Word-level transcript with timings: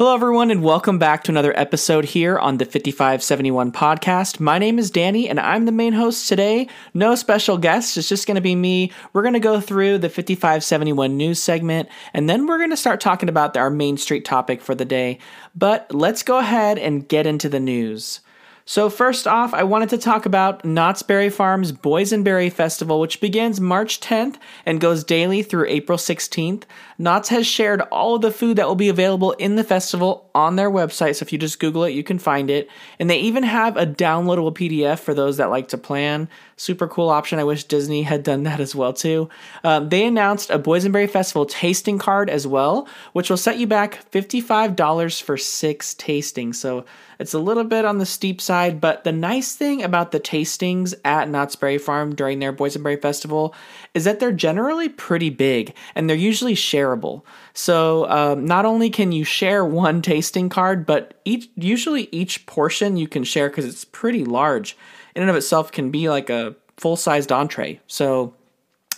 Hello, 0.00 0.14
everyone, 0.14 0.50
and 0.50 0.62
welcome 0.62 0.98
back 0.98 1.24
to 1.24 1.30
another 1.30 1.52
episode 1.58 2.06
here 2.06 2.38
on 2.38 2.56
the 2.56 2.64
5571 2.64 3.70
podcast. 3.70 4.40
My 4.40 4.58
name 4.58 4.78
is 4.78 4.90
Danny, 4.90 5.28
and 5.28 5.38
I'm 5.38 5.66
the 5.66 5.72
main 5.72 5.92
host 5.92 6.26
today. 6.26 6.68
No 6.94 7.14
special 7.14 7.58
guests, 7.58 7.98
it's 7.98 8.08
just 8.08 8.26
going 8.26 8.36
to 8.36 8.40
be 8.40 8.54
me. 8.54 8.92
We're 9.12 9.20
going 9.20 9.34
to 9.34 9.40
go 9.40 9.60
through 9.60 9.98
the 9.98 10.08
5571 10.08 11.18
news 11.18 11.42
segment, 11.42 11.90
and 12.14 12.30
then 12.30 12.46
we're 12.46 12.56
going 12.56 12.70
to 12.70 12.78
start 12.78 13.02
talking 13.02 13.28
about 13.28 13.58
our 13.58 13.68
Main 13.68 13.98
Street 13.98 14.24
topic 14.24 14.62
for 14.62 14.74
the 14.74 14.86
day. 14.86 15.18
But 15.54 15.94
let's 15.94 16.22
go 16.22 16.38
ahead 16.38 16.78
and 16.78 17.06
get 17.06 17.26
into 17.26 17.50
the 17.50 17.60
news. 17.60 18.20
So, 18.66 18.88
first 18.88 19.26
off, 19.26 19.52
I 19.52 19.64
wanted 19.64 19.88
to 19.90 19.98
talk 19.98 20.26
about 20.26 20.64
Knott's 20.64 21.02
Berry 21.02 21.30
Farm's 21.30 21.72
Boysenberry 21.72 22.52
Festival, 22.52 23.00
which 23.00 23.20
begins 23.20 23.60
March 23.60 24.00
10th 24.00 24.36
and 24.64 24.80
goes 24.80 25.02
daily 25.02 25.42
through 25.42 25.66
April 25.68 25.98
16th. 25.98 26.64
Knott's 26.98 27.30
has 27.30 27.46
shared 27.46 27.80
all 27.90 28.14
of 28.14 28.22
the 28.22 28.30
food 28.30 28.56
that 28.58 28.68
will 28.68 28.74
be 28.74 28.88
available 28.88 29.32
in 29.32 29.56
the 29.56 29.64
festival 29.64 30.30
on 30.34 30.56
their 30.56 30.70
website, 30.70 31.16
so 31.16 31.24
if 31.24 31.32
you 31.32 31.38
just 31.38 31.58
Google 31.58 31.84
it, 31.84 31.94
you 31.94 32.04
can 32.04 32.18
find 32.18 32.50
it. 32.50 32.68
And 32.98 33.08
they 33.08 33.18
even 33.18 33.42
have 33.42 33.76
a 33.76 33.86
downloadable 33.86 34.54
PDF 34.54 35.00
for 35.00 35.14
those 35.14 35.38
that 35.38 35.50
like 35.50 35.68
to 35.68 35.78
plan. 35.78 36.28
Super 36.56 36.86
cool 36.86 37.08
option. 37.08 37.38
I 37.38 37.44
wish 37.44 37.64
Disney 37.64 38.02
had 38.02 38.22
done 38.22 38.42
that 38.42 38.60
as 38.60 38.74
well 38.74 38.92
too. 38.92 39.30
Um, 39.64 39.88
they 39.88 40.04
announced 40.04 40.50
a 40.50 40.58
Boysenberry 40.58 41.08
Festival 41.08 41.46
tasting 41.46 41.98
card 41.98 42.28
as 42.28 42.46
well, 42.46 42.86
which 43.14 43.30
will 43.30 43.38
set 43.38 43.58
you 43.58 43.66
back 43.66 44.10
$55 44.12 45.22
for 45.22 45.38
six 45.38 45.94
tastings. 45.94 46.56
So 46.56 46.84
it's 47.20 47.34
a 47.34 47.38
little 47.38 47.64
bit 47.64 47.84
on 47.84 47.98
the 47.98 48.06
steep 48.06 48.40
side, 48.40 48.80
but 48.80 49.04
the 49.04 49.12
nice 49.12 49.54
thing 49.54 49.82
about 49.82 50.10
the 50.10 50.18
tastings 50.18 50.94
at 51.04 51.28
Knott's 51.28 51.54
Berry 51.54 51.76
Farm 51.76 52.14
during 52.14 52.38
their 52.38 52.50
Boysenberry 52.50 53.00
Festival 53.00 53.54
is 53.92 54.04
that 54.04 54.20
they're 54.20 54.32
generally 54.32 54.88
pretty 54.88 55.28
big 55.28 55.74
and 55.94 56.08
they're 56.08 56.16
usually 56.16 56.54
shareable. 56.54 57.22
So 57.52 58.08
um, 58.08 58.46
not 58.46 58.64
only 58.64 58.88
can 58.88 59.12
you 59.12 59.24
share 59.24 59.66
one 59.66 60.00
tasting 60.10 60.48
card, 60.48 60.86
but 60.86 61.20
each 61.26 61.50
usually 61.56 62.08
each 62.10 62.46
portion 62.46 62.96
you 62.96 63.06
can 63.06 63.22
share 63.22 63.50
because 63.50 63.66
it's 63.66 63.84
pretty 63.84 64.24
large 64.24 64.74
in 65.14 65.20
and 65.20 65.30
of 65.30 65.36
itself 65.36 65.70
can 65.70 65.90
be 65.90 66.08
like 66.08 66.30
a 66.30 66.56
full 66.78 66.96
sized 66.96 67.30
entree. 67.30 67.80
So 67.86 68.34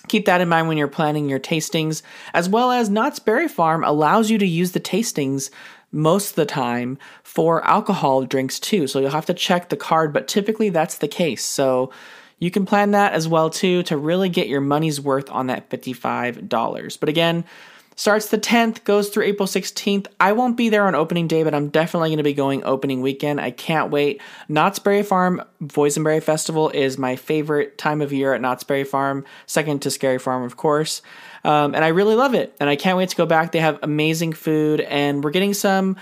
keep 0.07 0.27
that 0.27 0.41
in 0.41 0.49
mind 0.49 0.69
when 0.69 0.79
you're 0.79 0.87
planning 0.87 1.29
your 1.29 1.41
tastings, 1.41 2.03
as 2.35 2.49
well 2.49 2.71
as 2.71 2.89
Knott's 2.89 3.19
Berry 3.19 3.49
Farm 3.49 3.83
allows 3.83 4.31
you 4.31 4.39
to 4.39 4.47
use 4.47 4.73
the 4.73 4.81
tastings 4.81 5.51
most 5.93 6.31
of 6.31 6.37
the 6.37 6.47
time 6.47 6.99
for 7.23 7.65
alcohol 7.65 8.25
drinks 8.25 8.59
too. 8.59 8.87
So 8.87 8.99
you'll 8.99 9.11
have 9.11 9.27
to 9.27 9.35
check 9.35 9.69
the 9.69 9.77
card, 9.77 10.13
but 10.13 10.27
typically 10.27 10.71
that's 10.71 10.99
the 10.99 11.09
case. 11.09 11.45
So 11.45 11.93
you 12.39 12.51
can 12.51 12.67
plan 12.67 12.91
that 12.91 13.13
as 13.13 13.29
well 13.29 13.51
too 13.51 13.83
to 13.85 13.97
really 13.97 14.29
get 14.29 14.49
your 14.49 14.61
money's 14.61 15.01
worth 15.01 15.31
on 15.31 15.47
that 15.47 15.71
$55. 15.71 16.99
But 16.99 17.09
again, 17.09 17.45
Starts 17.95 18.29
the 18.29 18.39
10th, 18.39 18.85
goes 18.85 19.11
through 19.11 19.25
April 19.25 19.47
16th. 19.47 20.07
I 20.19 20.33
won't 20.33 20.57
be 20.57 20.71
there 20.71 20.87
on 20.87 20.95
opening 20.95 21.29
day, 21.29 21.43
but 21.43 21.55
I'm 21.55 21.69
definitely 21.69 22.09
going 22.09 22.17
to 22.17 22.23
be 22.23 22.33
going 22.33 22.65
opening 22.65 23.03
weekend. 23.03 23.41
I 23.41 23.51
can't 23.51 23.91
wait. 23.91 24.21
Knott's 24.49 24.79
Berry 24.79 25.03
Farm 25.03 25.43
Boysenberry 25.63 26.23
Festival 26.23 26.71
is 26.71 26.97
my 26.97 27.17
favorite 27.17 27.77
time 27.77 28.01
of 28.01 28.13
year 28.13 28.33
at 28.33 28.41
Knott's 28.41 28.65
Berry 28.65 28.85
Farm, 28.85 29.25
second 29.47 29.83
to 29.83 29.91
Scary 29.91 30.19
Farm, 30.19 30.43
of 30.43 30.57
course. 30.57 31.03
Um, 31.45 31.75
and 31.75 31.85
I 31.85 31.89
really 31.89 32.15
love 32.15 32.35
it. 32.35 32.55
And 32.61 32.71
I 32.71 32.77
can't 32.77 32.97
wait 32.97 33.09
to 33.09 33.17
go 33.17 33.27
back. 33.27 33.53
They 33.53 33.61
have 33.61 33.79
amazing 33.83 34.33
food, 34.33 34.81
and 34.81 35.25
we're 35.25 35.31
getting 35.31 35.55
some 35.55 35.97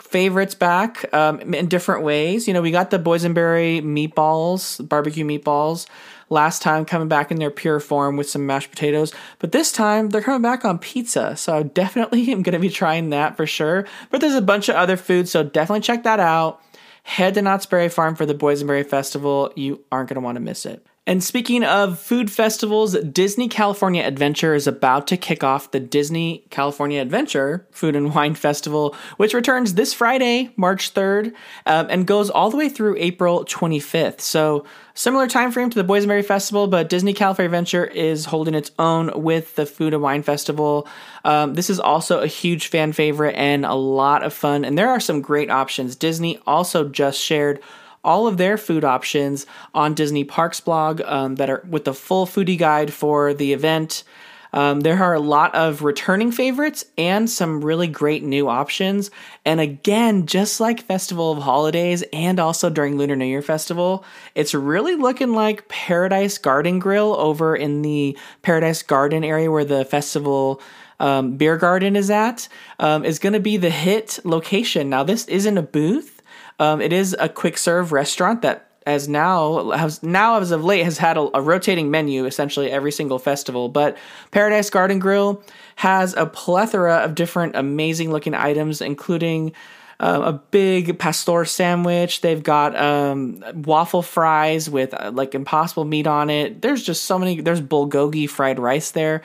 favorites 0.00 0.54
back 0.54 1.12
um, 1.14 1.40
in 1.54 1.68
different 1.68 2.02
ways. 2.02 2.46
You 2.46 2.54
know, 2.54 2.62
we 2.62 2.70
got 2.70 2.90
the 2.90 2.98
boysenberry 2.98 3.82
meatballs, 3.82 4.86
barbecue 4.86 5.24
meatballs 5.24 5.86
last 6.28 6.60
time 6.60 6.84
coming 6.84 7.08
back 7.08 7.30
in 7.30 7.38
their 7.38 7.50
pure 7.50 7.78
form 7.80 8.16
with 8.16 8.28
some 8.28 8.46
mashed 8.46 8.70
potatoes, 8.70 9.14
but 9.38 9.52
this 9.52 9.70
time 9.70 10.08
they're 10.08 10.22
coming 10.22 10.42
back 10.42 10.64
on 10.64 10.78
pizza. 10.78 11.36
So 11.36 11.56
I 11.56 11.62
definitely 11.62 12.32
am 12.32 12.42
going 12.42 12.54
to 12.54 12.58
be 12.58 12.70
trying 12.70 13.10
that 13.10 13.36
for 13.36 13.46
sure. 13.46 13.86
But 14.10 14.20
there's 14.20 14.34
a 14.34 14.42
bunch 14.42 14.68
of 14.68 14.76
other 14.76 14.96
foods, 14.96 15.30
so 15.30 15.42
definitely 15.42 15.82
check 15.82 16.02
that 16.04 16.20
out. 16.20 16.60
Head 17.04 17.34
to 17.34 17.42
Knott's 17.42 17.66
Berry 17.66 17.88
Farm 17.88 18.16
for 18.16 18.26
the 18.26 18.34
Boysenberry 18.34 18.84
Festival. 18.84 19.52
You 19.54 19.84
aren't 19.92 20.08
going 20.08 20.16
to 20.16 20.24
want 20.24 20.36
to 20.36 20.40
miss 20.40 20.66
it. 20.66 20.84
And 21.08 21.22
speaking 21.22 21.62
of 21.62 22.00
food 22.00 22.32
festivals, 22.32 22.94
Disney 22.98 23.46
California 23.46 24.02
Adventure 24.02 24.56
is 24.56 24.66
about 24.66 25.06
to 25.06 25.16
kick 25.16 25.44
off 25.44 25.70
the 25.70 25.78
Disney 25.78 26.44
California 26.50 27.00
Adventure 27.00 27.64
Food 27.70 27.94
and 27.94 28.12
Wine 28.12 28.34
Festival, 28.34 28.96
which 29.16 29.32
returns 29.32 29.74
this 29.74 29.94
Friday, 29.94 30.50
March 30.56 30.94
3rd, 30.94 31.32
um, 31.64 31.86
and 31.90 32.08
goes 32.08 32.28
all 32.28 32.50
the 32.50 32.56
way 32.56 32.68
through 32.68 32.96
April 32.98 33.44
25th. 33.44 34.20
So, 34.20 34.66
similar 34.94 35.28
time 35.28 35.52
frame 35.52 35.70
to 35.70 35.80
the 35.80 35.88
Boysenberry 35.88 36.24
Festival, 36.24 36.66
but 36.66 36.88
Disney 36.88 37.12
California 37.12 37.50
Adventure 37.50 37.84
is 37.84 38.24
holding 38.24 38.56
its 38.56 38.72
own 38.76 39.12
with 39.22 39.54
the 39.54 39.64
Food 39.64 39.94
and 39.94 40.02
Wine 40.02 40.24
Festival. 40.24 40.88
Um, 41.24 41.54
this 41.54 41.70
is 41.70 41.78
also 41.78 42.18
a 42.18 42.26
huge 42.26 42.66
fan 42.66 42.92
favorite 42.92 43.36
and 43.36 43.64
a 43.64 43.74
lot 43.74 44.24
of 44.24 44.34
fun, 44.34 44.64
and 44.64 44.76
there 44.76 44.90
are 44.90 44.98
some 44.98 45.20
great 45.20 45.50
options. 45.50 45.94
Disney 45.94 46.40
also 46.48 46.88
just 46.88 47.20
shared 47.20 47.62
all 48.06 48.26
of 48.26 48.38
their 48.38 48.56
food 48.56 48.84
options 48.84 49.44
on 49.74 49.92
Disney 49.92 50.24
Parks 50.24 50.60
blog 50.60 51.02
um, 51.02 51.34
that 51.34 51.50
are 51.50 51.62
with 51.68 51.84
the 51.84 51.92
full 51.92 52.24
foodie 52.24 52.56
guide 52.56 52.92
for 52.92 53.34
the 53.34 53.52
event. 53.52 54.04
Um, 54.52 54.80
there 54.80 55.02
are 55.02 55.12
a 55.12 55.20
lot 55.20 55.54
of 55.54 55.82
returning 55.82 56.30
favorites 56.32 56.84
and 56.96 57.28
some 57.28 57.62
really 57.62 57.88
great 57.88 58.22
new 58.22 58.48
options. 58.48 59.10
And 59.44 59.60
again, 59.60 60.24
just 60.24 60.60
like 60.60 60.80
Festival 60.80 61.32
of 61.32 61.42
Holidays 61.42 62.02
and 62.10 62.40
also 62.40 62.70
during 62.70 62.96
Lunar 62.96 63.16
New 63.16 63.26
Year 63.26 63.42
Festival, 63.42 64.02
it's 64.34 64.54
really 64.54 64.94
looking 64.94 65.34
like 65.34 65.68
Paradise 65.68 66.38
Garden 66.38 66.78
Grill 66.78 67.14
over 67.16 67.54
in 67.54 67.82
the 67.82 68.16
Paradise 68.40 68.82
Garden 68.82 69.24
area 69.24 69.50
where 69.50 69.64
the 69.64 69.84
festival 69.84 70.62
um, 71.00 71.36
beer 71.36 71.58
garden 71.58 71.94
is 71.94 72.10
at, 72.10 72.48
um, 72.78 73.04
is 73.04 73.18
going 73.18 73.34
to 73.34 73.40
be 73.40 73.58
the 73.58 73.68
hit 73.68 74.20
location. 74.24 74.88
Now, 74.88 75.02
this 75.02 75.26
isn't 75.26 75.58
a 75.58 75.62
booth. 75.62 76.15
Um, 76.58 76.80
it 76.80 76.92
is 76.92 77.14
a 77.18 77.28
quick 77.28 77.58
serve 77.58 77.92
restaurant 77.92 78.42
that 78.42 78.66
as 78.86 79.08
now 79.08 79.70
has 79.72 80.02
now 80.02 80.38
as 80.38 80.52
of 80.52 80.64
late 80.64 80.84
has 80.84 80.96
had 80.96 81.16
a, 81.16 81.28
a, 81.36 81.42
rotating 81.42 81.90
menu 81.90 82.24
essentially 82.24 82.70
every 82.70 82.92
single 82.92 83.18
festival. 83.18 83.68
But 83.68 83.98
Paradise 84.30 84.70
Garden 84.70 85.00
Grill 85.00 85.42
has 85.74 86.14
a 86.14 86.24
plethora 86.24 86.98
of 86.98 87.14
different 87.16 87.56
amazing 87.56 88.10
looking 88.10 88.34
items, 88.34 88.80
including. 88.80 89.52
Uh, 89.98 90.20
a 90.24 90.32
big 90.34 90.98
pastor 90.98 91.46
sandwich. 91.46 92.20
They've 92.20 92.42
got 92.42 92.76
um, 92.76 93.42
waffle 93.54 94.02
fries 94.02 94.68
with 94.68 94.92
uh, 94.92 95.10
like 95.14 95.34
impossible 95.34 95.86
meat 95.86 96.06
on 96.06 96.28
it. 96.28 96.60
There's 96.60 96.82
just 96.82 97.06
so 97.06 97.18
many. 97.18 97.40
There's 97.40 97.62
bulgogi 97.62 98.28
fried 98.28 98.58
rice 98.58 98.90
there. 98.90 99.22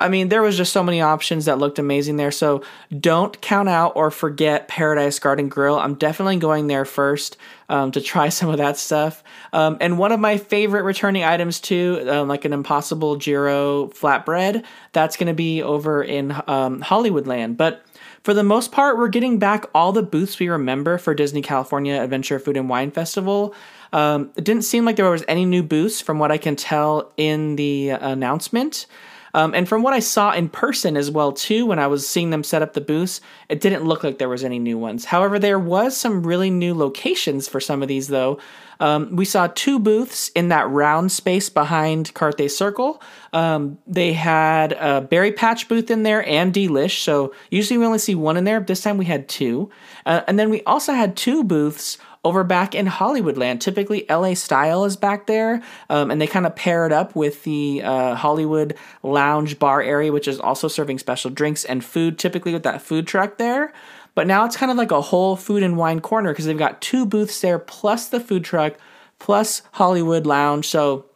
I 0.00 0.08
mean, 0.08 0.30
there 0.30 0.40
was 0.40 0.56
just 0.56 0.72
so 0.72 0.82
many 0.82 1.02
options 1.02 1.44
that 1.44 1.58
looked 1.58 1.78
amazing 1.78 2.16
there. 2.16 2.30
So 2.30 2.62
don't 2.98 3.38
count 3.42 3.68
out 3.68 3.92
or 3.94 4.10
forget 4.10 4.66
Paradise 4.66 5.18
Garden 5.18 5.48
Grill. 5.48 5.78
I'm 5.78 5.94
definitely 5.94 6.38
going 6.38 6.68
there 6.68 6.86
first 6.86 7.36
um, 7.68 7.92
to 7.92 8.00
try 8.00 8.28
some 8.30 8.48
of 8.48 8.56
that 8.56 8.78
stuff. 8.78 9.22
Um, 9.52 9.76
and 9.80 9.98
one 9.98 10.12
of 10.12 10.18
my 10.18 10.38
favorite 10.38 10.82
returning 10.82 11.22
items 11.22 11.60
too, 11.60 12.06
um, 12.08 12.28
like 12.28 12.46
an 12.46 12.52
Impossible 12.54 13.16
Gyro 13.16 13.88
flatbread, 13.88 14.64
that's 14.92 15.16
going 15.16 15.28
to 15.28 15.34
be 15.34 15.62
over 15.62 16.02
in 16.02 16.32
um, 16.46 16.80
Hollywoodland. 16.80 17.58
But 17.58 17.84
for 18.22 18.34
the 18.34 18.42
most 18.42 18.72
part, 18.72 18.98
we're 18.98 19.08
getting 19.08 19.38
back 19.38 19.66
all 19.74 19.92
the 19.92 20.02
booths 20.02 20.38
we 20.38 20.48
remember 20.48 20.98
for 20.98 21.14
Disney 21.14 21.42
California 21.42 22.00
Adventure 22.00 22.38
Food 22.38 22.56
and 22.56 22.68
Wine 22.68 22.90
Festival. 22.90 23.54
Um, 23.92 24.30
it 24.36 24.44
didn't 24.44 24.62
seem 24.62 24.84
like 24.84 24.96
there 24.96 25.10
was 25.10 25.24
any 25.26 25.44
new 25.44 25.62
booths 25.62 26.00
from 26.00 26.18
what 26.18 26.30
I 26.30 26.38
can 26.38 26.56
tell 26.56 27.12
in 27.16 27.56
the 27.56 27.90
announcement. 27.90 28.86
Um, 29.34 29.54
and 29.54 29.68
from 29.68 29.82
what 29.82 29.94
I 29.94 30.00
saw 30.00 30.32
in 30.32 30.48
person 30.48 30.96
as 30.96 31.10
well 31.10 31.32
too, 31.32 31.66
when 31.66 31.78
I 31.78 31.86
was 31.86 32.06
seeing 32.06 32.30
them 32.30 32.44
set 32.44 32.62
up 32.62 32.72
the 32.72 32.80
booths, 32.80 33.20
it 33.48 33.60
didn't 33.60 33.84
look 33.84 34.04
like 34.04 34.18
there 34.18 34.28
was 34.28 34.44
any 34.44 34.58
new 34.58 34.78
ones. 34.78 35.04
However, 35.04 35.38
there 35.38 35.58
was 35.58 35.96
some 35.96 36.26
really 36.26 36.50
new 36.50 36.74
locations 36.74 37.48
for 37.48 37.60
some 37.60 37.82
of 37.82 37.88
these 37.88 38.08
though. 38.08 38.38
Um, 38.80 39.14
we 39.14 39.26
saw 39.26 39.46
two 39.48 39.78
booths 39.78 40.30
in 40.30 40.48
that 40.48 40.68
round 40.70 41.12
space 41.12 41.50
behind 41.50 42.14
Carthay 42.14 42.50
Circle. 42.50 43.02
Um, 43.34 43.78
they 43.86 44.14
had 44.14 44.72
a 44.72 45.02
Berry 45.02 45.32
Patch 45.32 45.68
booth 45.68 45.90
in 45.90 46.02
there 46.02 46.26
and 46.26 46.52
Delish. 46.52 47.02
So 47.02 47.34
usually 47.50 47.76
we 47.76 47.84
only 47.84 47.98
see 47.98 48.14
one 48.14 48.38
in 48.38 48.44
there. 48.44 48.58
This 48.58 48.82
time 48.82 48.96
we 48.96 49.04
had 49.04 49.28
two. 49.28 49.70
Uh, 50.06 50.22
and 50.26 50.38
then 50.38 50.48
we 50.48 50.62
also 50.62 50.94
had 50.94 51.14
two 51.14 51.44
booths 51.44 51.98
over 52.24 52.44
back 52.44 52.74
in 52.74 52.86
Hollywoodland. 52.86 53.60
Typically, 53.60 54.04
LA 54.08 54.34
Style 54.34 54.84
is 54.84 54.96
back 54.96 55.26
there, 55.26 55.62
um, 55.88 56.10
and 56.10 56.20
they 56.20 56.26
kind 56.26 56.46
of 56.46 56.54
pair 56.54 56.86
it 56.86 56.92
up 56.92 57.16
with 57.16 57.44
the 57.44 57.82
uh, 57.82 58.14
Hollywood 58.14 58.76
Lounge 59.02 59.58
bar 59.58 59.80
area, 59.82 60.12
which 60.12 60.28
is 60.28 60.38
also 60.38 60.68
serving 60.68 60.98
special 60.98 61.30
drinks 61.30 61.64
and 61.64 61.84
food, 61.84 62.18
typically 62.18 62.52
with 62.52 62.62
that 62.64 62.82
food 62.82 63.06
truck 63.06 63.38
there. 63.38 63.72
But 64.14 64.26
now 64.26 64.44
it's 64.44 64.56
kind 64.56 64.70
of 64.70 64.76
like 64.76 64.90
a 64.90 65.00
whole 65.00 65.36
food 65.36 65.62
and 65.62 65.76
wine 65.76 66.00
corner 66.00 66.32
because 66.32 66.44
they've 66.44 66.58
got 66.58 66.82
two 66.82 67.06
booths 67.06 67.40
there, 67.40 67.58
plus 67.58 68.08
the 68.08 68.20
food 68.20 68.44
truck, 68.44 68.74
plus 69.18 69.62
Hollywood 69.72 70.26
Lounge. 70.26 70.66
So 70.66 71.06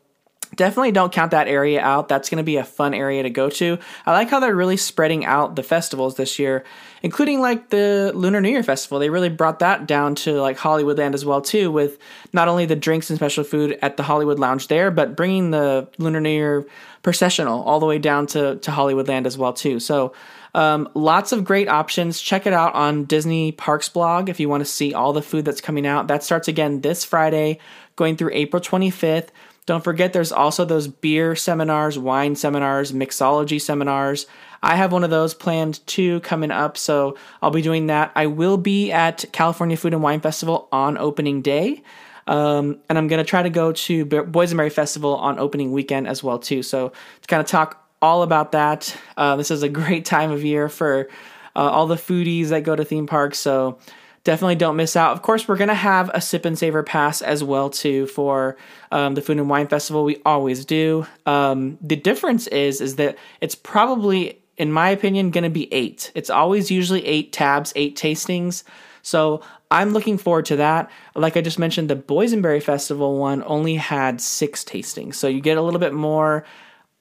definitely 0.56 0.92
don't 0.92 1.12
count 1.12 1.30
that 1.32 1.48
area 1.48 1.80
out. 1.80 2.08
That's 2.08 2.28
going 2.28 2.38
to 2.38 2.44
be 2.44 2.56
a 2.56 2.64
fun 2.64 2.94
area 2.94 3.22
to 3.22 3.30
go 3.30 3.48
to. 3.50 3.78
I 4.06 4.12
like 4.12 4.28
how 4.30 4.40
they're 4.40 4.54
really 4.54 4.76
spreading 4.76 5.24
out 5.24 5.56
the 5.56 5.62
festivals 5.62 6.16
this 6.16 6.38
year, 6.38 6.64
including 7.02 7.40
like 7.40 7.70
the 7.70 8.12
Lunar 8.14 8.40
New 8.40 8.50
Year 8.50 8.62
Festival. 8.62 8.98
They 8.98 9.10
really 9.10 9.28
brought 9.28 9.58
that 9.60 9.86
down 9.86 10.14
to 10.16 10.40
like 10.40 10.58
Hollywoodland 10.58 11.14
as 11.14 11.24
well 11.24 11.40
too, 11.40 11.70
with 11.70 11.98
not 12.32 12.48
only 12.48 12.66
the 12.66 12.76
drinks 12.76 13.10
and 13.10 13.18
special 13.18 13.44
food 13.44 13.78
at 13.82 13.96
the 13.96 14.02
Hollywood 14.02 14.38
Lounge 14.38 14.68
there, 14.68 14.90
but 14.90 15.16
bringing 15.16 15.50
the 15.50 15.88
Lunar 15.98 16.20
New 16.20 16.30
Year 16.30 16.66
processional 17.02 17.62
all 17.62 17.80
the 17.80 17.86
way 17.86 17.98
down 17.98 18.26
to 18.28 18.56
to 18.56 18.70
Hollywoodland 18.70 19.26
as 19.26 19.36
well 19.36 19.52
too. 19.52 19.78
So 19.80 20.12
Um, 20.54 20.88
lots 20.94 21.32
of 21.32 21.42
great 21.44 21.68
options. 21.68 22.20
Check 22.20 22.46
it 22.46 22.52
out 22.52 22.74
on 22.76 23.06
Disney 23.06 23.50
Parks 23.50 23.88
blog 23.88 24.28
if 24.28 24.38
you 24.38 24.48
want 24.48 24.60
to 24.60 24.64
see 24.64 24.94
all 24.94 25.12
the 25.12 25.20
food 25.20 25.44
that's 25.44 25.60
coming 25.60 25.84
out. 25.84 26.06
That 26.06 26.22
starts 26.22 26.46
again 26.46 26.80
this 26.80 27.04
Friday, 27.04 27.58
going 27.96 28.16
through 28.16 28.30
April 28.32 28.62
25th. 28.62 29.30
Don't 29.66 29.82
forget, 29.82 30.12
there's 30.12 30.32
also 30.32 30.64
those 30.64 30.88
beer 30.88 31.34
seminars, 31.34 31.98
wine 31.98 32.36
seminars, 32.36 32.92
mixology 32.92 33.60
seminars. 33.60 34.26
I 34.62 34.76
have 34.76 34.92
one 34.92 35.04
of 35.04 35.10
those 35.10 35.34
planned 35.34 35.86
too 35.86 36.20
coming 36.20 36.50
up, 36.50 36.76
so 36.76 37.16
I'll 37.40 37.50
be 37.50 37.62
doing 37.62 37.86
that. 37.86 38.12
I 38.14 38.26
will 38.26 38.56
be 38.58 38.92
at 38.92 39.24
California 39.32 39.76
Food 39.76 39.94
and 39.94 40.02
Wine 40.02 40.20
Festival 40.20 40.68
on 40.70 40.98
opening 40.98 41.40
day. 41.42 41.82
Um, 42.26 42.78
and 42.88 42.96
I'm 42.96 43.08
to 43.08 43.24
try 43.24 43.42
to 43.42 43.50
go 43.50 43.72
to 43.72 44.06
Boysenberry 44.06 44.72
Festival 44.72 45.16
on 45.16 45.38
opening 45.38 45.72
weekend 45.72 46.08
as 46.08 46.22
well 46.22 46.38
too. 46.38 46.62
So 46.62 46.90
to 47.20 47.26
kind 47.26 47.40
of 47.40 47.46
talk 47.46 47.86
all 48.00 48.22
about 48.22 48.52
that, 48.52 48.94
uh, 49.16 49.36
this 49.36 49.50
is 49.50 49.62
a 49.62 49.68
great 49.68 50.04
time 50.04 50.30
of 50.30 50.44
year 50.44 50.68
for 50.68 51.08
uh, 51.56 51.60
all 51.60 51.86
the 51.86 51.96
foodies 51.96 52.48
that 52.48 52.64
go 52.64 52.74
to 52.74 52.84
theme 52.84 53.06
parks. 53.06 53.38
So 53.38 53.78
definitely 54.24 54.56
don't 54.56 54.76
miss 54.76 54.96
out. 54.96 55.12
Of 55.12 55.22
course, 55.22 55.46
we're 55.46 55.56
gonna 55.56 55.74
have 55.74 56.10
a 56.12 56.20
sip 56.20 56.44
and 56.44 56.58
savor 56.58 56.82
pass 56.82 57.22
as 57.22 57.44
well 57.44 57.70
too 57.70 58.06
for 58.08 58.56
um, 58.90 59.14
the 59.14 59.22
Food 59.22 59.38
and 59.38 59.48
Wine 59.48 59.68
Festival. 59.68 60.04
We 60.04 60.20
always 60.24 60.64
do. 60.64 61.06
Um, 61.26 61.78
the 61.80 61.96
difference 61.96 62.46
is 62.48 62.80
is 62.80 62.96
that 62.96 63.16
it's 63.40 63.54
probably, 63.54 64.40
in 64.56 64.72
my 64.72 64.88
opinion, 64.90 65.30
gonna 65.30 65.50
be 65.50 65.72
eight. 65.72 66.10
It's 66.14 66.30
always 66.30 66.70
usually 66.70 67.04
eight 67.06 67.32
tabs, 67.32 67.72
eight 67.76 67.96
tastings. 67.96 68.64
So 69.02 69.42
I'm 69.70 69.92
looking 69.92 70.16
forward 70.16 70.46
to 70.46 70.56
that. 70.56 70.90
Like 71.14 71.36
I 71.36 71.42
just 71.42 71.58
mentioned, 71.58 71.90
the 71.90 71.96
Boysenberry 71.96 72.62
Festival 72.62 73.18
one 73.18 73.42
only 73.46 73.74
had 73.74 74.20
six 74.20 74.64
tastings, 74.64 75.16
so 75.16 75.28
you 75.28 75.42
get 75.42 75.58
a 75.58 75.62
little 75.62 75.80
bit 75.80 75.92
more 75.92 76.44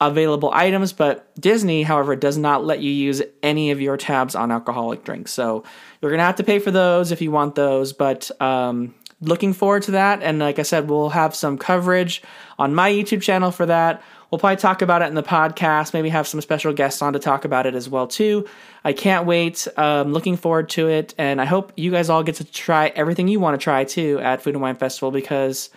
available 0.08 0.50
items, 0.52 0.92
but 0.92 1.34
Disney, 1.40 1.82
however, 1.82 2.16
does 2.16 2.38
not 2.38 2.64
let 2.64 2.80
you 2.80 2.90
use 2.90 3.22
any 3.42 3.70
of 3.70 3.80
your 3.80 3.96
tabs 3.96 4.34
on 4.34 4.50
alcoholic 4.50 5.04
drinks. 5.04 5.32
So 5.32 5.64
you're 6.00 6.10
going 6.10 6.18
to 6.18 6.24
have 6.24 6.36
to 6.36 6.44
pay 6.44 6.58
for 6.58 6.70
those 6.70 7.12
if 7.12 7.22
you 7.22 7.30
want 7.30 7.54
those, 7.54 7.92
but 7.92 8.30
um, 8.40 8.94
looking 9.20 9.52
forward 9.52 9.82
to 9.84 9.92
that. 9.92 10.22
And 10.22 10.38
like 10.38 10.58
I 10.58 10.62
said, 10.62 10.88
we'll 10.88 11.10
have 11.10 11.34
some 11.34 11.58
coverage 11.58 12.22
on 12.58 12.74
my 12.74 12.90
YouTube 12.90 13.22
channel 13.22 13.50
for 13.50 13.66
that. 13.66 14.02
We'll 14.30 14.38
probably 14.38 14.56
talk 14.56 14.82
about 14.82 15.02
it 15.02 15.06
in 15.06 15.14
the 15.14 15.22
podcast, 15.22 15.94
maybe 15.94 16.08
have 16.08 16.26
some 16.26 16.40
special 16.40 16.72
guests 16.72 17.00
on 17.02 17.12
to 17.12 17.18
talk 17.20 17.44
about 17.44 17.66
it 17.66 17.74
as 17.74 17.88
well 17.88 18.08
too. 18.08 18.48
I 18.82 18.92
can't 18.92 19.26
wait. 19.26 19.68
Um, 19.76 20.12
looking 20.12 20.36
forward 20.36 20.70
to 20.70 20.88
it, 20.88 21.14
and 21.18 21.40
I 21.40 21.44
hope 21.44 21.72
you 21.76 21.92
guys 21.92 22.10
all 22.10 22.24
get 22.24 22.36
to 22.36 22.44
try 22.44 22.88
everything 22.88 23.28
you 23.28 23.38
want 23.38 23.58
to 23.58 23.62
try 23.62 23.84
too 23.84 24.18
at 24.20 24.42
Food 24.42 24.54
and 24.54 24.62
Wine 24.62 24.74
Festival 24.74 25.12
because, 25.12 25.70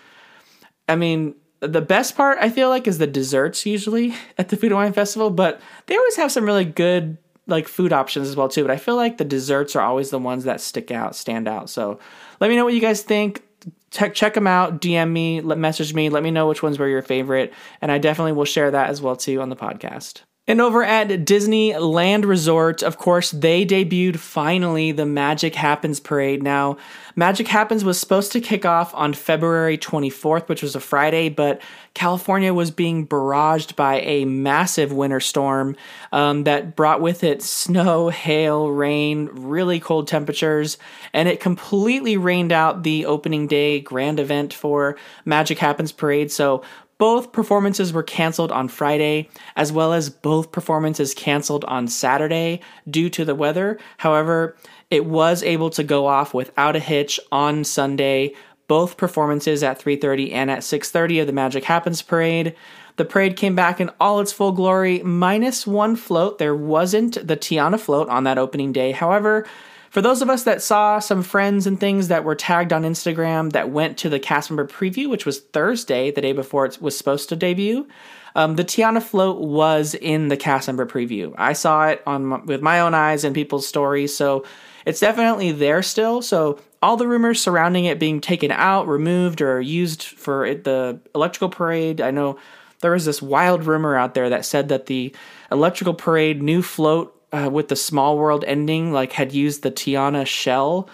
I 0.90 0.96
mean, 0.96 1.36
the 1.60 1.82
best 1.82 2.16
part 2.16 2.38
I 2.40 2.50
feel 2.50 2.70
like 2.70 2.88
is 2.88 2.98
the 2.98 3.08
desserts 3.08 3.66
usually 3.66 4.16
at 4.38 4.50
the 4.50 4.58
Food 4.58 4.72
and 4.72 4.76
Wine 4.76 4.94
Festival, 4.94 5.30
but 5.30 5.60
they 5.88 5.96
always 5.96 6.16
have 6.18 6.32
some 6.32 6.46
really 6.46 6.66
good 6.66 7.18
like 7.48 7.68
food 7.68 7.94
options 7.94 8.28
as 8.28 8.36
well 8.36 8.50
too. 8.50 8.64
But 8.64 8.72
I 8.72 8.78
feel 8.78 8.96
like 8.96 9.18
the 9.18 9.26
desserts 9.26 9.76
are 9.76 9.82
always 9.82 10.10
the 10.10 10.20
ones 10.20 10.44
that 10.44 10.62
stick 10.62 10.92
out, 10.92 11.16
stand 11.16 11.48
out. 11.48 11.70
So 11.70 12.00
let 12.40 12.50
me 12.50 12.56
know 12.56 12.66
what 12.66 12.74
you 12.74 12.82
guys 12.82 13.02
think. 13.02 13.44
Check 13.90 14.14
check 14.14 14.34
them 14.34 14.48
out. 14.48 14.82
DM 14.82 15.12
me, 15.12 15.42
message 15.42 15.94
me. 15.94 16.10
Let 16.10 16.24
me 16.24 16.30
know 16.32 16.48
which 16.48 16.62
ones 16.62 16.78
were 16.78 16.90
your 16.90 17.02
favorite, 17.02 17.54
and 17.82 17.92
I 17.92 17.98
definitely 17.98 18.34
will 18.34 18.46
share 18.46 18.70
that 18.72 18.90
as 18.90 19.02
well 19.02 19.16
too 19.16 19.42
on 19.42 19.50
the 19.50 19.56
podcast. 19.56 20.24
And 20.50 20.62
over 20.62 20.82
at 20.82 21.10
Disneyland 21.10 22.26
Resort, 22.26 22.82
of 22.82 22.98
course, 22.98 23.32
they 23.32 23.66
debuted 23.66 24.16
finally 24.16 24.94
the 24.94 25.06
Magic 25.06 25.56
Happens 25.56 26.00
parade. 26.00 26.42
Now, 26.42 26.78
Magic 27.18 27.50
Happens 27.50 27.84
was 27.84 28.00
supposed 28.00 28.32
to 28.32 28.40
kick 28.40 28.64
off 28.64 28.96
on 28.96 29.14
February 29.14 29.78
24th, 29.78 30.48
which 30.48 30.62
was 30.62 30.74
a 30.74 30.80
Friday, 30.80 31.28
but 31.28 31.62
California 31.96 32.54
was 32.54 32.72
being 32.72 33.06
barraged 33.06 33.76
by 33.76 34.00
a 34.02 34.24
massive 34.24 34.94
winter 34.94 35.20
storm 35.20 35.76
um, 36.14 36.46
that 36.46 36.78
brought 36.78 37.02
with 37.02 37.26
it 37.26 37.42
snow, 37.42 38.08
hail, 38.08 38.70
rain, 38.70 39.30
really 39.34 39.82
cold 39.82 40.08
temperatures, 40.08 40.78
and 41.12 41.28
it 41.28 41.42
completely 41.42 42.16
rained 42.16 42.54
out 42.54 42.84
the 42.84 43.06
opening 43.06 43.48
day 43.48 43.82
grand 43.82 44.18
event 44.18 44.54
for 44.54 44.96
Magic 45.26 45.58
Happens 45.58 45.92
parade. 45.92 46.32
So 46.32 46.64
both 46.98 47.32
performances 47.32 47.94
were 47.94 48.04
canceled 48.04 48.52
on 48.52 48.68
Friday, 48.68 49.30
as 49.56 49.72
well 49.72 49.94
as 49.94 50.10
both 50.10 50.52
performances 50.52 51.14
canceled 51.14 51.66
on 51.66 51.88
Saturday 51.88 52.62
due 52.90 53.10
to 53.10 53.24
the 53.24 53.36
weather. 53.36 53.78
However, 53.98 54.56
it 54.90 55.06
was 55.06 55.44
able 55.44 55.70
to 55.72 55.84
go 55.84 56.08
off 56.08 56.34
without 56.34 56.76
a 56.76 56.80
hitch 56.80 57.20
on 57.32 57.64
Sunday, 57.64 58.34
both 58.68 58.98
performances 58.98 59.64
at 59.64 59.80
3:30 59.80 60.34
and 60.34 60.50
at 60.52 60.64
6:30 60.64 61.20
of 61.20 61.28
the 61.28 61.34
Magic 61.34 61.64
Happens 61.66 62.02
parade. 62.02 62.56
The 62.98 63.06
parade 63.06 63.38
came 63.38 63.56
back 63.56 63.80
in 63.80 63.92
all 64.00 64.20
its 64.20 64.34
full 64.34 64.52
glory, 64.52 65.04
minus 65.04 65.68
one 65.68 65.96
float. 65.96 66.40
There 66.40 66.56
wasn't 66.56 67.28
the 67.28 67.38
Tiana 67.38 67.80
float 67.80 68.10
on 68.10 68.24
that 68.24 68.40
opening 68.40 68.72
day. 68.72 68.92
However, 68.92 69.46
for 69.90 70.02
those 70.02 70.22
of 70.22 70.30
us 70.30 70.44
that 70.44 70.62
saw 70.62 71.00
some 71.00 71.24
friends 71.24 71.66
and 71.68 71.80
things 71.80 72.08
that 72.10 72.24
were 72.24 72.36
tagged 72.36 72.74
on 72.74 72.84
Instagram 72.84 73.52
that 73.52 73.70
went 73.70 73.98
to 74.00 74.10
the 74.10 74.20
cast 74.20 74.50
member 74.50 74.68
preview, 74.68 75.10
which 75.10 75.26
was 75.26 75.40
Thursday, 75.40 76.12
the 76.12 76.22
day 76.22 76.34
before 76.34 76.66
it 76.66 76.82
was 76.82 76.98
supposed 76.98 77.30
to 77.30 77.36
debut, 77.36 77.88
um, 78.36 78.56
the 78.56 78.64
Tiana 78.64 79.02
float 79.02 79.42
was 79.42 79.96
in 79.96 80.28
the 80.28 80.38
cast 80.38 80.68
member 80.68 80.86
preview. 80.86 81.34
I 81.38 81.54
saw 81.54 81.88
it 81.88 82.04
on 82.06 82.46
with 82.46 82.62
my 82.62 82.80
own 82.82 82.94
eyes 82.94 83.24
and 83.24 83.34
people's 83.34 83.68
stories, 83.68 84.16
so 84.16 84.46
it's 84.86 85.00
definitely 85.00 85.52
there 85.52 85.82
still. 85.82 86.22
So 86.22 86.60
all 86.82 86.98
the 86.98 87.08
rumors 87.08 87.42
surrounding 87.42 87.86
it 87.86 88.00
being 88.00 88.22
taken 88.22 88.52
out, 88.52 88.88
removed, 88.88 89.42
or 89.42 89.60
used 89.60 90.04
for 90.04 90.46
it, 90.46 90.64
the 90.64 91.00
electrical 91.16 91.50
parade, 91.50 92.00
I 92.00 92.12
know 92.12 92.38
there 92.82 92.92
was 92.92 93.06
this 93.06 93.22
wild 93.22 93.66
rumor 93.66 93.96
out 93.96 94.14
there 94.14 94.30
that 94.30 94.46
said 94.46 94.70
that 94.70 94.86
the 94.86 95.16
electrical 95.52 95.96
parade 95.96 96.44
new 96.44 96.62
float 96.62 97.17
uh, 97.32 97.50
with 97.52 97.68
the 97.68 97.76
small 97.76 98.18
world 98.18 98.44
ending 98.46 98.92
like 98.92 99.14
had 99.14 99.34
used 99.34 99.64
the 99.64 99.72
Tiana 99.72 100.26
shell. 100.26 100.90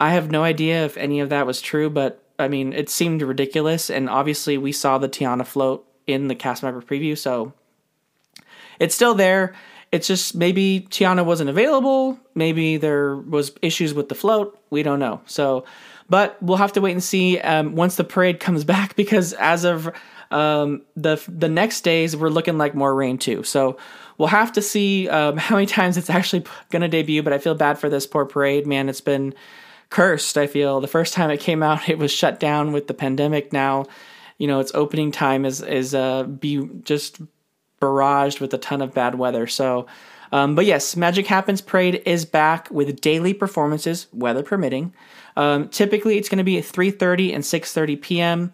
I 0.00 0.10
have 0.10 0.30
no 0.30 0.42
idea 0.42 0.84
if 0.84 0.96
any 0.96 1.20
of 1.20 1.30
that 1.30 1.46
was 1.46 1.60
true, 1.60 1.88
but 1.90 2.22
I 2.38 2.48
mean, 2.48 2.72
it 2.72 2.90
seemed 2.90 3.22
ridiculous. 3.22 3.90
And 3.90 4.10
obviously, 4.10 4.58
we 4.58 4.72
saw 4.72 4.98
the 4.98 5.08
Tiana 5.08 5.46
float 5.46 5.86
in 6.06 6.28
the 6.28 6.34
cast 6.34 6.62
member 6.62 6.82
preview, 6.82 7.16
so 7.16 7.52
it's 8.78 8.94
still 8.94 9.14
there. 9.14 9.54
It's 9.92 10.06
just 10.06 10.34
maybe 10.34 10.86
Tiana 10.90 11.24
wasn't 11.24 11.48
available. 11.48 12.18
Maybe 12.34 12.76
there 12.76 13.16
was 13.16 13.52
issues 13.62 13.94
with 13.94 14.08
the 14.08 14.14
float. 14.14 14.58
We 14.68 14.82
don't 14.82 14.98
know. 14.98 15.20
So, 15.26 15.64
but 16.10 16.36
we'll 16.42 16.58
have 16.58 16.72
to 16.74 16.80
wait 16.80 16.92
and 16.92 17.02
see 17.02 17.38
um, 17.40 17.76
once 17.76 17.96
the 17.96 18.04
parade 18.04 18.40
comes 18.40 18.64
back 18.74 18.96
because 18.96 19.32
as 19.34 19.64
of 19.64 19.90
um, 20.30 20.82
the 20.96 21.22
the 21.28 21.48
next 21.48 21.82
days, 21.82 22.16
we're 22.16 22.28
looking 22.28 22.58
like 22.58 22.74
more 22.74 22.94
rain 22.94 23.18
too. 23.18 23.42
So 23.44 23.78
we'll 24.18 24.28
have 24.28 24.52
to 24.52 24.62
see 24.62 25.08
um, 25.08 25.36
how 25.36 25.56
many 25.56 25.66
times 25.66 25.96
it's 25.96 26.10
actually 26.10 26.44
going 26.70 26.82
to 26.82 26.88
debut. 26.88 27.22
But 27.22 27.32
I 27.32 27.38
feel 27.38 27.54
bad 27.54 27.78
for 27.78 27.88
this 27.88 28.06
poor 28.06 28.24
parade, 28.24 28.66
man. 28.66 28.88
It's 28.88 29.00
been 29.00 29.34
cursed. 29.90 30.36
I 30.36 30.46
feel 30.46 30.80
the 30.80 30.88
first 30.88 31.14
time 31.14 31.30
it 31.30 31.40
came 31.40 31.62
out, 31.62 31.88
it 31.88 31.98
was 31.98 32.12
shut 32.12 32.40
down 32.40 32.72
with 32.72 32.86
the 32.86 32.94
pandemic. 32.94 33.52
Now, 33.52 33.86
you 34.38 34.46
know, 34.46 34.60
its 34.60 34.72
opening 34.74 35.12
time 35.12 35.44
is 35.44 35.62
is 35.62 35.94
uh, 35.94 36.24
be 36.24 36.68
just 36.82 37.20
barraged 37.80 38.40
with 38.40 38.52
a 38.54 38.58
ton 38.58 38.82
of 38.82 38.94
bad 38.94 39.16
weather. 39.16 39.46
So. 39.46 39.86
Um, 40.32 40.56
but 40.56 40.66
yes, 40.66 40.96
Magic 40.96 41.28
Happens 41.28 41.60
Parade 41.60 42.02
is 42.04 42.24
back 42.24 42.68
with 42.72 43.00
daily 43.00 43.32
performances, 43.32 44.08
weather 44.12 44.42
permitting. 44.42 44.92
Um, 45.36 45.68
typically, 45.68 46.18
it's 46.18 46.28
going 46.28 46.38
to 46.38 46.44
be 46.44 46.58
at 46.58 46.64
3:30 46.64 47.32
and 47.32 47.44
6:30 47.44 48.02
p.m. 48.02 48.52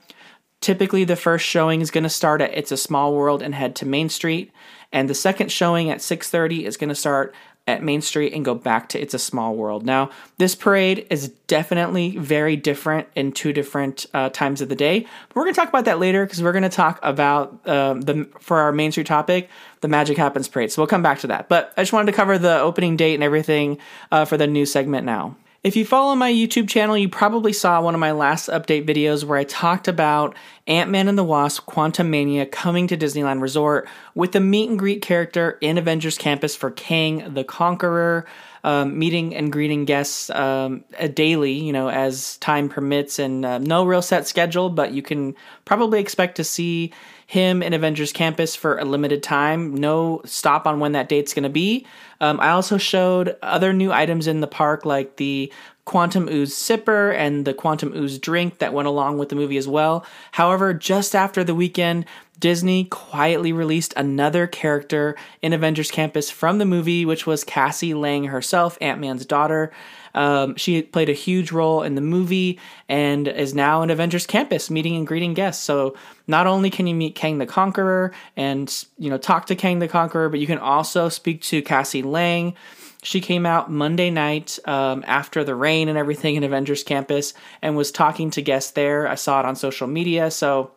Typically, 0.62 1.02
the 1.02 1.16
first 1.16 1.44
showing 1.44 1.80
is 1.80 1.90
going 1.90 2.04
to 2.04 2.08
start 2.08 2.40
at 2.40 2.56
It's 2.56 2.70
a 2.70 2.76
Small 2.76 3.14
World 3.14 3.42
and 3.42 3.52
head 3.52 3.74
to 3.76 3.86
Main 3.86 4.08
Street, 4.08 4.52
and 4.92 5.10
the 5.10 5.14
second 5.14 5.50
showing 5.50 5.90
at 5.90 5.98
6:30 5.98 6.64
is 6.64 6.76
going 6.76 6.88
to 6.88 6.94
start 6.94 7.34
at 7.66 7.82
Main 7.82 8.00
Street 8.00 8.32
and 8.32 8.44
go 8.44 8.54
back 8.54 8.88
to 8.90 9.00
It's 9.00 9.12
a 9.12 9.18
Small 9.18 9.56
World. 9.56 9.84
Now, 9.84 10.10
this 10.38 10.54
parade 10.54 11.04
is 11.10 11.30
definitely 11.48 12.16
very 12.16 12.54
different 12.54 13.08
in 13.16 13.32
two 13.32 13.52
different 13.52 14.06
uh, 14.14 14.28
times 14.28 14.60
of 14.60 14.68
the 14.68 14.76
day. 14.76 15.00
But 15.00 15.36
we're 15.36 15.44
going 15.44 15.54
to 15.54 15.60
talk 15.60 15.68
about 15.68 15.84
that 15.86 15.98
later 15.98 16.24
because 16.24 16.40
we're 16.40 16.52
going 16.52 16.62
to 16.62 16.68
talk 16.68 17.00
about 17.02 17.68
um, 17.68 18.02
the 18.02 18.28
for 18.38 18.60
our 18.60 18.70
Main 18.70 18.92
Street 18.92 19.08
topic, 19.08 19.50
the 19.80 19.88
Magic 19.88 20.16
Happens 20.16 20.46
parade. 20.46 20.70
So 20.70 20.80
we'll 20.80 20.86
come 20.86 21.02
back 21.02 21.18
to 21.20 21.26
that. 21.26 21.48
But 21.48 21.72
I 21.76 21.82
just 21.82 21.92
wanted 21.92 22.12
to 22.12 22.16
cover 22.16 22.38
the 22.38 22.60
opening 22.60 22.96
date 22.96 23.14
and 23.14 23.24
everything 23.24 23.78
uh, 24.12 24.26
for 24.26 24.36
the 24.36 24.46
new 24.46 24.64
segment 24.64 25.04
now. 25.06 25.34
If 25.62 25.76
you 25.76 25.84
follow 25.84 26.16
my 26.16 26.32
YouTube 26.32 26.68
channel, 26.68 26.98
you 26.98 27.08
probably 27.08 27.52
saw 27.52 27.80
one 27.80 27.94
of 27.94 28.00
my 28.00 28.10
last 28.10 28.48
update 28.48 28.84
videos 28.84 29.22
where 29.22 29.38
I 29.38 29.44
talked 29.44 29.86
about 29.86 30.34
Ant 30.66 30.90
Man 30.90 31.06
and 31.06 31.16
the 31.16 31.22
Wasp 31.22 31.66
Quantumania 31.66 32.50
coming 32.50 32.88
to 32.88 32.96
Disneyland 32.96 33.40
Resort 33.40 33.88
with 34.16 34.32
the 34.32 34.40
meet 34.40 34.70
and 34.70 34.76
greet 34.78 35.02
character 35.02 35.58
in 35.60 35.78
Avengers 35.78 36.18
Campus 36.18 36.56
for 36.56 36.72
Kang 36.72 37.34
the 37.34 37.44
Conqueror. 37.44 38.26
Um, 38.64 38.96
meeting 38.96 39.34
and 39.34 39.50
greeting 39.50 39.86
guests 39.86 40.30
um, 40.30 40.84
daily, 41.14 41.54
you 41.54 41.72
know, 41.72 41.88
as 41.90 42.36
time 42.36 42.68
permits, 42.68 43.18
and 43.18 43.44
uh, 43.44 43.58
no 43.58 43.84
real 43.84 44.02
set 44.02 44.28
schedule, 44.28 44.70
but 44.70 44.92
you 44.92 45.02
can 45.02 45.34
probably 45.64 45.98
expect 45.98 46.36
to 46.36 46.44
see 46.44 46.92
him 47.32 47.62
in 47.62 47.72
Avengers 47.72 48.12
Campus 48.12 48.54
for 48.54 48.76
a 48.76 48.84
limited 48.84 49.22
time. 49.22 49.74
No 49.74 50.20
stop 50.26 50.66
on 50.66 50.80
when 50.80 50.92
that 50.92 51.08
date's 51.08 51.32
going 51.32 51.44
to 51.44 51.48
be. 51.48 51.86
Um, 52.20 52.38
I 52.40 52.50
also 52.50 52.76
showed 52.76 53.38
other 53.40 53.72
new 53.72 53.90
items 53.90 54.26
in 54.26 54.40
the 54.40 54.46
park, 54.46 54.84
like 54.84 55.16
the 55.16 55.50
Quantum 55.86 56.28
Ooze 56.28 56.54
sipper 56.54 57.16
and 57.16 57.46
the 57.46 57.54
Quantum 57.54 57.96
Ooze 57.96 58.18
drink 58.18 58.58
that 58.58 58.74
went 58.74 58.86
along 58.86 59.16
with 59.16 59.30
the 59.30 59.34
movie 59.34 59.56
as 59.56 59.66
well. 59.66 60.04
However, 60.32 60.74
just 60.74 61.14
after 61.14 61.42
the 61.42 61.54
weekend, 61.54 62.04
Disney 62.38 62.84
quietly 62.84 63.50
released 63.50 63.94
another 63.96 64.46
character 64.46 65.16
in 65.40 65.54
Avengers 65.54 65.90
Campus 65.90 66.30
from 66.30 66.58
the 66.58 66.66
movie, 66.66 67.06
which 67.06 67.26
was 67.26 67.44
Cassie 67.44 67.94
Lang 67.94 68.24
herself, 68.24 68.76
Ant 68.82 69.00
Man's 69.00 69.24
daughter. 69.24 69.72
Um, 70.14 70.56
she 70.56 70.82
played 70.82 71.08
a 71.08 71.14
huge 71.14 71.52
role 71.52 71.82
in 71.82 71.94
the 71.94 72.00
movie 72.00 72.58
and 72.88 73.26
is 73.28 73.54
now 73.54 73.82
in 73.82 73.90
Avengers 73.90 74.26
Campus, 74.26 74.70
meeting 74.70 74.96
and 74.96 75.06
greeting 75.06 75.34
guests. 75.34 75.62
So 75.62 75.96
not 76.26 76.46
only 76.46 76.70
can 76.70 76.86
you 76.86 76.94
meet 76.94 77.14
Kang 77.14 77.38
the 77.38 77.46
Conqueror 77.46 78.12
and 78.36 78.84
you 78.98 79.10
know 79.10 79.18
talk 79.18 79.46
to 79.46 79.56
Kang 79.56 79.78
the 79.78 79.88
Conqueror, 79.88 80.28
but 80.28 80.40
you 80.40 80.46
can 80.46 80.58
also 80.58 81.08
speak 81.08 81.42
to 81.42 81.62
Cassie 81.62 82.02
Lang. 82.02 82.54
She 83.04 83.20
came 83.20 83.46
out 83.46 83.70
Monday 83.70 84.10
night 84.10 84.60
um, 84.64 85.02
after 85.06 85.42
the 85.42 85.56
rain 85.56 85.88
and 85.88 85.98
everything 85.98 86.36
in 86.36 86.44
Avengers 86.44 86.84
Campus 86.84 87.34
and 87.60 87.76
was 87.76 87.90
talking 87.90 88.30
to 88.30 88.42
guests 88.42 88.72
there. 88.72 89.08
I 89.08 89.16
saw 89.16 89.40
it 89.40 89.46
on 89.46 89.56
social 89.56 89.88
media, 89.88 90.30
so 90.30 90.70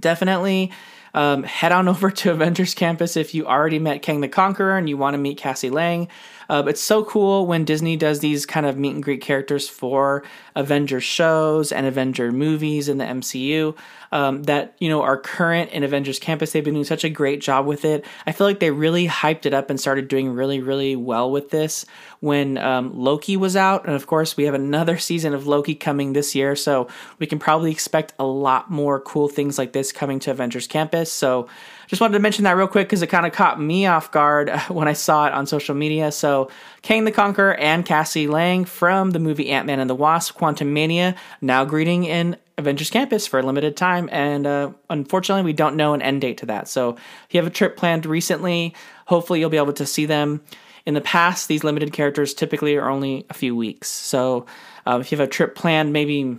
definitely 0.00 0.72
um, 1.14 1.44
head 1.44 1.72
on 1.72 1.88
over 1.88 2.10
to 2.10 2.32
Avengers 2.32 2.74
Campus 2.74 3.16
if 3.16 3.34
you 3.34 3.46
already 3.46 3.78
met 3.78 4.02
Kang 4.02 4.20
the 4.20 4.28
Conqueror 4.28 4.76
and 4.76 4.88
you 4.88 4.96
want 4.96 5.14
to 5.14 5.18
meet 5.18 5.38
Cassie 5.38 5.70
Lang. 5.70 6.08
Uh, 6.48 6.62
it's 6.66 6.80
so 6.80 7.04
cool 7.04 7.46
when 7.46 7.64
Disney 7.64 7.96
does 7.96 8.20
these 8.20 8.46
kind 8.46 8.66
of 8.66 8.76
meet 8.76 8.94
and 8.94 9.02
greet 9.02 9.20
characters 9.20 9.68
for 9.68 10.22
Avengers 10.54 11.04
shows 11.04 11.72
and 11.72 11.86
Avenger 11.86 12.32
movies 12.32 12.88
in 12.88 12.98
the 12.98 13.04
MCU. 13.04 13.76
Um, 14.12 14.44
that 14.44 14.76
you 14.78 14.88
know 14.88 15.02
are 15.02 15.18
current 15.18 15.72
in 15.72 15.82
Avengers 15.82 16.20
Campus. 16.20 16.52
They've 16.52 16.62
been 16.62 16.74
doing 16.74 16.84
such 16.84 17.02
a 17.02 17.08
great 17.08 17.40
job 17.40 17.66
with 17.66 17.84
it. 17.84 18.04
I 18.28 18.30
feel 18.30 18.46
like 18.46 18.60
they 18.60 18.70
really 18.70 19.08
hyped 19.08 19.44
it 19.44 19.52
up 19.52 19.70
and 19.70 19.80
started 19.80 20.06
doing 20.06 20.30
really, 20.30 20.60
really 20.60 20.94
well 20.94 21.32
with 21.32 21.50
this 21.50 21.84
when 22.20 22.56
um, 22.58 22.96
Loki 22.96 23.36
was 23.36 23.56
out, 23.56 23.86
and 23.86 23.94
of 23.96 24.06
course 24.06 24.36
we 24.36 24.44
have 24.44 24.54
another 24.54 24.98
season 24.98 25.34
of 25.34 25.48
Loki 25.48 25.74
coming 25.74 26.12
this 26.12 26.32
year. 26.32 26.54
So 26.54 26.86
we 27.18 27.26
can 27.26 27.40
probably 27.40 27.72
expect 27.72 28.12
a 28.18 28.24
lot 28.24 28.70
more 28.70 29.00
cool 29.00 29.26
things 29.26 29.58
like 29.58 29.72
this 29.72 29.90
coming 29.90 30.20
to 30.20 30.30
Avengers 30.30 30.68
Campus. 30.68 31.12
So 31.12 31.48
just 31.86 32.00
wanted 32.00 32.14
to 32.14 32.20
mention 32.20 32.44
that 32.44 32.56
real 32.56 32.68
quick 32.68 32.88
because 32.88 33.02
it 33.02 33.08
kind 33.08 33.26
of 33.26 33.32
caught 33.32 33.60
me 33.60 33.86
off 33.86 34.10
guard 34.10 34.50
when 34.68 34.88
I 34.88 34.92
saw 34.92 35.26
it 35.26 35.32
on 35.32 35.46
social 35.46 35.74
media. 35.74 36.12
So, 36.12 36.50
Kang 36.82 37.04
the 37.04 37.12
Conqueror 37.12 37.54
and 37.54 37.84
Cassie 37.84 38.28
Lang 38.28 38.64
from 38.64 39.10
the 39.10 39.18
movie 39.18 39.50
Ant 39.50 39.66
Man 39.66 39.80
and 39.80 39.88
the 39.88 39.94
Wasp 39.94 40.36
Quantumania 40.36 41.16
now 41.40 41.64
greeting 41.64 42.04
in 42.04 42.36
Avengers 42.58 42.90
Campus 42.90 43.26
for 43.26 43.40
a 43.40 43.42
limited 43.42 43.76
time. 43.76 44.08
And 44.12 44.46
uh, 44.46 44.70
unfortunately, 44.90 45.44
we 45.44 45.52
don't 45.52 45.76
know 45.76 45.94
an 45.94 46.02
end 46.02 46.20
date 46.20 46.38
to 46.38 46.46
that. 46.46 46.68
So, 46.68 46.90
if 46.90 47.28
you 47.30 47.38
have 47.38 47.46
a 47.46 47.54
trip 47.54 47.76
planned 47.76 48.06
recently, 48.06 48.74
hopefully 49.06 49.40
you'll 49.40 49.50
be 49.50 49.56
able 49.56 49.72
to 49.74 49.86
see 49.86 50.06
them. 50.06 50.42
In 50.86 50.92
the 50.92 51.00
past, 51.00 51.48
these 51.48 51.64
limited 51.64 51.94
characters 51.94 52.34
typically 52.34 52.76
are 52.76 52.90
only 52.90 53.24
a 53.30 53.34
few 53.34 53.56
weeks. 53.56 53.88
So, 53.88 54.46
uh, 54.86 54.98
if 55.00 55.10
you 55.10 55.18
have 55.18 55.26
a 55.26 55.30
trip 55.30 55.54
planned, 55.54 55.92
maybe 55.92 56.36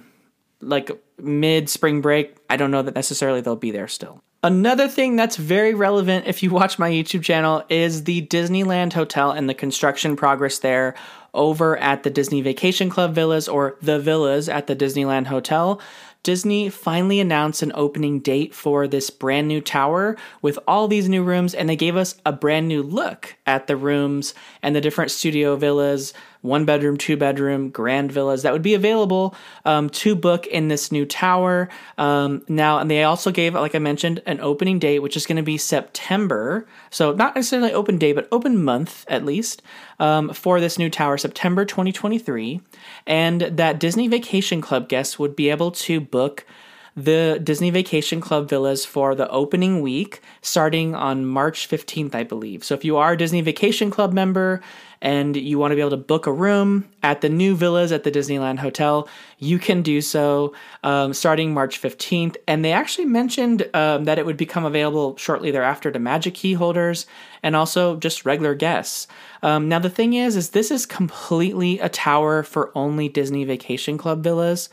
like 0.62 0.92
mid 1.18 1.70
spring 1.70 2.02
break, 2.02 2.36
I 2.50 2.58
don't 2.58 2.72
know 2.72 2.82
that 2.82 2.96
necessarily 2.96 3.42
they'll 3.42 3.56
be 3.56 3.72
there 3.72 3.88
still. 3.88 4.22
Another 4.44 4.88
thing 4.88 5.16
that's 5.16 5.38
very 5.38 5.74
relevant 5.74 6.28
if 6.28 6.44
you 6.44 6.52
watch 6.52 6.78
my 6.78 6.90
YouTube 6.90 7.24
channel 7.24 7.64
is 7.68 8.04
the 8.04 8.28
Disneyland 8.28 8.94
Hotel 8.94 9.32
and 9.32 9.50
the 9.50 9.56
construction 9.56 10.16
progress 10.16 10.60
there 10.60 10.94
over 11.34 11.78
at 11.78 12.04
the 12.04 12.12
Disney 12.12 12.42
Vacation 12.42 12.90
Club 12.90 13.16
Villas 13.16 13.48
or 13.48 13.76
the 13.82 14.00
Villas 14.00 14.48
at 14.48 14.68
the 14.68 14.76
Disneyland 14.76 15.26
Hotel. 15.26 15.82
Disney 16.26 16.70
finally 16.70 17.20
announced 17.20 17.62
an 17.62 17.72
opening 17.76 18.20
date 18.20 18.54
for 18.54 18.88
this 18.88 19.12
brand 19.12 19.48
new 19.48 19.62
tower 19.62 20.18
with 20.42 20.58
all 20.68 20.88
these 20.88 21.08
new 21.08 21.24
rooms, 21.24 21.54
and 21.54 21.70
they 21.70 21.76
gave 21.76 21.96
us 21.96 22.16
a 22.26 22.32
brand 22.32 22.68
new 22.68 22.82
look 22.82 23.36
at 23.46 23.68
the 23.68 23.76
rooms 23.78 24.34
and 24.64 24.76
the 24.76 24.82
different 24.82 25.12
studio 25.12 25.56
villas, 25.56 26.16
one 26.46 26.66
bedroom, 26.66 26.98
two 26.98 27.18
bedroom, 27.18 27.70
grand 27.70 28.12
villas 28.12 28.44
that 28.44 28.54
would 28.54 28.62
be 28.62 28.74
available 28.74 29.36
um, 29.66 29.90
to 29.90 30.16
book 30.16 30.48
in 30.48 30.68
this 30.68 30.92
new 30.92 31.06
tower. 31.06 31.70
Um, 31.98 32.44
now, 32.48 32.80
and 32.80 32.90
they 32.90 33.04
also 33.04 33.32
gave, 33.32 33.54
like 33.54 33.76
I 33.76 33.80
mentioned, 33.80 34.22
an 34.26 34.40
opening 34.40 34.80
date, 34.80 35.00
which 35.00 35.18
is 35.18 35.26
going 35.26 35.38
to 35.38 35.44
be 35.44 35.58
September. 35.58 36.68
So, 36.90 37.14
not 37.14 37.36
necessarily 37.36 37.74
open 37.74 37.98
day, 37.98 38.14
but 38.14 38.28
open 38.32 38.64
month 38.64 39.06
at 39.08 39.26
least 39.26 39.62
um, 40.00 40.34
for 40.34 40.60
this 40.60 40.78
new 40.78 40.90
tower, 40.90 41.18
September 41.18 41.66
2023. 41.66 42.62
And 43.08 43.42
that 43.42 43.80
Disney 43.80 44.08
Vacation 44.08 44.62
Club 44.62 44.88
guests 44.88 45.20
would 45.20 45.36
be 45.36 45.50
able 45.50 45.72
to 45.72 46.00
book 46.00 46.46
the 46.96 47.40
Disney 47.44 47.70
Vacation 47.70 48.22
Club 48.22 48.50
villas 48.50 48.86
for 48.86 49.16
the 49.16 49.30
opening 49.30 49.82
week 49.82 50.22
starting 50.42 50.96
on 50.96 51.26
March 51.26 51.68
15th, 51.68 52.16
I 52.16 52.24
believe. 52.24 52.64
So 52.64 52.74
if 52.74 52.86
you 52.86 52.96
are 52.96 53.14
a 53.14 53.18
Disney 53.18 53.42
Vacation 53.42 53.92
Club 53.92 54.14
member 54.14 54.62
and 55.06 55.38
you 55.38 55.60
want 55.60 55.70
to 55.70 55.76
be 55.76 55.82
able 55.82 55.92
to 55.92 55.98
book 55.98 56.26
a 56.26 56.32
room 56.32 56.90
at 57.04 57.22
the 57.22 57.30
new 57.30 57.56
villas 57.56 57.92
at 57.92 58.04
the 58.04 58.10
Disneyland 58.10 58.58
Hotel, 58.58 59.08
you 59.38 59.60
can 59.60 59.84
do 59.84 60.02
so 60.02 60.56
um, 60.84 61.14
starting 61.14 61.54
March 61.54 61.80
15th. 61.80 62.38
And 62.48 62.66
they 62.66 62.72
actually 62.72 63.06
mentioned 63.06 63.70
um, 63.76 64.06
that 64.06 64.18
it 64.18 64.26
would 64.26 64.36
become 64.36 64.66
available 64.66 65.16
shortly 65.18 65.52
thereafter 65.52 65.92
to 65.92 66.00
Magic 66.00 66.34
Key 66.34 66.54
holders 66.54 67.06
and 67.44 67.56
also 67.56 67.98
just 67.98 68.26
regular 68.26 68.56
guests. 68.56 69.08
Um, 69.44 69.70
now 69.70 69.78
the 69.78 69.92
thing 69.92 70.16
is, 70.16 70.36
is 70.36 70.50
this 70.50 70.72
is 70.72 70.88
completely 70.88 71.78
a 71.78 71.88
tower 71.88 72.42
for 72.42 72.72
only 72.74 73.08
Disney 73.08 73.44
Vacation 73.44 74.00
Club 74.00 74.24
villas. 74.24 74.70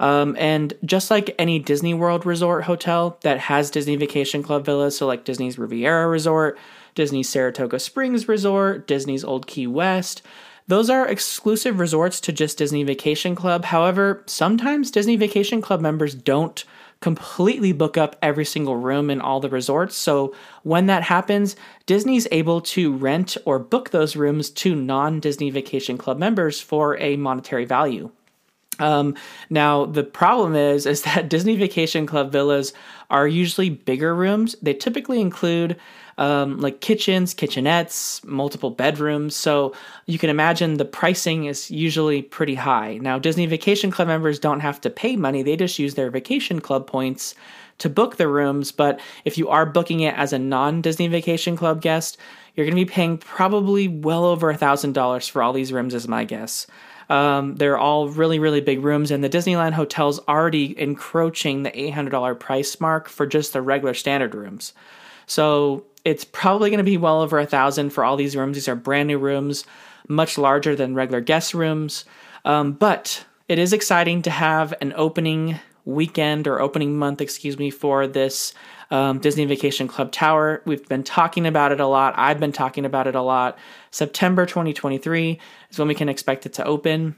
Um, 0.00 0.36
and 0.38 0.74
just 0.84 1.10
like 1.10 1.34
any 1.38 1.58
Disney 1.58 1.92
World 1.92 2.24
resort 2.24 2.64
hotel 2.64 3.18
that 3.22 3.40
has 3.40 3.70
Disney 3.70 3.96
Vacation 3.96 4.42
Club 4.42 4.64
villas, 4.64 4.96
so 4.96 5.06
like 5.06 5.24
Disney's 5.24 5.58
Riviera 5.58 6.06
Resort, 6.06 6.58
Disney's 6.94 7.28
Saratoga 7.28 7.80
Springs 7.80 8.28
Resort, 8.28 8.86
Disney's 8.86 9.24
Old 9.24 9.46
Key 9.46 9.66
West, 9.66 10.22
those 10.68 10.90
are 10.90 11.08
exclusive 11.08 11.80
resorts 11.80 12.20
to 12.20 12.32
just 12.32 12.58
Disney 12.58 12.84
Vacation 12.84 13.34
Club. 13.34 13.64
However, 13.64 14.22
sometimes 14.26 14.90
Disney 14.90 15.16
Vacation 15.16 15.62
Club 15.62 15.80
members 15.80 16.14
don't 16.14 16.62
completely 17.00 17.72
book 17.72 17.96
up 17.96 18.16
every 18.20 18.44
single 18.44 18.76
room 18.76 19.08
in 19.08 19.20
all 19.20 19.40
the 19.40 19.48
resorts. 19.48 19.96
So 19.96 20.34
when 20.64 20.86
that 20.86 21.04
happens, 21.04 21.56
Disney's 21.86 22.28
able 22.32 22.60
to 22.60 22.92
rent 22.92 23.38
or 23.46 23.58
book 23.58 23.90
those 23.90 24.14
rooms 24.14 24.50
to 24.50 24.74
non 24.74 25.20
Disney 25.20 25.48
Vacation 25.48 25.96
Club 25.96 26.18
members 26.18 26.60
for 26.60 26.98
a 26.98 27.16
monetary 27.16 27.64
value. 27.64 28.10
Um, 28.78 29.14
now 29.50 29.86
the 29.86 30.04
problem 30.04 30.54
is 30.54 30.86
is 30.86 31.02
that 31.02 31.28
Disney 31.30 31.56
Vacation 31.56 32.06
Club 32.06 32.32
villas 32.32 32.72
are 33.10 33.26
usually 33.26 33.70
bigger 33.70 34.14
rooms. 34.14 34.54
They 34.62 34.74
typically 34.74 35.20
include 35.20 35.76
um, 36.18 36.58
like 36.58 36.80
kitchens, 36.80 37.34
kitchenettes, 37.34 38.24
multiple 38.24 38.70
bedrooms. 38.70 39.36
So 39.36 39.72
you 40.06 40.18
can 40.18 40.30
imagine 40.30 40.76
the 40.76 40.84
pricing 40.84 41.44
is 41.44 41.70
usually 41.70 42.22
pretty 42.22 42.56
high. 42.56 42.98
Now 42.98 43.18
Disney 43.18 43.46
Vacation 43.46 43.90
Club 43.90 44.08
members 44.08 44.38
don't 44.38 44.60
have 44.60 44.80
to 44.82 44.90
pay 44.90 45.16
money; 45.16 45.42
they 45.42 45.56
just 45.56 45.78
use 45.78 45.94
their 45.94 46.10
vacation 46.10 46.60
club 46.60 46.86
points 46.86 47.34
to 47.78 47.88
book 47.88 48.16
the 48.16 48.28
rooms. 48.28 48.72
But 48.72 49.00
if 49.24 49.38
you 49.38 49.48
are 49.48 49.64
booking 49.64 50.00
it 50.00 50.14
as 50.16 50.32
a 50.32 50.38
non 50.38 50.82
Disney 50.82 51.08
Vacation 51.08 51.56
Club 51.56 51.80
guest, 51.80 52.18
you're 52.54 52.66
going 52.66 52.76
to 52.76 52.84
be 52.84 52.90
paying 52.90 53.18
probably 53.18 53.88
well 53.88 54.24
over 54.24 54.50
a 54.50 54.56
thousand 54.56 54.92
dollars 54.92 55.28
for 55.28 55.42
all 55.42 55.52
these 55.52 55.72
rooms, 55.72 55.94
is 55.94 56.08
my 56.08 56.24
guess. 56.24 56.66
Um, 57.08 57.56
they're 57.56 57.78
all 57.78 58.08
really, 58.08 58.38
really 58.38 58.60
big 58.60 58.84
rooms, 58.84 59.10
and 59.10 59.24
the 59.24 59.30
Disneyland 59.30 59.72
hotel's 59.72 60.20
already 60.28 60.78
encroaching 60.78 61.62
the 61.62 61.70
$800 61.70 62.38
price 62.38 62.80
mark 62.80 63.08
for 63.08 63.26
just 63.26 63.52
the 63.52 63.62
regular 63.62 63.94
standard 63.94 64.34
rooms. 64.34 64.74
So 65.26 65.84
it's 66.04 66.24
probably 66.24 66.70
going 66.70 66.78
to 66.78 66.84
be 66.84 66.96
well 66.96 67.20
over 67.20 67.38
a 67.38 67.46
thousand 67.46 67.90
for 67.90 68.04
all 68.04 68.16
these 68.16 68.36
rooms. 68.36 68.56
These 68.56 68.68
are 68.68 68.74
brand 68.74 69.08
new 69.08 69.18
rooms, 69.18 69.64
much 70.08 70.38
larger 70.38 70.76
than 70.76 70.94
regular 70.94 71.20
guest 71.20 71.54
rooms. 71.54 72.04
Um, 72.44 72.72
but 72.72 73.24
it 73.48 73.58
is 73.58 73.72
exciting 73.72 74.22
to 74.22 74.30
have 74.30 74.74
an 74.80 74.92
opening 74.96 75.58
weekend 75.84 76.46
or 76.46 76.60
opening 76.60 76.98
month, 76.98 77.20
excuse 77.20 77.58
me, 77.58 77.70
for 77.70 78.06
this 78.06 78.52
um, 78.90 79.18
Disney 79.18 79.44
Vacation 79.44 79.88
Club 79.88 80.12
Tower. 80.12 80.62
We've 80.64 80.86
been 80.88 81.04
talking 81.04 81.46
about 81.46 81.72
it 81.72 81.80
a 81.80 81.86
lot. 81.86 82.14
I've 82.16 82.40
been 82.40 82.52
talking 82.52 82.84
about 82.84 83.06
it 83.06 83.14
a 83.14 83.22
lot. 83.22 83.58
September 83.90 84.46
2023 84.46 85.38
is 85.70 85.78
when 85.78 85.88
we 85.88 85.94
can 85.94 86.08
expect 86.08 86.46
it 86.46 86.54
to 86.54 86.64
open. 86.64 87.16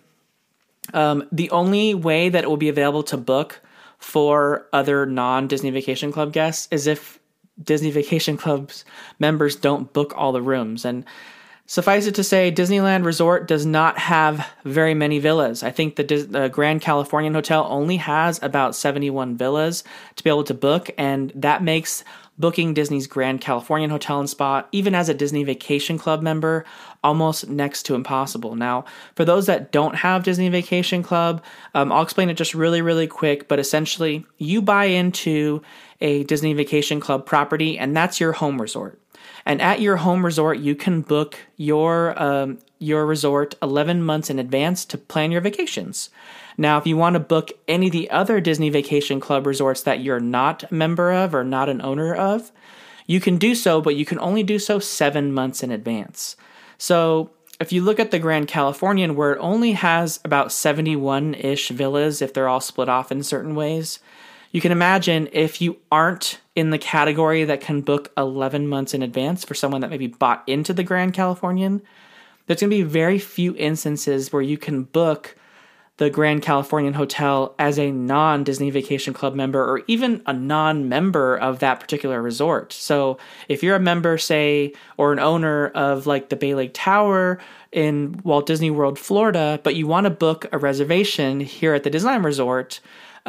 Um, 0.94 1.28
the 1.30 1.50
only 1.50 1.94
way 1.94 2.28
that 2.28 2.44
it 2.44 2.50
will 2.50 2.56
be 2.56 2.68
available 2.68 3.02
to 3.04 3.16
book 3.16 3.60
for 3.98 4.66
other 4.72 5.06
non 5.06 5.46
Disney 5.46 5.70
Vacation 5.70 6.10
Club 6.10 6.32
guests 6.32 6.68
is 6.70 6.86
if 6.86 7.18
Disney 7.62 7.90
Vacation 7.90 8.36
Club's 8.36 8.84
members 9.18 9.54
don't 9.56 9.92
book 9.92 10.12
all 10.16 10.32
the 10.32 10.42
rooms. 10.42 10.84
And 10.84 11.04
Suffice 11.70 12.06
it 12.06 12.16
to 12.16 12.24
say, 12.24 12.50
Disneyland 12.50 13.04
Resort 13.04 13.46
does 13.46 13.64
not 13.64 13.96
have 13.96 14.44
very 14.64 14.92
many 14.92 15.20
villas. 15.20 15.62
I 15.62 15.70
think 15.70 15.94
the, 15.94 16.50
Grand 16.52 16.80
Californian 16.80 17.32
Hotel 17.32 17.64
only 17.70 17.98
has 17.98 18.42
about 18.42 18.74
71 18.74 19.36
villas 19.36 19.84
to 20.16 20.24
be 20.24 20.30
able 20.30 20.42
to 20.42 20.52
book, 20.52 20.90
and 20.98 21.30
that 21.36 21.62
makes 21.62 22.02
booking 22.40 22.74
Disney's 22.74 23.06
Grand 23.06 23.40
Californian 23.40 23.90
Hotel 23.90 24.18
and 24.18 24.28
Spa, 24.28 24.64
even 24.72 24.96
as 24.96 25.08
a 25.08 25.14
Disney 25.14 25.44
Vacation 25.44 25.96
Club 25.96 26.22
member, 26.22 26.64
almost 27.04 27.48
next 27.48 27.84
to 27.84 27.94
impossible. 27.94 28.56
Now, 28.56 28.84
for 29.14 29.24
those 29.24 29.46
that 29.46 29.70
don't 29.70 29.94
have 29.94 30.24
Disney 30.24 30.48
Vacation 30.48 31.04
Club, 31.04 31.40
um, 31.74 31.92
I'll 31.92 32.02
explain 32.02 32.30
it 32.30 32.34
just 32.34 32.52
really, 32.52 32.82
really 32.82 33.06
quick. 33.06 33.46
But 33.46 33.60
essentially, 33.60 34.26
you 34.38 34.60
buy 34.60 34.86
into 34.86 35.62
a 36.00 36.24
Disney 36.24 36.52
Vacation 36.52 36.98
Club 36.98 37.26
property, 37.26 37.78
and 37.78 37.96
that's 37.96 38.18
your 38.18 38.32
home 38.32 38.60
resort. 38.60 38.98
And 39.50 39.60
at 39.60 39.80
your 39.80 39.96
home 39.96 40.24
resort, 40.24 40.60
you 40.60 40.76
can 40.76 41.00
book 41.00 41.36
your 41.56 42.16
um, 42.22 42.60
your 42.78 43.04
resort 43.04 43.56
11 43.60 44.00
months 44.00 44.30
in 44.30 44.38
advance 44.38 44.84
to 44.84 44.96
plan 44.96 45.32
your 45.32 45.40
vacations. 45.40 46.08
Now, 46.56 46.78
if 46.78 46.86
you 46.86 46.96
want 46.96 47.14
to 47.14 47.20
book 47.20 47.50
any 47.66 47.88
of 47.88 47.92
the 47.92 48.08
other 48.12 48.40
Disney 48.40 48.70
Vacation 48.70 49.18
Club 49.18 49.48
resorts 49.48 49.82
that 49.82 50.02
you're 50.02 50.20
not 50.20 50.70
a 50.70 50.72
member 50.72 51.10
of 51.10 51.34
or 51.34 51.42
not 51.42 51.68
an 51.68 51.82
owner 51.82 52.14
of, 52.14 52.52
you 53.08 53.18
can 53.18 53.38
do 53.38 53.56
so, 53.56 53.80
but 53.80 53.96
you 53.96 54.04
can 54.04 54.20
only 54.20 54.44
do 54.44 54.60
so 54.60 54.78
seven 54.78 55.32
months 55.32 55.64
in 55.64 55.72
advance. 55.72 56.36
So, 56.78 57.30
if 57.58 57.72
you 57.72 57.82
look 57.82 57.98
at 57.98 58.12
the 58.12 58.20
Grand 58.20 58.46
Californian, 58.46 59.16
where 59.16 59.32
it 59.32 59.40
only 59.40 59.72
has 59.72 60.20
about 60.24 60.52
71 60.52 61.34
ish 61.34 61.70
villas, 61.70 62.22
if 62.22 62.32
they're 62.32 62.46
all 62.46 62.60
split 62.60 62.88
off 62.88 63.10
in 63.10 63.24
certain 63.24 63.56
ways, 63.56 63.98
you 64.50 64.60
can 64.60 64.72
imagine 64.72 65.28
if 65.32 65.60
you 65.60 65.78
aren't 65.92 66.40
in 66.56 66.70
the 66.70 66.78
category 66.78 67.44
that 67.44 67.60
can 67.60 67.80
book 67.80 68.12
11 68.16 68.66
months 68.66 68.94
in 68.94 69.02
advance 69.02 69.44
for 69.44 69.54
someone 69.54 69.80
that 69.80 69.90
maybe 69.90 70.08
bought 70.08 70.42
into 70.46 70.72
the 70.72 70.82
Grand 70.82 71.14
Californian, 71.14 71.82
there's 72.46 72.60
going 72.60 72.70
to 72.70 72.76
be 72.76 72.82
very 72.82 73.18
few 73.18 73.54
instances 73.56 74.32
where 74.32 74.42
you 74.42 74.58
can 74.58 74.82
book 74.82 75.36
the 75.98 76.10
Grand 76.10 76.40
Californian 76.40 76.94
Hotel 76.94 77.54
as 77.58 77.78
a 77.78 77.90
non 77.90 78.42
Disney 78.42 78.70
Vacation 78.70 79.12
Club 79.12 79.34
member 79.34 79.62
or 79.62 79.82
even 79.86 80.22
a 80.26 80.32
non 80.32 80.88
member 80.88 81.36
of 81.36 81.58
that 81.58 81.78
particular 81.78 82.22
resort. 82.22 82.72
So, 82.72 83.18
if 83.48 83.62
you're 83.62 83.76
a 83.76 83.80
member, 83.80 84.16
say, 84.16 84.72
or 84.96 85.12
an 85.12 85.18
owner 85.18 85.68
of 85.68 86.06
like 86.06 86.30
the 86.30 86.36
Bay 86.36 86.54
Lake 86.54 86.70
Tower 86.72 87.38
in 87.70 88.18
Walt 88.24 88.46
Disney 88.46 88.70
World, 88.70 88.98
Florida, 88.98 89.60
but 89.62 89.76
you 89.76 89.86
want 89.86 90.04
to 90.04 90.10
book 90.10 90.46
a 90.52 90.58
reservation 90.58 91.38
here 91.38 91.74
at 91.74 91.84
the 91.84 91.90
Disneyland 91.90 92.24
Resort 92.24 92.80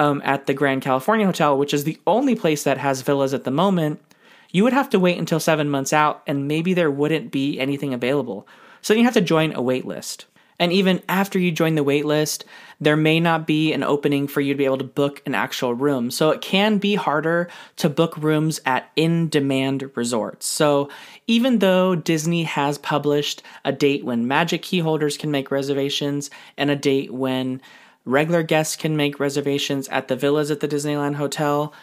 um, 0.01 0.19
at 0.25 0.47
the 0.47 0.53
Grand 0.55 0.81
California 0.81 1.27
Hotel, 1.27 1.55
which 1.55 1.75
is 1.75 1.83
the 1.83 1.99
only 2.07 2.33
place 2.33 2.63
that 2.63 2.79
has 2.79 3.03
villas 3.03 3.35
at 3.35 3.43
the 3.43 3.51
moment, 3.51 4.01
you 4.49 4.63
would 4.63 4.73
have 4.73 4.89
to 4.89 4.99
wait 4.99 5.19
until 5.19 5.39
seven 5.39 5.69
months 5.69 5.93
out 5.93 6.23
and 6.25 6.47
maybe 6.47 6.73
there 6.73 6.89
wouldn't 6.89 7.31
be 7.31 7.59
anything 7.59 7.93
available. 7.93 8.47
So 8.81 8.95
you 8.95 9.03
have 9.03 9.13
to 9.13 9.21
join 9.21 9.53
a 9.53 9.61
wait 9.61 9.85
list. 9.85 10.25
And 10.57 10.73
even 10.73 11.03
after 11.07 11.37
you 11.37 11.51
join 11.51 11.75
the 11.75 11.83
wait 11.83 12.05
list, 12.05 12.45
there 12.79 12.97
may 12.97 13.19
not 13.19 13.45
be 13.45 13.73
an 13.73 13.83
opening 13.83 14.27
for 14.27 14.41
you 14.41 14.53
to 14.53 14.57
be 14.57 14.65
able 14.65 14.79
to 14.79 14.83
book 14.83 15.21
an 15.27 15.35
actual 15.35 15.75
room. 15.75 16.09
So 16.09 16.31
it 16.31 16.41
can 16.41 16.79
be 16.79 16.95
harder 16.95 17.47
to 17.77 17.89
book 17.89 18.17
rooms 18.17 18.59
at 18.65 18.89
in 18.95 19.29
demand 19.29 19.89
resorts. 19.95 20.47
So 20.47 20.89
even 21.27 21.59
though 21.59 21.93
Disney 21.93 22.43
has 22.43 22.79
published 22.79 23.43
a 23.65 23.71
date 23.71 24.03
when 24.03 24.27
Magic 24.27 24.63
Key 24.63 24.79
holders 24.79 25.15
can 25.15 25.29
make 25.29 25.51
reservations 25.51 26.31
and 26.57 26.71
a 26.71 26.75
date 26.75 27.11
when 27.11 27.61
regular 28.05 28.43
guests 28.43 28.75
can 28.75 28.97
make 28.97 29.19
reservations 29.19 29.87
at 29.89 30.07
the 30.07 30.15
villas 30.15 30.51
at 30.51 30.59
the 30.59 30.67
Disneyland 30.67 31.15
Hotel, 31.15 31.73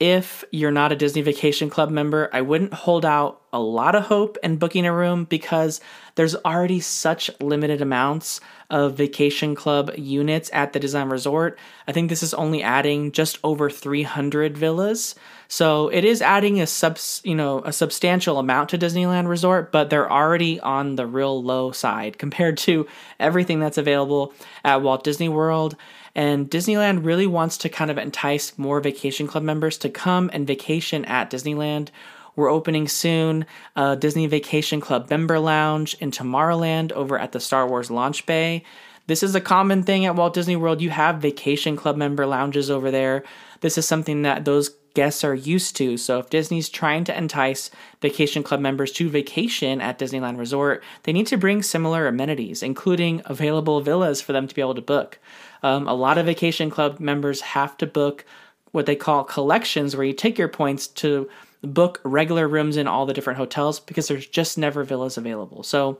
if 0.00 0.44
you're 0.50 0.70
not 0.70 0.92
a 0.92 0.96
Disney 0.96 1.20
Vacation 1.20 1.68
Club 1.68 1.90
member, 1.90 2.30
I 2.32 2.40
wouldn't 2.40 2.72
hold 2.72 3.04
out 3.04 3.42
a 3.52 3.60
lot 3.60 3.94
of 3.94 4.04
hope 4.04 4.38
in 4.42 4.56
booking 4.56 4.86
a 4.86 4.94
room 4.94 5.24
because 5.24 5.78
there's 6.14 6.34
already 6.36 6.80
such 6.80 7.30
limited 7.38 7.82
amounts 7.82 8.40
of 8.70 8.94
vacation 8.96 9.54
club 9.54 9.90
units 9.98 10.48
at 10.54 10.72
the 10.72 10.80
Design 10.80 11.10
Resort. 11.10 11.58
I 11.86 11.92
think 11.92 12.08
this 12.08 12.22
is 12.22 12.32
only 12.32 12.62
adding 12.62 13.12
just 13.12 13.38
over 13.44 13.68
300 13.68 14.56
villas. 14.56 15.14
So 15.52 15.88
it 15.88 16.04
is 16.04 16.22
adding 16.22 16.60
a 16.60 16.66
sub, 16.66 16.96
you 17.24 17.34
know, 17.34 17.60
a 17.64 17.72
substantial 17.72 18.38
amount 18.38 18.70
to 18.70 18.78
Disneyland 18.78 19.26
Resort, 19.28 19.72
but 19.72 19.90
they're 19.90 20.10
already 20.10 20.60
on 20.60 20.94
the 20.94 21.06
real 21.06 21.42
low 21.42 21.72
side 21.72 22.18
compared 22.18 22.56
to 22.58 22.86
everything 23.18 23.58
that's 23.58 23.76
available 23.76 24.32
at 24.64 24.80
Walt 24.80 25.04
Disney 25.04 25.28
World 25.28 25.76
and 26.14 26.50
Disneyland 26.50 27.04
really 27.04 27.26
wants 27.26 27.56
to 27.58 27.68
kind 27.68 27.90
of 27.90 27.98
entice 27.98 28.58
more 28.58 28.80
vacation 28.80 29.26
club 29.26 29.42
members 29.42 29.78
to 29.78 29.88
come 29.88 30.30
and 30.32 30.46
vacation 30.46 31.04
at 31.04 31.30
Disneyland. 31.30 31.88
We're 32.36 32.50
opening 32.50 32.88
soon 32.88 33.46
a 33.76 33.96
Disney 33.96 34.26
Vacation 34.26 34.80
Club 34.80 35.10
member 35.10 35.38
lounge 35.38 35.94
in 35.94 36.10
Tomorrowland 36.10 36.92
over 36.92 37.18
at 37.18 37.32
the 37.32 37.40
Star 37.40 37.66
Wars 37.68 37.90
Launch 37.90 38.24
Bay. 38.26 38.64
This 39.06 39.22
is 39.22 39.34
a 39.34 39.40
common 39.40 39.82
thing 39.82 40.04
at 40.06 40.14
Walt 40.14 40.34
Disney 40.34 40.56
World. 40.56 40.80
You 40.80 40.90
have 40.90 41.16
vacation 41.16 41.76
club 41.76 41.96
member 41.96 42.26
lounges 42.26 42.70
over 42.70 42.90
there. 42.90 43.24
This 43.60 43.76
is 43.76 43.86
something 43.86 44.22
that 44.22 44.44
those 44.44 44.70
guests 44.94 45.24
are 45.24 45.34
used 45.34 45.76
to. 45.76 45.96
So 45.96 46.18
if 46.18 46.30
Disney's 46.30 46.68
trying 46.68 47.04
to 47.04 47.16
entice 47.16 47.70
vacation 48.00 48.42
club 48.42 48.60
members 48.60 48.92
to 48.92 49.08
vacation 49.08 49.80
at 49.80 49.98
Disneyland 49.98 50.38
Resort, 50.38 50.82
they 51.04 51.12
need 51.12 51.26
to 51.28 51.36
bring 51.36 51.62
similar 51.62 52.06
amenities, 52.06 52.62
including 52.62 53.22
available 53.24 53.80
villas 53.80 54.20
for 54.20 54.32
them 54.32 54.48
to 54.48 54.54
be 54.54 54.60
able 54.60 54.74
to 54.74 54.82
book. 54.82 55.18
Um, 55.62 55.86
a 55.86 55.94
lot 55.94 56.18
of 56.18 56.26
vacation 56.26 56.70
club 56.70 57.00
members 57.00 57.40
have 57.40 57.76
to 57.78 57.86
book 57.86 58.24
what 58.72 58.86
they 58.86 58.96
call 58.96 59.24
collections, 59.24 59.96
where 59.96 60.06
you 60.06 60.12
take 60.12 60.38
your 60.38 60.48
points 60.48 60.86
to 60.86 61.28
book 61.62 62.00
regular 62.04 62.48
rooms 62.48 62.76
in 62.76 62.86
all 62.86 63.06
the 63.06 63.12
different 63.12 63.36
hotels 63.36 63.80
because 63.80 64.08
there's 64.08 64.26
just 64.26 64.56
never 64.56 64.84
villas 64.84 65.18
available. 65.18 65.62
So 65.62 65.98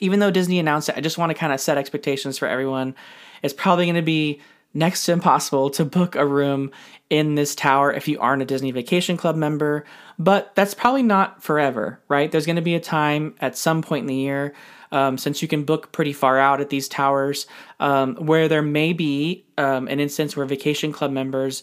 even 0.00 0.18
though 0.18 0.30
Disney 0.30 0.58
announced 0.58 0.88
it, 0.88 0.96
I 0.96 1.00
just 1.00 1.18
want 1.18 1.30
to 1.30 1.34
kind 1.34 1.52
of 1.52 1.60
set 1.60 1.78
expectations 1.78 2.38
for 2.38 2.48
everyone. 2.48 2.94
It's 3.42 3.54
probably 3.54 3.86
going 3.86 3.96
to 3.96 4.02
be 4.02 4.40
next 4.74 5.04
to 5.04 5.12
impossible 5.12 5.70
to 5.70 5.84
book 5.84 6.14
a 6.14 6.26
room 6.26 6.70
in 7.10 7.34
this 7.34 7.54
tower 7.54 7.92
if 7.92 8.08
you 8.08 8.18
aren't 8.20 8.42
a 8.42 8.46
Disney 8.46 8.70
Vacation 8.70 9.16
Club 9.16 9.36
member, 9.36 9.84
but 10.18 10.54
that's 10.54 10.74
probably 10.74 11.02
not 11.02 11.42
forever, 11.42 12.00
right? 12.08 12.30
There's 12.32 12.46
going 12.46 12.56
to 12.56 12.62
be 12.62 12.74
a 12.74 12.80
time 12.80 13.34
at 13.40 13.56
some 13.56 13.82
point 13.82 14.02
in 14.02 14.06
the 14.06 14.14
year, 14.14 14.54
um, 14.90 15.18
since 15.18 15.42
you 15.42 15.48
can 15.48 15.64
book 15.64 15.92
pretty 15.92 16.12
far 16.12 16.38
out 16.38 16.60
at 16.60 16.70
these 16.70 16.88
towers, 16.88 17.46
um, 17.80 18.16
where 18.16 18.48
there 18.48 18.62
may 18.62 18.92
be 18.92 19.44
um, 19.58 19.88
an 19.88 20.00
instance 20.00 20.36
where 20.36 20.46
Vacation 20.46 20.92
Club 20.92 21.10
members 21.10 21.62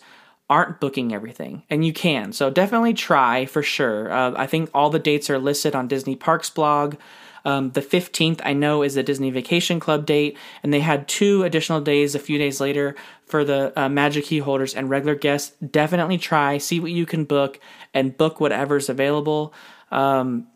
aren't 0.50 0.80
booking 0.80 1.13
everything, 1.13 1.63
and 1.69 1.86
you 1.86 1.93
can. 1.93 2.34
So 2.34 2.50
definitely 2.50 2.93
try 2.93 3.45
for 3.45 3.62
sure. 3.62 4.12
Uh, 4.12 4.34
I 4.36 4.48
think 4.48 4.69
all 4.74 4.89
the 4.89 5.00
dates 5.00 5.30
are 5.30 5.38
listed 5.38 5.76
on 5.76 5.88
Disney 5.88 6.15
Parks 6.15 6.50
blog. 6.50 6.95
Um, 7.45 7.71
the 7.71 7.82
15th, 7.82 8.41
I 8.43 8.54
know, 8.54 8.84
is 8.84 8.95
the 8.95 9.04
Disney 9.04 9.32
Vacation 9.32 9.80
Club 9.80 10.06
date, 10.06 10.38
and 10.63 10.73
they 10.73 10.80
had 10.80 11.08
two 11.08 11.43
additional 11.43 11.82
days 11.82 12.15
a 12.15 12.19
few 12.19 12.38
days 12.38 12.60
later 12.60 12.95
for 13.25 13.43
the 13.43 13.71
uh, 13.80 13.89
Magic 13.89 14.25
Key 14.25 14.39
holders 14.39 14.73
and 14.73 14.89
regular 14.89 15.15
guests. 15.15 15.56
Definitely 15.58 16.17
try, 16.17 16.58
see 16.58 16.80
what 16.80 16.91
you 16.91 17.06
can 17.06 17.25
book, 17.25 17.60
and 17.93 18.17
book 18.17 18.39
whatever's 18.39 18.89
available. 18.89 19.54
Um, 19.91 20.47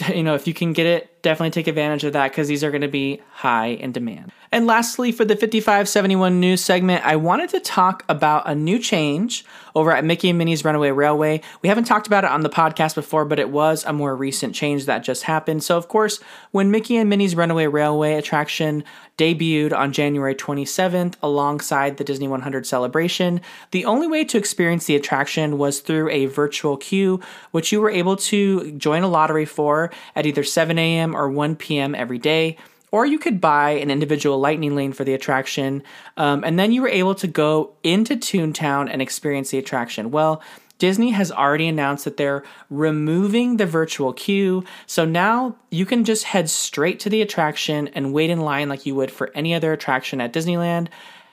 you 0.14 0.22
know, 0.22 0.34
if 0.34 0.46
you 0.46 0.54
can 0.54 0.72
get 0.72 0.86
it, 0.86 1.22
definitely 1.22 1.50
take 1.50 1.68
advantage 1.68 2.04
of 2.04 2.12
that 2.14 2.30
because 2.30 2.48
these 2.48 2.64
are 2.64 2.70
going 2.70 2.82
to 2.82 2.88
be 2.88 3.20
high 3.30 3.68
in 3.68 3.92
demand. 3.92 4.32
And 4.50 4.66
lastly, 4.66 5.12
for 5.12 5.24
the 5.24 5.34
5571 5.34 6.38
news 6.38 6.62
segment, 6.62 7.06
I 7.06 7.16
wanted 7.16 7.48
to 7.50 7.60
talk 7.60 8.04
about 8.08 8.42
a 8.46 8.54
new 8.54 8.78
change 8.78 9.46
over 9.74 9.92
at 9.92 10.04
Mickey 10.04 10.28
and 10.28 10.36
Minnie's 10.36 10.62
Runaway 10.62 10.90
Railway. 10.90 11.40
We 11.62 11.70
haven't 11.70 11.84
talked 11.84 12.06
about 12.06 12.24
it 12.24 12.30
on 12.30 12.42
the 12.42 12.50
podcast 12.50 12.94
before, 12.94 13.24
but 13.24 13.38
it 13.38 13.48
was 13.48 13.84
a 13.84 13.94
more 13.94 14.14
recent 14.14 14.54
change 14.54 14.84
that 14.84 15.02
just 15.02 15.22
happened. 15.22 15.64
So, 15.64 15.78
of 15.78 15.88
course, 15.88 16.20
when 16.50 16.70
Mickey 16.70 16.98
and 16.98 17.08
Minnie's 17.08 17.34
Runaway 17.34 17.66
Railway 17.66 18.14
attraction 18.14 18.84
debuted 19.16 19.72
on 19.72 19.92
January 19.92 20.34
27th 20.34 21.14
alongside 21.22 21.96
the 21.96 22.04
Disney 22.04 22.28
100 22.28 22.66
celebration, 22.66 23.40
the 23.70 23.86
only 23.86 24.06
way 24.06 24.24
to 24.24 24.36
experience 24.36 24.84
the 24.84 24.96
attraction 24.96 25.56
was 25.56 25.80
through 25.80 26.10
a 26.10 26.26
virtual 26.26 26.76
queue, 26.76 27.20
which 27.52 27.72
you 27.72 27.80
were 27.80 27.90
able 27.90 28.16
to 28.16 28.72
join 28.72 29.02
a 29.02 29.08
lottery 29.08 29.46
for 29.46 29.81
at 30.14 30.26
either 30.26 30.44
7 30.44 30.78
a.m. 30.78 31.16
or 31.16 31.30
1 31.30 31.56
p.m. 31.56 31.94
every 31.94 32.18
day 32.18 32.56
or 32.92 33.06
you 33.06 33.18
could 33.18 33.40
buy 33.40 33.70
an 33.70 33.90
individual 33.90 34.38
lightning 34.38 34.76
lane 34.76 34.92
for 34.92 35.02
the 35.02 35.14
attraction, 35.14 35.82
um, 36.18 36.44
and 36.44 36.58
then 36.58 36.70
you 36.70 36.82
were 36.82 36.88
able 36.88 37.14
to 37.14 37.26
go 37.26 37.72
into 37.82 38.14
Toontown 38.14 38.88
and 38.92 39.00
experience 39.00 39.50
the 39.50 39.58
attraction. 39.58 40.10
Well, 40.10 40.42
Disney 40.78 41.10
has 41.10 41.32
already 41.32 41.68
announced 41.68 42.04
that 42.04 42.16
they're 42.16 42.42
removing 42.68 43.56
the 43.56 43.66
virtual 43.66 44.12
queue, 44.12 44.64
so 44.86 45.04
now 45.04 45.56
you 45.70 45.86
can 45.86 46.04
just 46.04 46.24
head 46.24 46.50
straight 46.50 47.00
to 47.00 47.08
the 47.08 47.22
attraction 47.22 47.88
and 47.88 48.12
wait 48.12 48.30
in 48.30 48.40
line 48.40 48.68
like 48.68 48.84
you 48.84 48.94
would 48.94 49.10
for 49.10 49.30
any 49.34 49.54
other 49.54 49.72
attraction 49.72 50.20
at 50.20 50.32
Disneyland. 50.32 50.88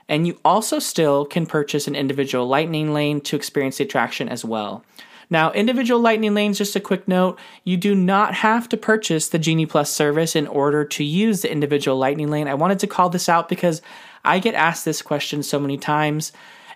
And 0.08 0.26
you 0.26 0.40
also 0.46 0.80
still 0.80 1.26
can 1.26 1.46
purchase 1.46 1.88
an 1.88 1.96
individual 1.96 2.48
lightning 2.48 2.94
lane 2.94 3.22
to 3.22 3.36
experience 3.36 3.78
the 3.78 3.84
attraction 3.84 4.30
as 4.30 4.46
well. 4.46 4.84
Now, 5.30 5.52
individual 5.52 6.00
Lightning 6.00 6.34
lanes, 6.34 6.58
just 6.58 6.76
a 6.76 6.80
quick 6.80 7.08
note, 7.08 7.40
you 7.64 7.78
do 7.78 7.94
not 7.94 8.34
have 8.36 8.68
to 8.70 8.78
purchase 8.78 9.30
the 9.30 9.38
Genie 9.38 9.68
Plus 9.68 9.92
service 9.92 10.36
in 10.36 10.48
order 10.48 10.84
to 10.86 11.04
use 11.04 11.44
the 11.44 11.52
individual 11.52 11.98
Lightning 11.98 12.32
lane. 12.32 12.48
I 12.48 12.56
wanted 12.56 12.80
to 12.80 12.88
call 12.88 13.10
this 13.10 13.30
out 13.30 13.48
because 13.48 13.82
I 14.26 14.40
get 14.40 14.56
asked 14.56 14.86
this 14.86 15.02
question 15.02 15.44
so 15.44 15.60
many 15.60 15.78
times. 15.78 16.32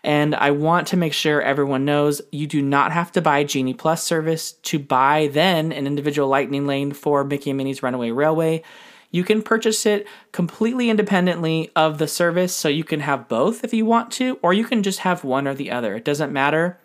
And 0.05 0.35
I 0.35 0.51
want 0.51 0.87
to 0.87 0.97
make 0.97 1.13
sure 1.13 1.41
everyone 1.41 1.85
knows 1.85 2.21
you 2.29 2.45
do 2.45 2.61
not 2.61 2.91
have 2.91 3.13
to 3.13 3.21
buy 3.21 3.45
Genie 3.45 3.73
Plus 3.73 4.03
service 4.03 4.51
to 4.51 4.77
buy 4.77 5.29
then 5.31 5.71
an 5.71 5.87
individual 5.87 6.27
Lightning 6.27 6.67
lane 6.67 6.91
for 6.91 7.23
Mickey 7.23 7.51
and 7.51 7.57
Minnie's 7.57 7.81
Runaway 7.81 8.11
Railway. 8.11 8.63
You 9.11 9.23
can 9.23 9.41
purchase 9.41 9.85
it 9.85 10.05
completely 10.33 10.89
independently 10.89 11.71
of 11.75 11.99
the 11.99 12.07
service, 12.07 12.53
so 12.53 12.67
you 12.67 12.83
can 12.83 12.99
have 12.99 13.29
both 13.29 13.63
if 13.63 13.73
you 13.73 13.85
want 13.85 14.11
to, 14.13 14.39
or 14.41 14.53
you 14.53 14.65
can 14.65 14.83
just 14.83 14.99
have 14.99 15.23
one 15.23 15.47
or 15.47 15.53
the 15.53 15.71
other. 15.71 15.95
It 15.95 16.03
doesn't 16.03 16.33
matter. 16.33 16.79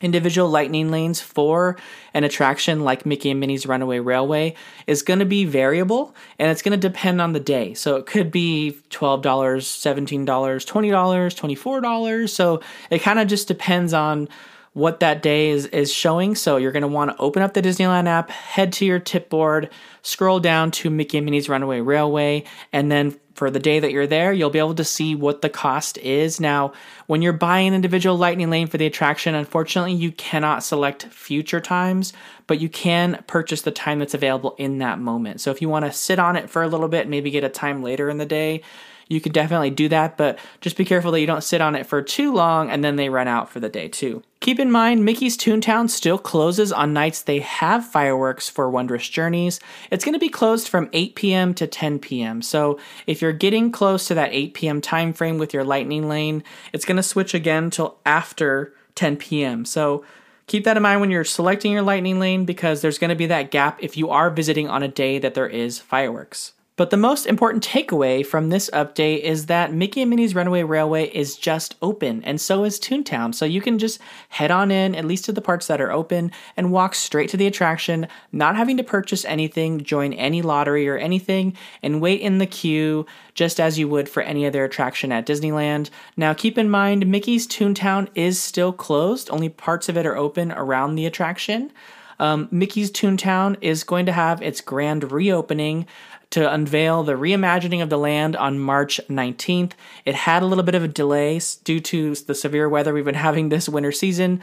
Individual 0.00 0.48
lightning 0.48 0.90
lanes 0.90 1.20
for 1.20 1.76
an 2.14 2.24
attraction 2.24 2.80
like 2.80 3.04
Mickey 3.04 3.30
and 3.30 3.38
Minnie's 3.38 3.66
Runaway 3.66 3.98
Railway 3.98 4.54
is 4.86 5.02
going 5.02 5.18
to 5.18 5.26
be 5.26 5.44
variable 5.44 6.14
and 6.38 6.50
it's 6.50 6.62
going 6.62 6.78
to 6.78 6.88
depend 6.88 7.20
on 7.20 7.32
the 7.32 7.40
day. 7.40 7.74
So 7.74 7.96
it 7.96 8.06
could 8.06 8.30
be 8.30 8.78
$12, 8.90 9.22
$17, 9.22 10.24
$20, 10.24 10.26
$24. 10.26 12.28
So 12.28 12.60
it 12.90 13.00
kind 13.00 13.18
of 13.18 13.28
just 13.28 13.48
depends 13.48 13.92
on 13.92 14.28
what 14.72 15.00
that 15.00 15.22
day 15.22 15.50
is, 15.50 15.66
is 15.66 15.92
showing. 15.92 16.34
So 16.34 16.56
you're 16.56 16.72
going 16.72 16.82
to 16.82 16.88
want 16.88 17.10
to 17.10 17.16
open 17.18 17.42
up 17.42 17.54
the 17.54 17.62
Disneyland 17.62 18.06
app, 18.06 18.30
head 18.30 18.72
to 18.74 18.86
your 18.86 19.00
tip 19.00 19.28
board, 19.28 19.70
scroll 20.02 20.40
down 20.40 20.70
to 20.70 20.90
Mickey 20.90 21.18
and 21.18 21.24
Minnie's 21.24 21.48
Runaway 21.48 21.80
Railway, 21.80 22.44
and 22.72 22.90
then 22.90 23.18
for 23.34 23.50
the 23.50 23.58
day 23.58 23.80
that 23.80 23.90
you're 23.90 24.06
there, 24.06 24.32
you'll 24.32 24.50
be 24.50 24.58
able 24.58 24.74
to 24.74 24.84
see 24.84 25.14
what 25.14 25.40
the 25.40 25.48
cost 25.48 25.96
is. 25.98 26.40
Now, 26.40 26.72
when 27.06 27.22
you're 27.22 27.32
buying 27.32 27.68
an 27.68 27.74
individual 27.74 28.16
lightning 28.18 28.50
lane 28.50 28.66
for 28.66 28.76
the 28.76 28.84
attraction, 28.84 29.34
unfortunately, 29.34 29.94
you 29.94 30.12
cannot 30.12 30.62
select 30.62 31.04
future 31.04 31.60
times, 31.60 32.12
but 32.46 32.60
you 32.60 32.68
can 32.68 33.24
purchase 33.26 33.62
the 33.62 33.70
time 33.70 33.98
that's 33.98 34.14
available 34.14 34.54
in 34.58 34.78
that 34.78 34.98
moment. 34.98 35.40
So 35.40 35.50
if 35.50 35.62
you 35.62 35.70
want 35.70 35.86
to 35.86 35.92
sit 35.92 36.18
on 36.18 36.36
it 36.36 36.50
for 36.50 36.62
a 36.62 36.68
little 36.68 36.88
bit, 36.88 37.08
maybe 37.08 37.30
get 37.30 37.42
a 37.42 37.48
time 37.48 37.82
later 37.82 38.10
in 38.10 38.18
the 38.18 38.26
day, 38.26 38.62
you 39.10 39.20
could 39.20 39.32
definitely 39.32 39.70
do 39.70 39.88
that, 39.88 40.16
but 40.16 40.38
just 40.60 40.76
be 40.76 40.84
careful 40.84 41.10
that 41.10 41.20
you 41.20 41.26
don't 41.26 41.42
sit 41.42 41.60
on 41.60 41.74
it 41.74 41.84
for 41.84 42.00
too 42.00 42.32
long 42.32 42.70
and 42.70 42.82
then 42.84 42.94
they 42.94 43.08
run 43.08 43.26
out 43.26 43.50
for 43.50 43.58
the 43.58 43.68
day 43.68 43.88
too. 43.88 44.22
Keep 44.38 44.60
in 44.60 44.70
mind, 44.70 45.04
Mickey's 45.04 45.36
Toontown 45.36 45.90
still 45.90 46.16
closes 46.16 46.70
on 46.72 46.92
nights 46.92 47.20
they 47.20 47.40
have 47.40 47.84
fireworks 47.84 48.48
for 48.48 48.70
Wondrous 48.70 49.08
Journeys. 49.08 49.58
It's 49.90 50.04
going 50.04 50.12
to 50.12 50.20
be 50.20 50.28
closed 50.28 50.68
from 50.68 50.88
8 50.92 51.16
p.m. 51.16 51.54
to 51.54 51.66
10 51.66 51.98
p.m. 51.98 52.40
So 52.40 52.78
if 53.08 53.20
you're 53.20 53.32
getting 53.32 53.72
close 53.72 54.06
to 54.06 54.14
that 54.14 54.32
8 54.32 54.54
p.m. 54.54 54.80
time 54.80 55.12
frame 55.12 55.38
with 55.38 55.52
your 55.52 55.64
lightning 55.64 56.08
lane, 56.08 56.44
it's 56.72 56.84
going 56.84 56.96
to 56.96 57.02
switch 57.02 57.34
again 57.34 57.68
till 57.68 57.98
after 58.06 58.72
10 58.94 59.16
p.m. 59.16 59.64
So 59.64 60.04
keep 60.46 60.62
that 60.64 60.76
in 60.76 60.84
mind 60.84 61.00
when 61.00 61.10
you're 61.10 61.24
selecting 61.24 61.72
your 61.72 61.82
lightning 61.82 62.20
lane 62.20 62.44
because 62.44 62.80
there's 62.80 62.98
going 62.98 63.10
to 63.10 63.16
be 63.16 63.26
that 63.26 63.50
gap 63.50 63.82
if 63.82 63.96
you 63.96 64.08
are 64.08 64.30
visiting 64.30 64.68
on 64.68 64.84
a 64.84 64.88
day 64.88 65.18
that 65.18 65.34
there 65.34 65.48
is 65.48 65.80
fireworks. 65.80 66.52
But 66.80 66.88
the 66.88 66.96
most 66.96 67.26
important 67.26 67.62
takeaway 67.62 68.24
from 68.24 68.48
this 68.48 68.70
update 68.72 69.20
is 69.20 69.44
that 69.46 69.70
Mickey 69.70 70.00
and 70.00 70.08
Minnie's 70.08 70.34
Runaway 70.34 70.62
Railway 70.62 71.08
is 71.10 71.36
just 71.36 71.74
open, 71.82 72.24
and 72.24 72.40
so 72.40 72.64
is 72.64 72.80
Toontown. 72.80 73.34
So 73.34 73.44
you 73.44 73.60
can 73.60 73.78
just 73.78 74.00
head 74.30 74.50
on 74.50 74.70
in, 74.70 74.94
at 74.94 75.04
least 75.04 75.26
to 75.26 75.32
the 75.32 75.42
parts 75.42 75.66
that 75.66 75.82
are 75.82 75.92
open, 75.92 76.32
and 76.56 76.72
walk 76.72 76.94
straight 76.94 77.28
to 77.28 77.36
the 77.36 77.46
attraction, 77.46 78.08
not 78.32 78.56
having 78.56 78.78
to 78.78 78.82
purchase 78.82 79.26
anything, 79.26 79.82
join 79.82 80.14
any 80.14 80.40
lottery 80.40 80.88
or 80.88 80.96
anything, 80.96 81.54
and 81.82 82.00
wait 82.00 82.22
in 82.22 82.38
the 82.38 82.46
queue 82.46 83.04
just 83.34 83.60
as 83.60 83.78
you 83.78 83.86
would 83.86 84.08
for 84.08 84.22
any 84.22 84.46
other 84.46 84.64
attraction 84.64 85.12
at 85.12 85.26
Disneyland. 85.26 85.90
Now, 86.16 86.32
keep 86.32 86.56
in 86.56 86.70
mind, 86.70 87.06
Mickey's 87.06 87.46
Toontown 87.46 88.08
is 88.14 88.40
still 88.42 88.72
closed, 88.72 89.28
only 89.28 89.50
parts 89.50 89.90
of 89.90 89.98
it 89.98 90.06
are 90.06 90.16
open 90.16 90.50
around 90.50 90.94
the 90.94 91.04
attraction. 91.04 91.72
Um, 92.20 92.48
Mickey's 92.50 92.90
Toontown 92.90 93.56
is 93.62 93.82
going 93.82 94.04
to 94.04 94.12
have 94.12 94.42
its 94.42 94.60
grand 94.60 95.10
reopening 95.10 95.86
to 96.30 96.52
unveil 96.52 97.02
the 97.02 97.14
reimagining 97.14 97.82
of 97.82 97.90
the 97.90 97.98
land 97.98 98.36
on 98.36 98.58
March 98.58 99.00
19th. 99.08 99.72
It 100.04 100.14
had 100.14 100.42
a 100.42 100.46
little 100.46 100.64
bit 100.64 100.74
of 100.76 100.84
a 100.84 100.88
delay 100.88 101.40
due 101.64 101.80
to 101.80 102.14
the 102.14 102.34
severe 102.34 102.68
weather 102.68 102.94
we've 102.94 103.04
been 103.04 103.14
having 103.30 103.48
this 103.48 103.68
winter 103.68 103.92
season, 103.92 104.42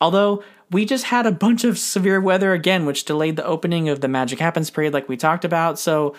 although 0.00 0.42
we 0.70 0.84
just 0.84 1.04
had 1.04 1.26
a 1.26 1.32
bunch 1.32 1.64
of 1.64 1.78
severe 1.78 2.20
weather 2.20 2.52
again, 2.52 2.84
which 2.86 3.04
delayed 3.04 3.36
the 3.36 3.44
opening 3.44 3.88
of 3.88 4.00
the 4.00 4.08
Magic 4.08 4.38
Happens 4.38 4.68
parade, 4.70 4.92
like 4.92 5.08
we 5.08 5.16
talked 5.16 5.44
about. 5.44 5.78
So 5.78 6.14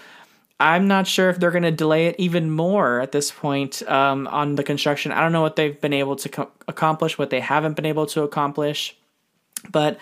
I'm 0.60 0.88
not 0.88 1.08
sure 1.08 1.30
if 1.30 1.40
they're 1.40 1.52
going 1.52 1.64
to 1.64 1.72
delay 1.72 2.08
it 2.08 2.16
even 2.18 2.52
more 2.52 3.00
at 3.00 3.12
this 3.12 3.32
point 3.32 3.82
um, 3.88 4.28
on 4.28 4.56
the 4.56 4.64
construction. 4.64 5.12
I 5.12 5.22
don't 5.22 5.32
know 5.32 5.42
what 5.42 5.56
they've 5.56 5.80
been 5.80 5.94
able 5.94 6.16
to 6.18 6.30
co- 6.30 6.52
accomplish, 6.68 7.18
what 7.18 7.30
they 7.30 7.40
haven't 7.40 7.76
been 7.76 7.86
able 7.86 8.06
to 8.08 8.24
accomplish. 8.24 8.98
But 9.72 10.00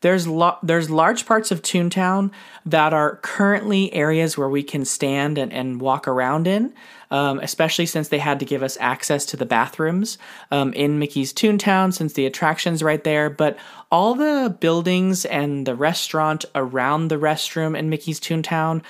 there's 0.00 0.26
lo- 0.26 0.58
there's 0.62 0.90
large 0.90 1.26
parts 1.26 1.50
of 1.50 1.62
Toontown 1.62 2.30
that 2.64 2.92
are 2.92 3.16
currently 3.16 3.92
areas 3.92 4.36
where 4.36 4.48
we 4.48 4.62
can 4.62 4.84
stand 4.84 5.38
and, 5.38 5.52
and 5.52 5.80
walk 5.80 6.08
around 6.08 6.46
in, 6.46 6.72
um, 7.10 7.38
especially 7.40 7.86
since 7.86 8.08
they 8.08 8.18
had 8.18 8.38
to 8.38 8.44
give 8.44 8.62
us 8.62 8.78
access 8.80 9.26
to 9.26 9.36
the 9.36 9.46
bathrooms 9.46 10.18
um, 10.50 10.72
in 10.72 10.98
Mickey's 10.98 11.32
Toontown 11.32 11.92
since 11.92 12.14
the 12.14 12.26
attraction's 12.26 12.82
right 12.82 13.04
there. 13.04 13.28
But 13.28 13.58
all 13.90 14.14
the 14.14 14.56
buildings 14.60 15.24
and 15.24 15.66
the 15.66 15.74
restaurant 15.74 16.44
around 16.54 17.08
the 17.08 17.16
restroom 17.16 17.76
in 17.76 17.90
Mickey's 17.90 18.20
Toontown 18.20 18.82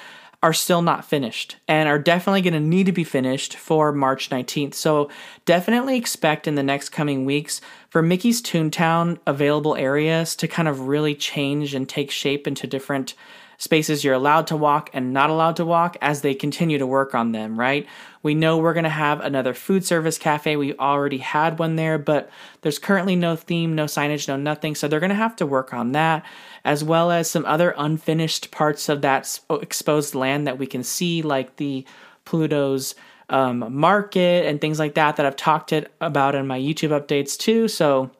are 0.42 0.52
still 0.54 0.80
not 0.80 1.04
finished 1.04 1.56
and 1.68 1.88
are 1.88 1.98
definitely 1.98 2.40
going 2.40 2.54
to 2.54 2.60
need 2.60 2.86
to 2.86 2.92
be 2.92 3.04
finished 3.04 3.56
for 3.56 3.92
March 3.92 4.30
19th. 4.30 4.72
So 4.72 5.10
definitely 5.44 5.96
expect 5.96 6.46
in 6.46 6.54
the 6.54 6.62
next 6.62 6.90
coming 6.90 7.26
weeks 7.26 7.60
for 7.90 8.02
Mickey's 8.02 8.40
Toontown 8.40 9.18
available 9.26 9.76
areas 9.76 10.34
to 10.36 10.48
kind 10.48 10.68
of 10.68 10.86
really 10.86 11.14
change 11.14 11.74
and 11.74 11.88
take 11.88 12.10
shape 12.10 12.46
into 12.46 12.66
different 12.66 13.14
spaces 13.58 14.02
you're 14.02 14.14
allowed 14.14 14.46
to 14.46 14.56
walk 14.56 14.88
and 14.94 15.12
not 15.12 15.28
allowed 15.28 15.54
to 15.56 15.66
walk 15.66 15.94
as 16.00 16.22
they 16.22 16.34
continue 16.34 16.78
to 16.78 16.86
work 16.86 17.14
on 17.14 17.32
them, 17.32 17.60
right? 17.60 17.86
We 18.22 18.34
know 18.34 18.56
we're 18.56 18.72
going 18.72 18.84
to 18.84 18.88
have 18.88 19.20
another 19.20 19.52
food 19.52 19.84
service 19.84 20.16
cafe. 20.16 20.56
We 20.56 20.74
already 20.76 21.18
had 21.18 21.58
one 21.58 21.76
there, 21.76 21.98
but 21.98 22.30
there's 22.62 22.78
currently 22.78 23.16
no 23.16 23.36
theme, 23.36 23.74
no 23.74 23.84
signage, 23.84 24.26
no 24.26 24.38
nothing. 24.38 24.74
So 24.74 24.88
they're 24.88 24.98
going 24.98 25.10
to 25.10 25.16
have 25.16 25.36
to 25.36 25.46
work 25.46 25.74
on 25.74 25.92
that, 25.92 26.24
as 26.64 26.82
well 26.82 27.10
as 27.10 27.30
some 27.30 27.44
other 27.44 27.74
unfinished 27.76 28.50
parts 28.50 28.88
of 28.88 29.02
that 29.02 29.38
oh, 29.50 29.56
exposed 29.56 30.14
land 30.14 30.46
that 30.46 30.58
we 30.58 30.66
can 30.66 30.82
see, 30.82 31.20
like 31.20 31.56
the 31.56 31.84
Pluto's 32.24 32.94
um, 33.30 33.74
market 33.74 34.46
and 34.46 34.60
things 34.60 34.78
like 34.78 34.94
that, 34.94 35.16
that 35.16 35.24
I've 35.24 35.36
talked 35.36 35.72
it 35.72 35.90
about 36.00 36.34
in 36.34 36.46
my 36.46 36.58
YouTube 36.58 36.90
updates 36.90 37.38
too. 37.38 37.68
So 37.68 38.10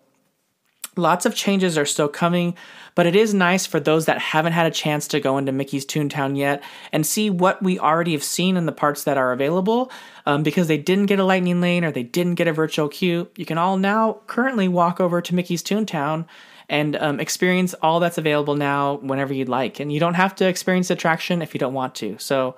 lots 0.96 1.26
of 1.26 1.34
changes 1.34 1.76
are 1.76 1.86
still 1.86 2.08
coming 2.08 2.56
but 2.94 3.06
it 3.06 3.16
is 3.16 3.32
nice 3.34 3.66
for 3.66 3.80
those 3.80 4.06
that 4.06 4.18
haven't 4.18 4.52
had 4.52 4.66
a 4.66 4.70
chance 4.70 5.08
to 5.08 5.20
go 5.20 5.38
into 5.38 5.52
Mickey's 5.52 5.86
Toontown 5.86 6.36
yet 6.36 6.62
and 6.92 7.06
see 7.06 7.30
what 7.30 7.62
we 7.62 7.78
already 7.78 8.12
have 8.12 8.22
seen 8.22 8.56
in 8.56 8.66
the 8.66 8.72
parts 8.72 9.04
that 9.04 9.16
are 9.16 9.32
available. 9.32 9.90
Um, 10.26 10.42
because 10.42 10.68
they 10.68 10.78
didn't 10.78 11.06
get 11.06 11.18
a 11.18 11.24
lightning 11.24 11.60
lane 11.60 11.84
or 11.84 11.90
they 11.90 12.02
didn't 12.02 12.34
get 12.34 12.48
a 12.48 12.52
virtual 12.52 12.88
queue, 12.88 13.28
you 13.36 13.46
can 13.46 13.58
all 13.58 13.76
now 13.78 14.20
currently 14.26 14.68
walk 14.68 15.00
over 15.00 15.20
to 15.22 15.34
Mickey's 15.34 15.62
Toontown 15.62 16.26
and 16.68 16.94
um, 16.96 17.20
experience 17.20 17.74
all 17.82 18.00
that's 18.00 18.18
available 18.18 18.54
now 18.54 18.96
whenever 18.96 19.32
you'd 19.32 19.48
like. 19.48 19.80
And 19.80 19.92
you 19.92 19.98
don't 19.98 20.14
have 20.14 20.34
to 20.36 20.46
experience 20.46 20.88
the 20.88 20.94
attraction 20.94 21.42
if 21.42 21.54
you 21.54 21.58
don't 21.58 21.74
want 21.74 21.94
to. 21.96 22.16
So 22.18 22.54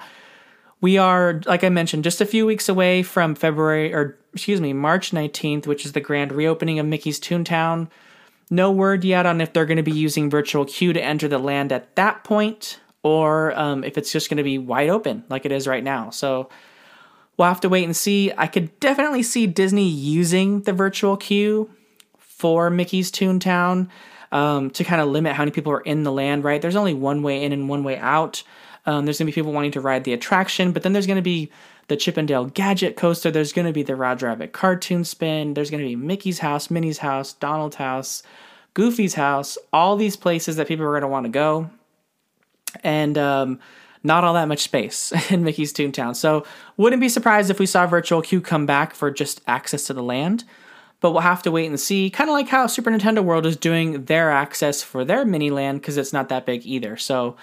we 0.83 0.99
are, 0.99 1.41
like 1.47 1.63
I 1.63 1.69
mentioned, 1.69 2.05
just 2.05 2.21
a 2.21 2.27
few 2.27 2.45
weeks 2.45 2.69
away 2.69 3.05
from 3.05 3.37
February, 3.37 3.95
or 3.95 4.19
excuse 4.35 4.61
me, 4.61 4.73
March 4.73 5.13
19th, 5.13 5.67
which 5.67 5.87
is 5.87 5.93
the 5.93 6.01
grand 6.01 6.33
reopening 6.33 6.81
of 6.81 6.87
Mickey's 6.87 7.21
Toontown. 7.21 7.89
No 8.51 8.73
word 8.73 9.05
yet 9.05 9.25
on 9.25 9.41
if 9.41 9.53
they're 9.53 9.65
going 9.65 9.77
to 9.77 9.85
be 9.85 9.93
using 9.93 10.29
virtual 10.29 10.65
queue 10.65 10.93
to 10.93 11.03
enter 11.03 11.29
the 11.29 11.39
land 11.39 11.71
at 11.71 11.95
that 11.95 12.25
point, 12.25 12.81
or 13.05 13.57
um, 13.59 13.85
if 13.85 13.97
it's 13.97 14.11
just 14.11 14.29
going 14.29 14.39
to 14.39 14.43
be 14.43 14.59
wide 14.59 14.91
open 14.91 15.23
like 15.31 15.47
it 15.47 15.53
is 15.53 15.69
right 15.69 15.85
now. 15.85 16.11
So 16.11 16.51
we'll 17.37 17.49
have 17.49 17.61
to 17.61 17.69
wait 17.69 17.85
and 17.85 17.97
see. 17.97 18.33
I 18.37 18.49
could 18.49 18.79
definitely 18.81 19.23
see 19.23 19.47
Disney 19.47 19.89
using 19.89 20.63
the 20.63 20.73
virtual 20.73 21.17
queue 21.17 21.71
for 22.19 22.71
Mickey's 22.71 23.13
Toontown 23.13 23.89
um, 24.33 24.71
to 24.71 24.83
kind 24.83 25.01
of 25.01 25.09
limit 25.09 25.35
how 25.35 25.43
many 25.43 25.53
people 25.53 25.73
are 25.73 25.81
in 25.81 26.03
the 26.03 26.13
land. 26.13 26.43
Right? 26.43 26.61
There's 26.61 26.77
only 26.77 26.95
one 26.95 27.23
way 27.23 27.45
in 27.45 27.53
and 27.53 27.69
one 27.69 27.85
way 27.85 27.99
out. 27.99 28.43
Um, 28.85 29.05
there's 29.05 29.19
going 29.19 29.27
to 29.27 29.33
be 29.33 29.35
people 29.35 29.53
wanting 29.53 29.73
to 29.73 29.81
ride 29.81 30.05
the 30.05 30.13
attraction, 30.13 30.73
but 30.73 30.83
then 30.83 30.93
there's 30.93 31.07
going 31.07 31.17
to 31.17 31.23
be 31.23 31.51
the 31.89 31.97
Chip 31.97 32.19
'n 32.19 32.27
Dale 32.27 32.47
Gadget 32.47 32.97
Coaster. 32.97 33.31
There's 33.31 33.53
going 33.53 33.67
to 33.67 33.73
be 33.73 33.83
the 33.83 33.97
Roger 33.97 34.27
Rabbit 34.27 34.53
Cartoon 34.53 35.05
Spin. 35.05 35.55
There's 35.55 35.71
going 35.71 35.83
to 35.83 35.89
be 35.89 35.97
Mickey's 35.97 36.41
House, 36.41 36.71
Minnie's 36.71 36.99
House, 36.99 37.33
Donald's 37.35 37.77
House, 37.77 38.23
Goofy's 38.75 39.15
House. 39.15 39.57
All 39.73 39.97
these 39.97 40.17
places 40.17 40.57
that 40.57 40.69
people 40.69 40.85
are 40.85 40.91
going 40.91 41.03
to 41.03 41.09
want 41.09 41.25
to 41.25 41.31
go, 41.31 41.71
and 42.83 43.17
um, 43.19 43.61
not 44.03 44.25
all 44.25 44.35
that 44.35 44.49
much 44.49 44.61
space 44.61 45.13
in 45.31 45.45
Mickey's 45.45 45.73
Toontown. 45.73 46.17
So 46.17 46.45
wouldn't 46.77 47.01
be 47.01 47.09
surprised 47.09 47.51
if 47.51 47.59
we 47.59 47.67
saw 47.67 47.87
Virtual 47.87 48.23
Queue 48.23 48.41
come 48.41 48.67
back 48.67 48.95
for 48.95 49.11
just 49.11 49.41
access 49.47 49.85
to 49.85 49.95
the 49.95 50.03
land. 50.03 50.45
But 51.01 51.11
we'll 51.11 51.23
have 51.23 51.43
to 51.43 51.51
wait 51.51 51.67
and 51.67 51.81
see. 51.81 52.11
Kind 52.11 52.31
of 52.31 52.35
like 52.35 52.47
how 52.47 52.69
Super 52.69 52.91
Nintendo 52.91 53.25
World 53.25 53.45
is 53.45 53.57
doing 53.57 54.05
their 54.05 54.31
access 54.31 54.85
for 54.85 55.05
their 55.05 55.25
mini 55.25 55.51
land 55.51 55.81
because 55.81 55.97
it's 55.97 56.13
not 56.13 56.29
that 56.29 56.47
big 56.47 56.65
either. 56.65 56.97
So 56.97 57.37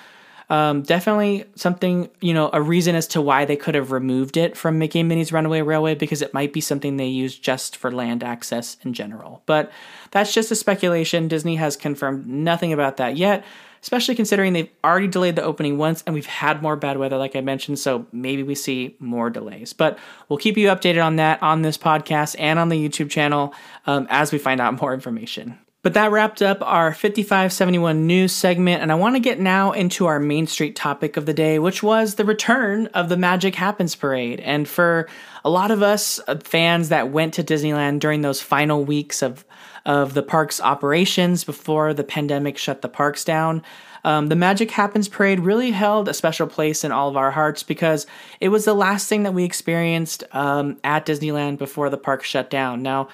um, 0.49 0.81
definitely 0.81 1.45
something, 1.55 2.09
you 2.21 2.33
know, 2.33 2.49
a 2.51 2.61
reason 2.61 2.95
as 2.95 3.05
to 3.07 3.21
why 3.21 3.45
they 3.45 3.55
could 3.55 3.75
have 3.75 3.91
removed 3.91 4.35
it 4.35 4.57
from 4.57 4.79
Mickey 4.79 4.99
and 4.99 5.09
Minnie's 5.09 5.31
Runaway 5.31 5.61
Railway 5.61 5.93
because 5.93 6.23
it 6.23 6.33
might 6.33 6.53
be 6.53 6.61
something 6.61 6.97
they 6.97 7.07
use 7.07 7.37
just 7.37 7.77
for 7.77 7.91
land 7.91 8.23
access 8.23 8.77
in 8.83 8.93
general. 8.93 9.43
But 9.45 9.71
that's 10.09 10.33
just 10.33 10.49
a 10.49 10.55
speculation. 10.55 11.27
Disney 11.27 11.57
has 11.57 11.77
confirmed 11.77 12.25
nothing 12.25 12.73
about 12.73 12.97
that 12.97 13.15
yet, 13.15 13.45
especially 13.83 14.15
considering 14.15 14.53
they've 14.53 14.71
already 14.83 15.07
delayed 15.07 15.35
the 15.35 15.43
opening 15.43 15.77
once 15.77 16.03
and 16.07 16.15
we've 16.15 16.25
had 16.25 16.63
more 16.63 16.75
bad 16.75 16.97
weather, 16.97 17.17
like 17.17 17.35
I 17.35 17.41
mentioned. 17.41 17.77
So 17.77 18.07
maybe 18.11 18.41
we 18.41 18.55
see 18.55 18.95
more 18.97 19.29
delays. 19.29 19.73
But 19.73 19.99
we'll 20.29 20.39
keep 20.39 20.57
you 20.57 20.69
updated 20.69 21.05
on 21.05 21.17
that 21.17 21.43
on 21.43 21.61
this 21.61 21.77
podcast 21.77 22.35
and 22.39 22.57
on 22.57 22.69
the 22.69 22.89
YouTube 22.89 23.11
channel 23.11 23.53
um, 23.85 24.07
as 24.09 24.31
we 24.31 24.39
find 24.39 24.59
out 24.59 24.81
more 24.81 24.95
information. 24.95 25.59
But 25.81 25.93
that 25.93 26.11
wrapped 26.11 26.41
up 26.41 26.57
our 26.61 26.91
5571 26.91 28.05
news 28.05 28.33
segment, 28.33 28.81
and 28.81 28.91
I 28.91 28.95
want 28.95 29.15
to 29.15 29.21
get 29.21 29.39
now 29.39 29.71
into 29.71 30.07
our 30.07 30.19
Main 30.19 30.45
Street 30.45 30.75
topic 30.75 31.15
of 31.15 31.25
the 31.25 31.33
day, 31.33 31.57
which 31.57 31.81
was 31.81 32.15
the 32.15 32.25
return 32.25 32.87
of 32.87 33.07
the 33.07 33.15
Magic 33.15 33.55
Happens 33.55 33.95
Parade. 33.95 34.41
And 34.41 34.67
for 34.67 35.07
a 35.45 35.49
lot 35.49 35.71
of 35.71 35.81
us 35.81 36.19
uh, 36.27 36.35
fans 36.43 36.89
that 36.89 37.11
went 37.11 37.33
to 37.35 37.45
Disneyland 37.45 38.01
during 38.01 38.23
those 38.23 38.41
final 38.41 38.83
weeks 38.83 39.21
of, 39.21 39.45
of 39.85 40.15
the 40.15 40.23
park's 40.23 40.59
operations 40.59 41.45
before 41.45 41.93
the 41.93 42.03
pandemic 42.03 42.57
shut 42.57 42.81
the 42.81 42.89
parks 42.89 43.23
down, 43.23 43.63
um, 44.03 44.27
the 44.27 44.35
Magic 44.35 44.71
Happens 44.71 45.07
Parade 45.07 45.39
really 45.39 45.71
held 45.71 46.09
a 46.09 46.13
special 46.13 46.47
place 46.47 46.83
in 46.83 46.91
all 46.91 47.07
of 47.07 47.15
our 47.15 47.31
hearts 47.31 47.63
because 47.63 48.05
it 48.41 48.49
was 48.49 48.65
the 48.65 48.73
last 48.73 49.07
thing 49.07 49.23
that 49.23 49.33
we 49.33 49.45
experienced 49.45 50.25
um, 50.33 50.77
at 50.83 51.05
Disneyland 51.05 51.57
before 51.57 51.89
the 51.89 51.97
park 51.97 52.23
shut 52.23 52.49
down. 52.49 52.83
Now, 52.83 53.07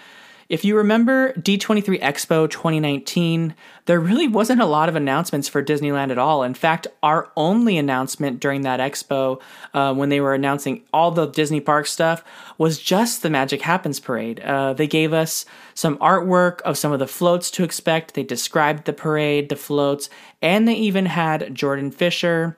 if 0.48 0.64
you 0.64 0.78
remember 0.78 1.34
D23 1.34 2.00
Expo 2.02 2.50
2019, 2.50 3.56
there 3.86 4.00
really 4.00 4.28
wasn't 4.28 4.62
a 4.62 4.66
lot 4.66 4.90
of 4.90 4.96
announcements 4.96 5.48
for 5.48 5.64
Disneyland 5.64 6.12
at 6.12 6.20
all. 6.20 6.44
In 6.44 6.54
fact, 6.54 6.86
our 7.02 7.32
only 7.36 7.80
announcement 7.80 8.40
during 8.40 8.62
that 8.62 8.80
expo, 8.80 9.42
uh, 9.74 9.94
when 9.96 10.10
they 10.10 10.22
were 10.22 10.36
announcing 10.36 10.84
all 10.94 11.10
the 11.10 11.26
Disney 11.26 11.60
park 11.60 11.88
stuff, 11.88 12.24
was 12.60 12.80
just 12.80 13.24
the 13.24 13.30
Magic 13.30 13.64
Happens 13.64 14.00
parade. 14.00 14.40
Uh, 14.40 14.74
they 14.74 14.88
gave 14.88 15.14
us 15.14 15.46
some 15.74 15.98
artwork 15.98 16.62
of 16.62 16.78
some 16.78 16.92
of 16.92 17.00
the 17.00 17.08
floats 17.08 17.50
to 17.52 17.64
expect. 17.64 18.14
They 18.14 18.24
described 18.24 18.86
the 18.86 18.94
parade, 18.94 19.50
the 19.50 19.56
floats, 19.56 20.10
and 20.44 20.68
they 20.68 20.76
even 20.76 21.08
had 21.08 21.56
Jordan 21.56 21.90
Fisher 21.90 22.56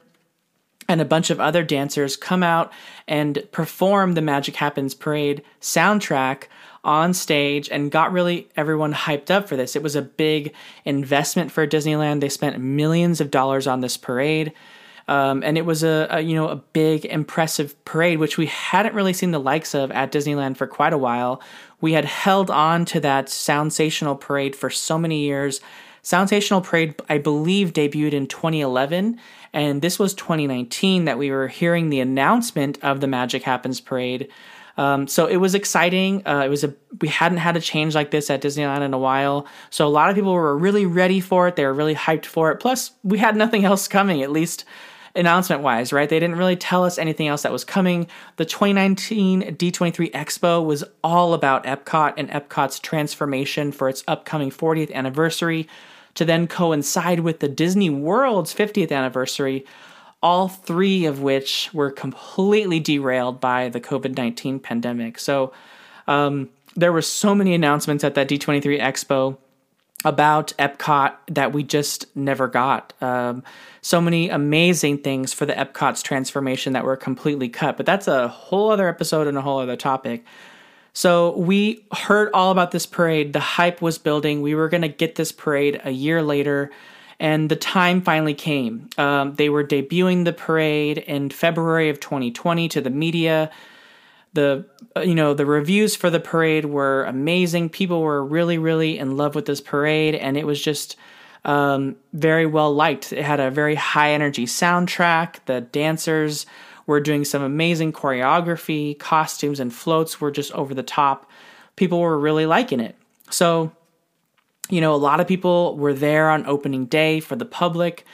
and 0.89 1.01
a 1.01 1.05
bunch 1.05 1.29
of 1.29 1.39
other 1.39 1.63
dancers 1.63 2.15
come 2.15 2.43
out 2.43 2.71
and 3.07 3.43
perform 3.51 4.13
the 4.13 4.21
Magic 4.21 4.55
Happens 4.55 4.93
Parade 4.93 5.43
soundtrack 5.59 6.43
on 6.87 7.13
stage 7.13 7.69
and 7.69 7.91
got 7.91 8.13
really 8.13 8.47
everyone 8.55 8.93
hyped 8.93 9.29
up 9.29 9.47
for 9.47 9.57
this. 9.57 9.75
It 9.75 9.83
was 9.83 9.95
a 9.95 10.01
big 10.01 10.53
investment 10.85 11.51
for 11.51 11.67
Disneyland. 11.67 12.21
They 12.21 12.29
spent 12.29 12.59
millions 12.59 13.19
of 13.19 13.29
dollars 13.29 13.67
on 13.67 13.81
this 13.81 13.97
parade. 13.97 14.53
Um, 15.09 15.43
and 15.43 15.57
it 15.57 15.65
was 15.65 15.83
a, 15.83 16.07
a, 16.09 16.21
you 16.21 16.35
know 16.35 16.47
a 16.49 16.55
big 16.55 17.05
impressive 17.05 17.85
parade 17.85 18.19
which 18.19 18.37
we 18.37 18.47
hadn't 18.47 18.95
really 18.95 19.13
seen 19.13 19.31
the 19.31 19.39
likes 19.39 19.73
of 19.73 19.91
at 19.91 20.11
Disneyland 20.11 20.57
for 20.57 20.67
quite 20.67 20.93
a 20.93 20.97
while. 20.97 21.41
We 21.79 21.93
had 21.93 22.05
held 22.05 22.49
on 22.49 22.85
to 22.85 22.99
that 23.01 23.27
Soundsational 23.27 24.19
parade 24.19 24.55
for 24.55 24.69
so 24.69 24.97
many 24.97 25.19
years. 25.21 25.61
Soundsational 26.03 26.63
parade 26.63 26.95
I 27.09 27.19
believe 27.19 27.73
debuted 27.73 28.13
in 28.13 28.27
2011 28.27 29.19
and 29.53 29.81
this 29.81 29.97
was 29.97 30.13
2019 30.13 31.05
that 31.05 31.17
we 31.17 31.31
were 31.31 31.47
hearing 31.47 31.89
the 31.89 32.01
announcement 32.01 32.77
of 32.81 32.99
the 32.99 33.07
Magic 33.07 33.43
Happens 33.43 33.79
parade. 33.79 34.29
Um, 34.77 35.07
so 35.07 35.25
it 35.25 35.37
was 35.37 35.55
exciting. 35.55 36.25
Uh, 36.25 36.43
it 36.45 36.49
was 36.49 36.63
a 36.63 36.73
we 37.01 37.07
hadn't 37.07 37.39
had 37.39 37.57
a 37.57 37.61
change 37.61 37.95
like 37.95 38.11
this 38.11 38.29
at 38.29 38.41
Disneyland 38.41 38.81
in 38.81 38.93
a 38.93 38.97
while. 38.97 39.47
So 39.69 39.87
a 39.87 39.89
lot 39.89 40.09
of 40.09 40.15
people 40.15 40.33
were 40.33 40.57
really 40.57 40.85
ready 40.85 41.19
for 41.19 41.47
it. 41.47 41.55
They 41.55 41.65
were 41.65 41.73
really 41.73 41.95
hyped 41.95 42.25
for 42.25 42.51
it. 42.51 42.57
Plus, 42.57 42.91
we 43.03 43.17
had 43.17 43.35
nothing 43.35 43.65
else 43.71 43.87
coming, 43.87 44.21
at 44.21 44.31
least 44.31 44.65
announcement 45.15 45.63
wise, 45.63 45.91
right? 45.91 46.07
They 46.07 46.19
didn't 46.19 46.37
really 46.37 46.55
tell 46.55 46.83
us 46.83 46.97
anything 46.97 47.27
else 47.27 47.41
that 47.41 47.51
was 47.51 47.63
coming. 47.63 48.07
The 48.35 48.45
2019 48.45 49.55
D23 49.55 50.11
Expo 50.11 50.63
was 50.63 50.83
all 51.03 51.33
about 51.33 51.65
Epcot 51.65 52.13
and 52.17 52.29
Epcot's 52.29 52.79
transformation 52.79 53.71
for 53.71 53.89
its 53.89 54.03
upcoming 54.07 54.51
40th 54.51 54.93
anniversary 54.93 55.67
to 56.13 56.25
then 56.25 56.47
coincide 56.47 57.21
with 57.21 57.39
the 57.39 57.47
Disney 57.47 57.89
World's 57.89 58.53
50th 58.53 58.91
anniversary 58.91 59.65
all 60.21 60.47
three 60.47 61.05
of 61.05 61.21
which 61.21 61.69
were 61.73 61.91
completely 61.91 62.79
derailed 62.79 63.39
by 63.39 63.69
the 63.69 63.79
COVID 63.79 64.17
19 64.17 64.59
pandemic. 64.59 65.19
So 65.19 65.53
um, 66.07 66.49
there 66.75 66.91
were 66.91 67.01
so 67.01 67.35
many 67.35 67.53
announcements 67.53 68.03
at 68.03 68.15
that 68.15 68.27
D23 68.27 68.79
Expo 68.79 69.37
about 70.05 70.53
Epcot 70.59 71.15
that 71.27 71.53
we 71.53 71.63
just 71.63 72.05
never 72.15 72.47
got. 72.47 72.93
Um, 73.01 73.43
so 73.81 73.99
many 73.99 74.29
amazing 74.29 74.99
things 74.99 75.33
for 75.33 75.45
the 75.45 75.53
Epcot's 75.53 76.03
transformation 76.03 76.73
that 76.73 76.85
were 76.85 76.95
completely 76.95 77.49
cut, 77.49 77.77
but 77.77 77.85
that's 77.85 78.07
a 78.07 78.27
whole 78.27 78.69
other 78.69 78.87
episode 78.87 79.27
and 79.27 79.37
a 79.37 79.41
whole 79.41 79.59
other 79.59 79.75
topic. 79.75 80.23
So 80.93 81.37
we 81.37 81.85
heard 81.91 82.29
all 82.33 82.51
about 82.51 82.71
this 82.71 82.85
parade. 82.85 83.33
The 83.33 83.39
hype 83.39 83.81
was 83.81 83.97
building. 83.97 84.41
We 84.41 84.55
were 84.55 84.69
going 84.69 84.81
to 84.81 84.87
get 84.87 85.15
this 85.15 85.31
parade 85.31 85.79
a 85.83 85.91
year 85.91 86.23
later 86.23 86.71
and 87.19 87.49
the 87.49 87.55
time 87.55 88.01
finally 88.01 88.33
came. 88.33 88.89
Um, 88.97 89.35
they 89.35 89.49
were 89.49 89.63
debuting 89.63 90.25
the 90.25 90.33
parade 90.33 90.99
in 90.99 91.29
February 91.29 91.89
of 91.89 91.99
2020 91.99 92.69
to 92.69 92.81
the 92.81 92.89
media. 92.89 93.51
The 94.33 94.65
uh, 94.95 95.01
you 95.01 95.15
know 95.15 95.33
the 95.33 95.45
reviews 95.45 95.95
for 95.95 96.09
the 96.09 96.19
parade 96.19 96.65
were 96.65 97.05
amazing. 97.05 97.69
People 97.69 98.01
were 98.01 98.23
really 98.23 98.57
really 98.57 98.97
in 98.97 99.17
love 99.17 99.35
with 99.35 99.45
this 99.45 99.61
parade, 99.61 100.15
and 100.15 100.37
it 100.37 100.45
was 100.45 100.61
just 100.61 100.95
um, 101.45 101.95
very 102.13 102.45
well 102.45 102.73
liked. 102.73 103.13
It 103.13 103.23
had 103.23 103.39
a 103.39 103.49
very 103.49 103.75
high 103.75 104.11
energy 104.11 104.45
soundtrack. 104.45 105.37
The 105.45 105.61
dancers 105.61 106.45
were 106.85 106.99
doing 106.99 107.25
some 107.25 107.41
amazing 107.41 107.93
choreography. 107.93 108.97
Costumes 108.99 109.59
and 109.59 109.73
floats 109.73 110.21
were 110.21 110.31
just 110.31 110.51
over 110.53 110.73
the 110.73 110.83
top. 110.83 111.29
People 111.75 111.99
were 111.99 112.19
really 112.19 112.45
liking 112.45 112.79
it. 112.79 112.95
So 113.29 113.71
you 114.69 114.81
know, 114.81 114.93
a 114.93 114.97
lot 114.97 115.19
of 115.19 115.27
people 115.27 115.77
were 115.77 115.93
there 115.93 116.29
on 116.29 116.45
opening 116.45 116.85
day 116.85 117.19
for 117.19 117.35
the 117.35 117.45
public. 117.45 118.05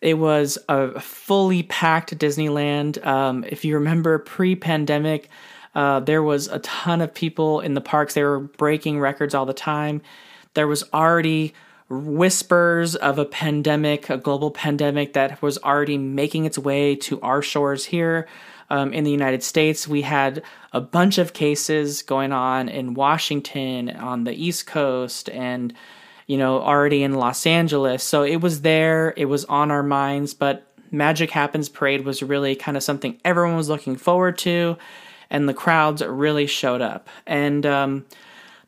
It 0.00 0.14
was 0.14 0.58
a 0.68 1.00
fully 1.00 1.64
packed 1.64 2.16
Disneyland. 2.16 3.04
Um, 3.04 3.44
if 3.48 3.64
you 3.64 3.74
remember 3.74 4.18
pre 4.18 4.54
pandemic, 4.54 5.28
uh, 5.74 6.00
there 6.00 6.22
was 6.22 6.48
a 6.48 6.60
ton 6.60 7.00
of 7.00 7.12
people 7.12 7.60
in 7.60 7.74
the 7.74 7.80
parks. 7.80 8.14
They 8.14 8.22
were 8.22 8.40
breaking 8.40 9.00
records 9.00 9.34
all 9.34 9.46
the 9.46 9.52
time. 9.52 10.00
There 10.54 10.66
was 10.66 10.84
already 10.92 11.54
whispers 11.90 12.96
of 12.96 13.18
a 13.18 13.24
pandemic, 13.24 14.10
a 14.10 14.18
global 14.18 14.50
pandemic 14.50 15.14
that 15.14 15.40
was 15.40 15.58
already 15.58 15.98
making 15.98 16.44
its 16.44 16.58
way 16.58 16.94
to 16.94 17.20
our 17.22 17.42
shores 17.42 17.86
here 17.86 18.28
um, 18.70 18.92
in 18.92 19.04
the 19.04 19.10
United 19.10 19.42
States. 19.42 19.88
We 19.88 20.02
had 20.02 20.42
a 20.72 20.80
bunch 20.80 21.18
of 21.18 21.32
cases 21.32 22.02
going 22.02 22.32
on 22.32 22.68
in 22.68 22.94
Washington, 22.94 23.90
on 23.90 24.24
the 24.24 24.32
East 24.32 24.66
Coast, 24.66 25.30
and 25.30 25.72
you 26.28 26.36
know, 26.36 26.60
already 26.60 27.02
in 27.02 27.14
Los 27.14 27.46
Angeles. 27.46 28.04
So 28.04 28.22
it 28.22 28.36
was 28.36 28.60
there, 28.60 29.14
it 29.16 29.24
was 29.24 29.44
on 29.46 29.72
our 29.72 29.82
minds, 29.82 30.34
but 30.34 30.64
Magic 30.92 31.30
Happens 31.30 31.68
Parade 31.68 32.04
was 32.04 32.22
really 32.22 32.54
kind 32.54 32.76
of 32.76 32.82
something 32.82 33.18
everyone 33.24 33.56
was 33.56 33.68
looking 33.68 33.96
forward 33.96 34.38
to, 34.38 34.76
and 35.30 35.48
the 35.48 35.54
crowds 35.54 36.02
really 36.02 36.46
showed 36.46 36.82
up. 36.82 37.08
And 37.26 37.66
um, 37.66 38.06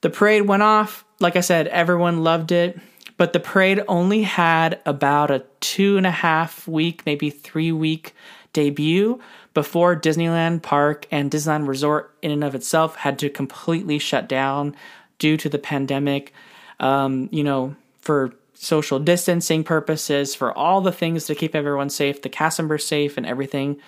the 0.01 0.11
parade 0.11 0.49
went 0.49 0.63
off. 0.63 1.05
Like 1.21 1.37
I 1.37 1.41
said, 1.41 1.69
everyone 1.69 2.25
loved 2.25 2.51
it, 2.51 2.79
but 3.19 3.35
the 3.35 3.41
parade 3.41 3.83
only 3.89 4.23
had 4.23 4.81
about 4.87 5.31
a 5.31 5.45
two 5.61 5.99
and 5.99 6.07
a 6.07 6.11
half 6.11 6.67
week, 6.67 7.05
maybe 7.05 7.29
three 7.29 7.73
week 7.73 8.15
debut 8.55 9.21
before 9.53 9.95
Disneyland 9.95 10.63
Park 10.63 11.07
and 11.11 11.31
Disneyland 11.31 11.69
Resort, 11.69 12.17
in 12.23 12.31
and 12.31 12.43
of 12.43 12.55
itself, 12.55 12.97
had 12.97 13.19
to 13.19 13.29
completely 13.29 13.99
shut 13.99 14.29
down 14.29 14.75
due 15.19 15.37
to 15.37 15.49
the 15.49 15.59
pandemic 15.59 16.33
um, 16.81 17.29
you 17.31 17.45
know, 17.45 17.77
for 18.01 18.33
social 18.55 18.99
distancing 18.99 19.65
purposes, 19.65 20.35
for 20.35 20.53
all 20.57 20.81
the 20.81 20.93
things 20.93 21.27
to 21.27 21.35
keep 21.35 21.55
everyone 21.55 21.89
safe, 21.89 22.23
the 22.23 22.29
cast 22.29 22.59
members 22.59 22.85
safe, 22.85 23.17
and 23.17 23.27
everything. 23.27 23.81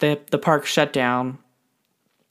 The 0.00 0.20
the 0.30 0.38
park 0.38 0.66
shut 0.66 0.92
down. 0.92 1.38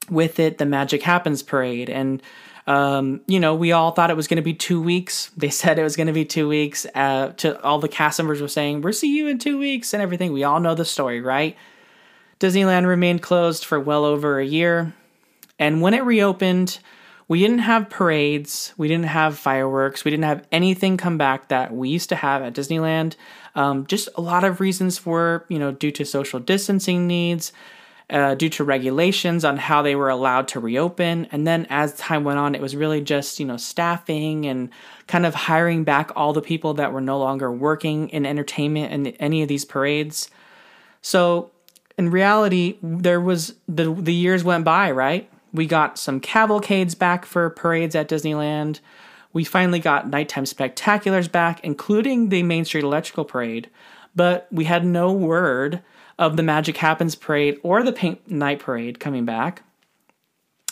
With 0.09 0.39
it, 0.39 0.57
the 0.57 0.65
Magic 0.65 1.03
Happens 1.03 1.43
parade, 1.43 1.87
and 1.87 2.23
um, 2.65 3.21
you 3.25 3.39
know, 3.39 3.55
we 3.55 3.71
all 3.71 3.91
thought 3.91 4.11
it 4.11 4.15
was 4.15 4.27
going 4.27 4.37
to 4.37 4.43
be 4.43 4.53
two 4.53 4.81
weeks. 4.81 5.31
They 5.37 5.49
said 5.61 5.79
it 5.79 5.83
was 5.83 5.95
going 5.95 6.07
to 6.07 6.13
be 6.13 6.25
two 6.25 6.47
weeks. 6.47 6.85
Uh, 6.95 7.29
to 7.37 7.61
all 7.61 7.79
the 7.79 7.87
cast 7.87 8.19
members 8.19 8.41
were 8.41 8.47
saying, 8.47 8.81
"We'll 8.81 8.93
see 8.93 9.15
you 9.15 9.27
in 9.27 9.39
two 9.39 9.57
weeks," 9.57 9.93
and 9.93 10.01
everything. 10.01 10.33
We 10.33 10.43
all 10.43 10.59
know 10.59 10.75
the 10.75 10.85
story, 10.85 11.21
right? 11.21 11.55
Disneyland 12.39 12.85
remained 12.87 13.21
closed 13.21 13.65
for 13.65 13.79
well 13.79 14.05
over 14.05 14.39
a 14.39 14.45
year, 14.45 14.93
and 15.57 15.81
when 15.81 15.93
it 15.93 16.03
reopened, 16.03 16.79
we 17.29 17.39
didn't 17.39 17.59
have 17.59 17.89
parades, 17.89 18.73
we 18.75 18.87
didn't 18.87 19.05
have 19.05 19.37
fireworks, 19.37 20.03
we 20.03 20.11
didn't 20.11 20.25
have 20.25 20.45
anything 20.51 20.97
come 20.97 21.17
back 21.17 21.47
that 21.49 21.71
we 21.73 21.87
used 21.87 22.09
to 22.09 22.15
have 22.15 22.41
at 22.41 22.53
Disneyland. 22.53 23.15
Um, 23.55 23.85
just 23.85 24.09
a 24.15 24.21
lot 24.21 24.43
of 24.43 24.59
reasons 24.59 24.97
for, 24.97 25.45
you 25.47 25.59
know, 25.59 25.71
due 25.71 25.91
to 25.91 26.05
social 26.05 26.39
distancing 26.39 27.05
needs, 27.05 27.53
uh, 28.09 28.33
due 28.33 28.49
to 28.49 28.63
regulations 28.63 29.45
on 29.45 29.57
how 29.57 29.83
they 29.83 29.95
were 29.95 30.09
allowed 30.09 30.47
to 30.47 30.59
reopen. 30.59 31.27
And 31.31 31.45
then 31.45 31.67
as 31.69 31.95
time 31.95 32.23
went 32.23 32.39
on, 32.39 32.55
it 32.55 32.61
was 32.61 32.75
really 32.75 32.99
just, 32.99 33.39
you 33.39 33.45
know, 33.45 33.57
staffing 33.57 34.47
and 34.47 34.71
kind 35.05 35.27
of 35.27 35.35
hiring 35.35 35.83
back 35.83 36.11
all 36.15 36.33
the 36.33 36.41
people 36.41 36.73
that 36.75 36.91
were 36.91 37.01
no 37.01 37.19
longer 37.19 37.51
working 37.51 38.09
in 38.09 38.25
entertainment 38.25 38.91
and 38.91 39.15
any 39.19 39.43
of 39.43 39.47
these 39.47 39.65
parades. 39.65 40.31
So 41.03 41.51
in 41.95 42.09
reality, 42.09 42.77
there 42.81 43.21
was 43.21 43.53
the 43.67 43.93
the 43.93 44.13
years 44.13 44.43
went 44.43 44.65
by, 44.65 44.89
right? 44.89 45.29
We 45.53 45.65
got 45.65 45.97
some 45.97 46.19
cavalcades 46.19 46.95
back 46.95 47.25
for 47.25 47.49
parades 47.49 47.95
at 47.95 48.09
Disneyland. 48.09 48.79
We 49.33 49.43
finally 49.43 49.79
got 49.79 50.09
nighttime 50.09 50.45
spectaculars 50.45 51.31
back, 51.31 51.59
including 51.63 52.29
the 52.29 52.43
Main 52.43 52.65
Street 52.65 52.83
Electrical 52.83 53.25
Parade, 53.25 53.69
but 54.15 54.47
we 54.51 54.65
had 54.65 54.85
no 54.85 55.11
word 55.11 55.81
of 56.17 56.35
the 56.35 56.43
Magic 56.43 56.77
Happens 56.77 57.15
Parade 57.15 57.57
or 57.63 57.83
the 57.83 57.93
Pink 57.93 58.29
Night 58.29 58.59
Parade 58.59 58.99
coming 58.99 59.25
back. 59.25 59.63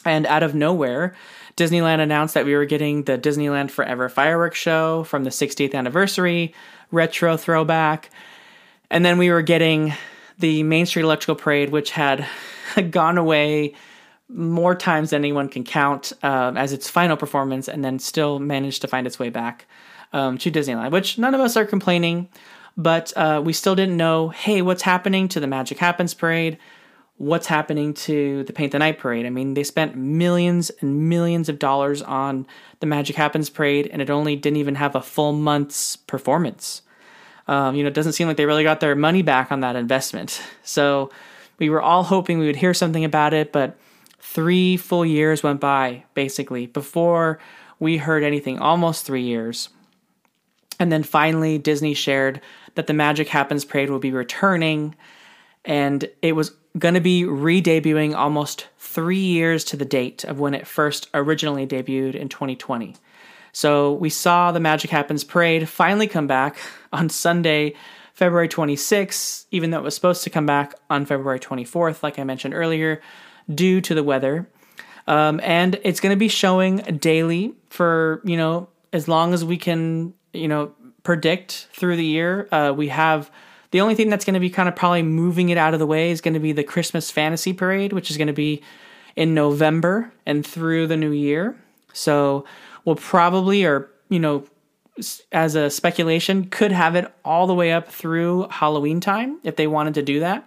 And 0.06 0.26
out 0.26 0.44
of 0.44 0.56
nowhere, 0.56 1.16
Disneyland 1.56 2.00
announced 2.00 2.34
that 2.34 2.46
we 2.46 2.56
were 2.56 2.66
getting 2.66 3.04
the 3.04 3.18
Disneyland 3.18 3.72
Forever 3.72 4.10
fireworks 4.10 4.58
show 4.58 5.04
from 5.04 5.24
the 5.24 5.30
60th 5.30 5.74
anniversary, 5.74 6.54
retro 6.92 7.36
throwback. 7.36 8.10
And 8.90 9.04
then 9.04 9.18
we 9.18 9.30
were 9.30 9.42
getting 9.42 9.94
the 10.40 10.64
Main 10.64 10.86
Street 10.86 11.04
Electrical 11.04 11.36
Parade, 11.36 11.70
which 11.70 11.92
had 11.92 12.28
gone 12.92 13.18
away 13.18 13.74
more 14.30 14.76
times 14.76 15.12
than 15.12 15.22
anyone 15.22 15.48
can 15.48 15.64
count 15.64 16.14
uh, 16.22 16.52
as 16.56 16.74
its 16.74 16.90
final 16.90 17.18
performance, 17.18 17.68
and 17.68 17.84
then 17.84 18.00
still 18.00 18.40
managed 18.40 18.82
to 18.82 18.88
find 18.88 19.08
its 19.08 19.20
way 19.20 19.30
back 19.30 19.66
um, 20.14 20.38
to 20.38 20.52
Disneyland, 20.52 20.92
which 20.92 21.18
none 21.18 21.34
of 21.34 21.42
us 21.42 21.56
are 21.56 21.66
complaining, 21.66 22.30
but 22.76 23.14
uh, 23.16 23.42
we 23.44 23.54
still 23.54 23.76
didn't 23.76 23.98
know 23.98 24.30
hey, 24.30 24.62
what's 24.62 24.84
happening 24.84 25.28
to 25.30 25.40
the 25.40 25.48
Magic 25.48 25.78
Happens 25.78 26.14
Parade? 26.14 26.58
What's 27.18 27.48
happening 27.48 27.96
to 27.96 28.44
the 28.44 28.54
Paint 28.54 28.74
the 28.74 28.80
Night 28.80 29.00
Parade? 29.00 29.26
I 29.26 29.32
mean, 29.32 29.56
they 29.56 29.64
spent 29.64 29.96
millions 29.96 30.70
and 30.82 31.10
millions 31.10 31.50
of 31.50 31.58
dollars 31.58 32.04
on 32.04 32.46
the 32.80 32.86
Magic 32.86 33.16
Happens 33.16 33.50
Parade, 33.50 33.90
and 33.92 34.02
it 34.02 34.10
only 34.12 34.36
didn't 34.36 34.58
even 34.58 34.76
have 34.76 34.96
a 34.96 35.02
full 35.02 35.34
month's 35.34 35.96
performance. 35.96 36.84
Um, 37.48 37.76
you 37.76 37.84
know, 37.84 37.88
it 37.88 37.96
doesn't 37.96 38.14
seem 38.14 38.28
like 38.28 38.38
they 38.38 38.46
really 38.46 38.64
got 38.64 38.82
their 38.82 38.96
money 38.96 39.24
back 39.24 39.52
on 39.52 39.62
that 39.62 39.76
investment. 39.76 40.42
So 40.64 41.10
we 41.58 41.70
were 41.70 41.82
all 41.82 42.04
hoping 42.04 42.38
we 42.38 42.46
would 42.46 42.58
hear 42.58 42.74
something 42.74 43.04
about 43.04 43.34
it, 43.34 43.52
but 43.52 43.78
three 44.20 44.78
full 44.78 45.06
years 45.06 45.44
went 45.44 45.60
by 45.60 46.04
basically 46.14 46.68
before 46.68 47.40
we 47.80 47.98
heard 47.98 48.24
anything, 48.24 48.60
almost 48.60 49.06
three 49.06 49.24
years. 49.24 49.70
And 50.80 50.92
then 50.92 51.04
finally, 51.04 51.58
Disney 51.58 51.94
shared 51.94 52.42
that 52.76 52.88
the 52.88 52.94
Magic 52.94 53.28
Happens 53.30 53.66
Parade 53.66 53.90
will 53.90 54.00
be 54.00 54.12
returning, 54.12 54.96
and 55.66 56.10
it 56.22 56.34
was 56.34 56.52
going 56.78 56.94
to 56.94 57.02
be 57.02 57.26
re 57.26 57.62
debuting 57.62 58.16
almost 58.16 58.68
three 58.78 59.18
years 59.18 59.64
to 59.66 59.78
the 59.78 59.86
date 59.86 60.24
of 60.24 60.40
when 60.40 60.54
it 60.54 60.68
first 60.68 61.10
originally 61.14 61.66
debuted 61.66 62.16
in 62.16 62.30
2020. 62.30 62.96
So 63.52 63.94
we 63.94 64.10
saw 64.10 64.52
the 64.52 64.60
Magic 64.60 64.92
Happens 64.92 65.24
parade 65.24 65.68
finally 65.68 66.08
come 66.08 66.28
back 66.28 66.58
on 66.94 67.10
Sunday, 67.10 67.74
February 68.14 68.48
26th, 68.48 69.46
even 69.52 69.72
though 69.72 69.80
it 69.80 69.84
was 69.84 69.96
supposed 69.96 70.24
to 70.24 70.30
come 70.30 70.46
back 70.46 70.76
on 70.90 71.06
February 71.06 71.40
24th, 71.40 72.04
like 72.04 72.20
I 72.20 72.24
mentioned 72.24 72.54
earlier, 72.54 73.02
due 73.54 73.82
to 73.82 73.94
the 73.94 74.04
weather. 74.04 74.50
Um, 75.08 75.40
and 75.44 75.80
it's 75.84 76.00
going 76.00 76.14
to 76.14 76.20
be 76.20 76.28
showing 76.28 76.78
daily 76.78 77.54
for, 77.70 78.22
you 78.26 78.36
know, 78.36 78.68
as 78.92 79.08
long 79.08 79.34
as 79.34 79.46
we 79.46 79.58
can, 79.58 80.14
you 80.34 80.48
know, 80.48 80.74
predict 81.04 81.68
through 81.72 81.96
the 81.96 82.06
year. 82.06 82.50
Uh, 82.52 82.74
we 82.76 82.90
have 82.90 83.32
the 83.72 83.82
only 83.82 83.96
thing 83.96 84.10
that's 84.10 84.26
going 84.26 84.34
to 84.34 84.40
be 84.40 84.50
kind 84.50 84.68
of 84.68 84.76
probably 84.76 85.04
moving 85.04 85.50
it 85.50 85.58
out 85.58 85.74
of 85.74 85.80
the 85.80 85.88
way 85.88 86.12
is 86.12 86.22
going 86.22 86.34
to 86.34 86.40
be 86.40 86.52
the 86.52 86.64
Christmas 86.64 87.10
Fantasy 87.12 87.54
Parade, 87.54 87.94
which 87.94 88.12
is 88.12 88.18
going 88.18 88.28
to 88.28 88.34
be 88.34 88.62
in 89.16 89.34
November 89.34 90.12
and 90.26 90.46
through 90.46 90.88
the 90.88 90.98
new 90.98 91.12
year. 91.12 91.58
So 91.94 92.46
we'll 92.86 92.96
probably, 92.96 93.66
or, 93.66 93.90
you 94.10 94.20
know, 94.20 94.46
as 95.32 95.56
a 95.56 95.70
speculation, 95.70 96.50
could 96.50 96.72
have 96.72 96.96
it 96.96 97.14
all 97.24 97.48
the 97.48 97.54
way 97.54 97.72
up 97.72 97.88
through 97.88 98.48
Halloween 98.50 99.00
time 99.00 99.40
if 99.44 99.56
they 99.56 99.68
wanted 99.68 99.94
to 99.96 100.02
do 100.02 100.20
that. 100.22 100.46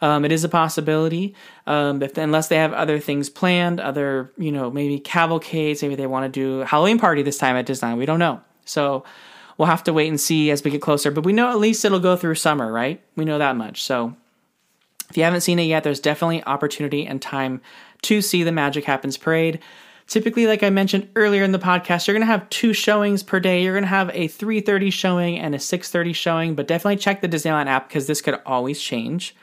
Um, 0.00 0.24
it 0.24 0.30
is 0.30 0.44
a 0.44 0.48
possibility, 0.48 1.34
um, 1.66 2.02
if, 2.02 2.16
unless 2.16 2.48
they 2.48 2.56
have 2.56 2.72
other 2.72 3.00
things 3.00 3.28
planned, 3.28 3.80
other, 3.80 4.32
you 4.38 4.52
know, 4.52 4.70
maybe 4.70 5.00
cavalcades, 5.00 5.82
maybe 5.82 5.96
they 5.96 6.06
want 6.06 6.32
to 6.32 6.40
do 6.40 6.60
Halloween 6.60 6.98
party 6.98 7.22
this 7.22 7.38
time 7.38 7.56
at 7.56 7.66
Disneyland. 7.66 7.98
We 7.98 8.06
don't 8.06 8.20
know. 8.20 8.40
So 8.64 9.04
we'll 9.56 9.66
have 9.66 9.82
to 9.84 9.92
wait 9.92 10.08
and 10.08 10.20
see 10.20 10.50
as 10.50 10.62
we 10.62 10.70
get 10.70 10.80
closer. 10.80 11.10
But 11.10 11.24
we 11.24 11.32
know 11.32 11.50
at 11.50 11.58
least 11.58 11.84
it'll 11.84 11.98
go 12.00 12.16
through 12.16 12.36
summer, 12.36 12.72
right? 12.72 13.02
We 13.16 13.24
know 13.24 13.38
that 13.38 13.56
much. 13.56 13.82
So 13.82 14.14
if 15.10 15.16
you 15.16 15.24
haven't 15.24 15.40
seen 15.40 15.58
it 15.58 15.64
yet, 15.64 15.84
there's 15.84 16.00
definitely 16.00 16.44
opportunity 16.44 17.06
and 17.06 17.20
time 17.20 17.60
to 18.02 18.22
see 18.22 18.42
the 18.42 18.52
Magic 18.52 18.84
Happens 18.84 19.16
parade. 19.16 19.58
Typically, 20.06 20.46
like 20.46 20.62
I 20.62 20.70
mentioned 20.70 21.08
earlier 21.16 21.42
in 21.42 21.52
the 21.52 21.58
podcast, 21.58 22.06
you're 22.06 22.14
going 22.14 22.26
to 22.26 22.32
have 22.32 22.48
two 22.48 22.72
showings 22.72 23.22
per 23.22 23.40
day. 23.40 23.62
You're 23.62 23.74
going 23.74 23.82
to 23.82 23.88
have 23.88 24.08
a 24.14 24.28
3:30 24.28 24.90
showing 24.90 25.38
and 25.38 25.54
a 25.54 25.58
6:30 25.58 26.14
showing, 26.14 26.54
but 26.54 26.66
definitely 26.66 26.96
check 26.96 27.20
the 27.20 27.28
Disneyland 27.28 27.66
app 27.66 27.88
because 27.88 28.06
this 28.06 28.22
could 28.22 28.40
always 28.46 28.80
change. 28.80 29.34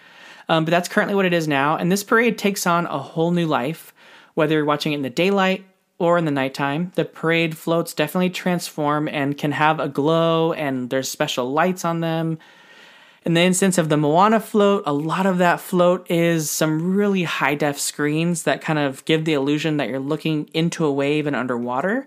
Um, 0.47 0.65
but 0.65 0.71
that's 0.71 0.89
currently 0.89 1.15
what 1.15 1.25
it 1.25 1.33
is 1.33 1.47
now, 1.47 1.75
and 1.75 1.91
this 1.91 2.03
parade 2.03 2.37
takes 2.37 2.67
on 2.67 2.85
a 2.85 2.99
whole 2.99 3.31
new 3.31 3.47
life. 3.47 3.93
Whether 4.35 4.55
you're 4.55 4.65
watching 4.65 4.93
it 4.93 4.97
in 4.97 5.01
the 5.01 5.09
daylight 5.09 5.65
or 5.97 6.17
in 6.17 6.25
the 6.25 6.31
nighttime, 6.31 6.91
the 6.95 7.05
parade 7.05 7.57
floats 7.57 7.93
definitely 7.93 8.29
transform 8.29 9.07
and 9.07 9.37
can 9.37 9.53
have 9.53 9.79
a 9.79 9.87
glow, 9.87 10.53
and 10.53 10.89
there's 10.89 11.09
special 11.09 11.51
lights 11.51 11.83
on 11.85 12.01
them. 12.01 12.37
In 13.25 13.33
the 13.33 13.41
instance 13.41 13.79
of 13.79 13.89
the 13.89 13.97
Moana 13.97 14.39
float, 14.39 14.83
a 14.85 14.93
lot 14.93 15.25
of 15.25 15.39
that 15.39 15.59
float 15.59 16.05
is 16.11 16.51
some 16.51 16.95
really 16.95 17.23
high 17.23 17.55
def 17.55 17.79
screens 17.79 18.43
that 18.43 18.61
kind 18.61 18.77
of 18.77 19.03
give 19.05 19.25
the 19.25 19.33
illusion 19.33 19.77
that 19.77 19.89
you're 19.89 19.99
looking 19.99 20.47
into 20.53 20.85
a 20.85 20.91
wave 20.91 21.25
and 21.25 21.35
underwater. 21.35 22.05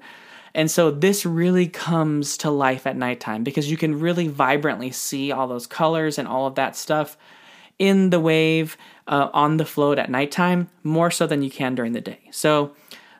And 0.55 0.71
so 0.71 0.93
this 0.93 1.27
really 1.27 1.67
comes 1.67 2.37
to 2.39 2.51
life 2.51 2.87
at 2.87 2.97
nighttime 2.97 3.43
because 3.43 3.69
you 3.69 3.77
can 3.77 3.99
really 3.99 4.29
vibrantly 4.29 4.93
see 4.93 5.33
all 5.33 5.49
those 5.49 5.67
colors 5.67 6.19
and 6.19 6.29
all 6.29 6.47
of 6.47 6.55
that 6.55 6.77
stuff 6.77 7.17
in 7.79 8.11
the 8.11 8.21
wave 8.21 8.77
uh, 9.07 9.29
on 9.33 9.57
the 9.57 9.65
float 9.65 9.99
at 9.99 10.11
nighttime 10.11 10.69
more 10.83 11.11
so 11.11 11.27
than 11.27 11.43
you 11.43 11.51
can 11.51 11.75
during 11.75 11.93
the 11.93 12.01
day. 12.01 12.29
So 12.31 12.75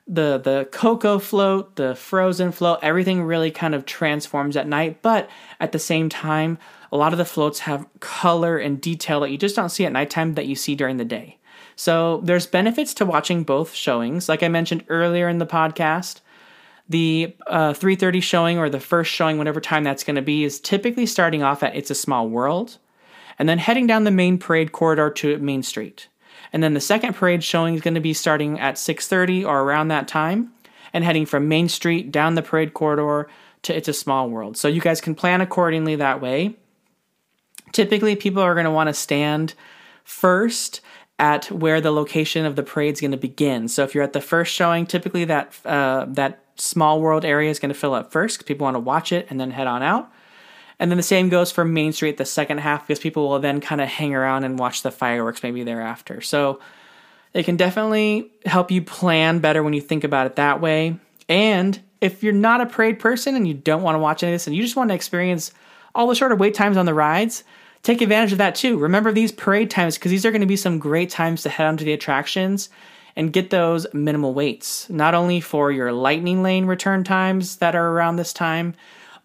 the 0.07 0.39
the 0.39 0.69
Coco 0.73 1.19
float, 1.19 1.77
the 1.77 1.95
frozen 1.95 2.51
float, 2.51 2.79
everything 2.83 3.23
really 3.23 3.51
kind 3.51 3.75
of 3.75 3.85
transforms 3.85 4.57
at 4.57 4.67
night, 4.67 5.03
but 5.03 5.29
at 5.61 5.73
the 5.73 5.79
same 5.79 6.09
time 6.09 6.59
a 6.91 6.97
lot 6.97 7.13
of 7.13 7.19
the 7.19 7.25
floats 7.25 7.61
have 7.61 7.87
color 8.01 8.57
and 8.57 8.81
detail 8.81 9.21
that 9.21 9.31
you 9.31 9.37
just 9.37 9.55
don't 9.55 9.69
see 9.69 9.85
at 9.85 9.93
nighttime 9.93 10.35
that 10.35 10.47
you 10.47 10.55
see 10.55 10.75
during 10.75 10.97
the 10.97 11.05
day. 11.05 11.39
So 11.77 12.21
there's 12.25 12.47
benefits 12.47 12.95
to 12.95 13.07
watching 13.07 13.45
both 13.45 13.75
showings. 13.75 14.29
Like 14.29 14.43
I 14.43 14.49
mentioned 14.49 14.85
earlier 14.89 15.29
in 15.29 15.39
the 15.39 15.47
podcast, 15.47 16.21
the 16.89 17.37
uh, 17.47 17.73
3:30 17.73 18.23
showing 18.23 18.59
or 18.59 18.71
the 18.71 18.81
first 18.81 19.13
showing, 19.13 19.39
whatever 19.39 19.61
time 19.61 19.85
that's 19.85 20.05
going 20.05 20.17
to 20.17 20.23
be, 20.23 20.45
is 20.45 20.59
typically 20.59 21.07
starting 21.07 21.43
off 21.43 21.63
at 21.63 21.77
It's 21.77 21.91
a 21.91 21.95
Small 21.95 22.29
World, 22.29 22.79
and 23.39 23.49
then 23.49 23.59
heading 23.59 23.87
down 23.87 24.05
the 24.05 24.11
main 24.11 24.39
parade 24.39 24.73
corridor 24.73 25.11
to 25.11 25.39
Main 25.39 25.63
Street. 25.63 26.09
And 26.53 26.63
then 26.63 26.75
the 26.75 26.81
second 26.81 27.15
parade 27.15 27.45
showing 27.45 27.75
is 27.75 27.81
going 27.81 27.95
to 27.95 28.01
be 28.01 28.15
starting 28.15 28.59
at 28.59 28.77
6:30 28.77 29.45
or 29.45 29.61
around 29.61 29.89
that 29.89 30.09
time, 30.09 30.53
and 30.93 31.05
heading 31.05 31.27
from 31.27 31.49
Main 31.49 31.69
Street 31.69 32.11
down 32.11 32.35
the 32.35 32.43
parade 32.43 32.75
corridor 32.75 33.29
to 33.63 33.77
It's 33.77 33.89
a 33.89 33.93
Small 33.93 34.31
World. 34.31 34.57
So 34.57 34.69
you 34.69 34.81
guys 34.81 35.01
can 35.01 35.15
plan 35.15 35.41
accordingly 35.41 35.97
that 35.97 36.21
way. 36.21 36.57
Typically, 37.73 38.17
people 38.17 38.43
are 38.43 38.55
going 38.55 38.65
to 38.65 38.71
want 38.71 38.89
to 38.89 38.95
stand 38.95 39.55
first 40.05 40.81
at 41.19 41.51
where 41.51 41.81
the 41.81 41.91
location 41.91 42.47
of 42.47 42.57
the 42.57 42.63
parade 42.63 42.95
is 42.95 43.01
going 43.01 43.11
to 43.11 43.17
begin. 43.17 43.69
So 43.69 43.83
if 43.83 43.95
you're 43.95 44.05
at 44.05 44.13
the 44.13 44.21
first 44.21 44.55
showing, 44.55 44.87
typically 44.87 45.25
that 45.27 45.55
uh, 45.65 46.07
that 46.09 46.43
small 46.57 47.01
world 47.01 47.25
area 47.25 47.51
is 47.51 47.59
going 47.59 47.73
to 47.73 47.79
fill 47.79 47.95
up 47.95 48.11
first 48.11 48.45
people 48.45 48.65
want 48.65 48.75
to 48.75 48.81
watch 48.81 49.13
it 49.13 49.27
and 49.31 49.41
then 49.41 49.51
head 49.51 49.67
on 49.67 49.83
out. 49.83 50.11
And 50.79 50.91
then 50.91 50.97
the 50.97 51.03
same 51.03 51.29
goes 51.29 51.51
for 51.51 51.65
Main 51.65 51.93
Street 51.93 52.19
the 52.19 52.25
second 52.25 52.59
half 52.59 52.87
because 52.87 53.01
people 53.01 53.29
will 53.29 53.41
then 53.41 53.61
kind 53.61 53.81
of 53.81 53.89
hang 53.89 54.15
around 54.15 54.45
and 54.45 54.59
watch 54.59 54.83
the 54.83 54.91
fireworks 54.91 55.43
maybe 55.43 55.65
thereafter. 55.65 56.21
So 56.21 56.61
it 57.35 57.45
can 57.45 57.57
definitely 57.57 58.31
help 58.47 58.71
you 58.71 58.83
plan 58.83 59.41
better 59.41 59.63
when 59.63 59.73
you 59.73 59.81
think 59.81 60.05
about 60.05 60.27
it 60.27 60.37
that 60.37 60.61
way. 60.61 60.99
And 61.29 61.81
if 62.01 62.23
you're 62.23 62.33
not 62.33 62.61
a 62.61 62.67
parade 62.67 63.01
person 63.01 63.35
and 63.35 63.47
you 63.47 63.55
don't 63.55 63.83
want 63.83 63.97
to 63.97 64.01
watch 64.01 64.23
any 64.23 64.33
of 64.33 64.35
this 64.35 64.47
and 64.47 64.55
you 64.55 64.63
just 64.63 64.77
want 64.77 64.91
to 64.91 64.95
experience 64.95 65.53
all 65.95 66.07
the 66.07 66.15
shorter 66.15 66.37
wait 66.37 66.55
times 66.55 66.77
on 66.77 66.87
the 66.87 66.95
rides, 66.95 67.43
take 67.83 68.01
advantage 68.01 68.33
of 68.33 68.39
that 68.39 68.55
too. 68.55 68.79
Remember 68.79 69.13
these 69.13 69.33
parade 69.33 69.71
times 69.71 69.97
because 69.97 70.11
these 70.11 70.25
are 70.25 70.31
going 70.31 70.41
to 70.41 70.47
be 70.47 70.57
some 70.57 70.79
great 70.79 71.11
times 71.11 71.43
to 71.43 71.49
head 71.49 71.67
onto 71.67 71.85
the 71.85 71.93
attractions 71.93 72.69
and 73.17 73.33
get 73.33 73.51
those 73.51 73.87
minimal 73.93 74.33
waits. 74.33 74.89
Not 74.89 75.15
only 75.15 75.41
for 75.41 75.73
your 75.73 75.93
lightning 75.93 76.43
lane 76.43 76.67
return 76.67 77.03
times 77.03 77.57
that 77.57 77.75
are 77.75 77.89
around 77.89 78.17
this 78.17 78.33
time, 78.33 78.75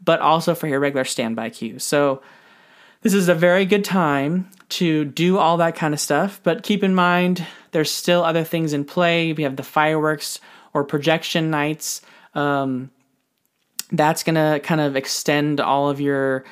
but 0.03 0.19
also 0.19 0.55
for 0.55 0.67
your 0.67 0.79
regular 0.79 1.05
standby 1.05 1.49
queue. 1.49 1.79
So 1.79 2.21
this 3.01 3.13
is 3.13 3.29
a 3.29 3.35
very 3.35 3.65
good 3.65 3.83
time 3.83 4.49
to 4.69 5.05
do 5.05 5.37
all 5.37 5.57
that 5.57 5.75
kind 5.75 5.93
of 5.93 5.99
stuff, 5.99 6.39
but 6.43 6.63
keep 6.63 6.83
in 6.83 6.95
mind 6.95 7.45
there's 7.71 7.91
still 7.91 8.23
other 8.23 8.43
things 8.43 8.73
in 8.73 8.85
play. 8.85 9.33
We 9.33 9.43
have 9.43 9.55
the 9.55 9.63
fireworks 9.63 10.39
or 10.73 10.83
projection 10.83 11.49
nights. 11.49 12.01
Um, 12.33 12.89
that's 13.91 14.23
going 14.23 14.35
to 14.35 14.59
kind 14.63 14.81
of 14.81 14.95
extend 14.95 15.59
all 15.59 15.89
of 15.89 16.01
your 16.01 16.45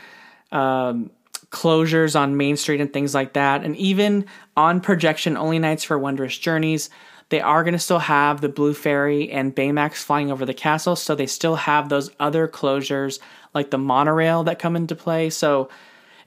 um, 0.52 1.10
closures 1.50 2.20
on 2.20 2.38
Main 2.38 2.58
Street 2.58 2.82
and 2.82 2.92
things 2.92 3.14
like 3.16 3.34
that. 3.34 3.64
And 3.64 3.76
even 3.78 4.26
on 4.56 4.82
projection 4.82 5.38
only 5.38 5.60
nights 5.60 5.84
for 5.84 5.98
Wondrous 5.98 6.38
Journeys, 6.38 6.90
they 7.30 7.42
are 7.42 7.64
going 7.64 7.74
to 7.74 7.80
still 7.80 8.00
have 8.00 8.42
the 8.42 8.50
Blue 8.50 8.74
Fairy 8.74 9.32
and 9.32 9.56
Baymax 9.56 9.96
flying 9.96 10.32
over 10.32 10.46
the 10.46 10.54
castle. 10.54 10.96
So 10.96 11.16
they 11.16 11.28
still 11.28 11.56
have 11.56 11.90
those 11.90 12.12
other 12.20 12.48
closures 12.48 13.20
like 13.54 13.72
the 13.72 13.78
monorail 13.78 14.44
that 14.46 14.60
come 14.60 14.76
into 14.76 14.96
play. 14.96 15.30
So 15.30 15.70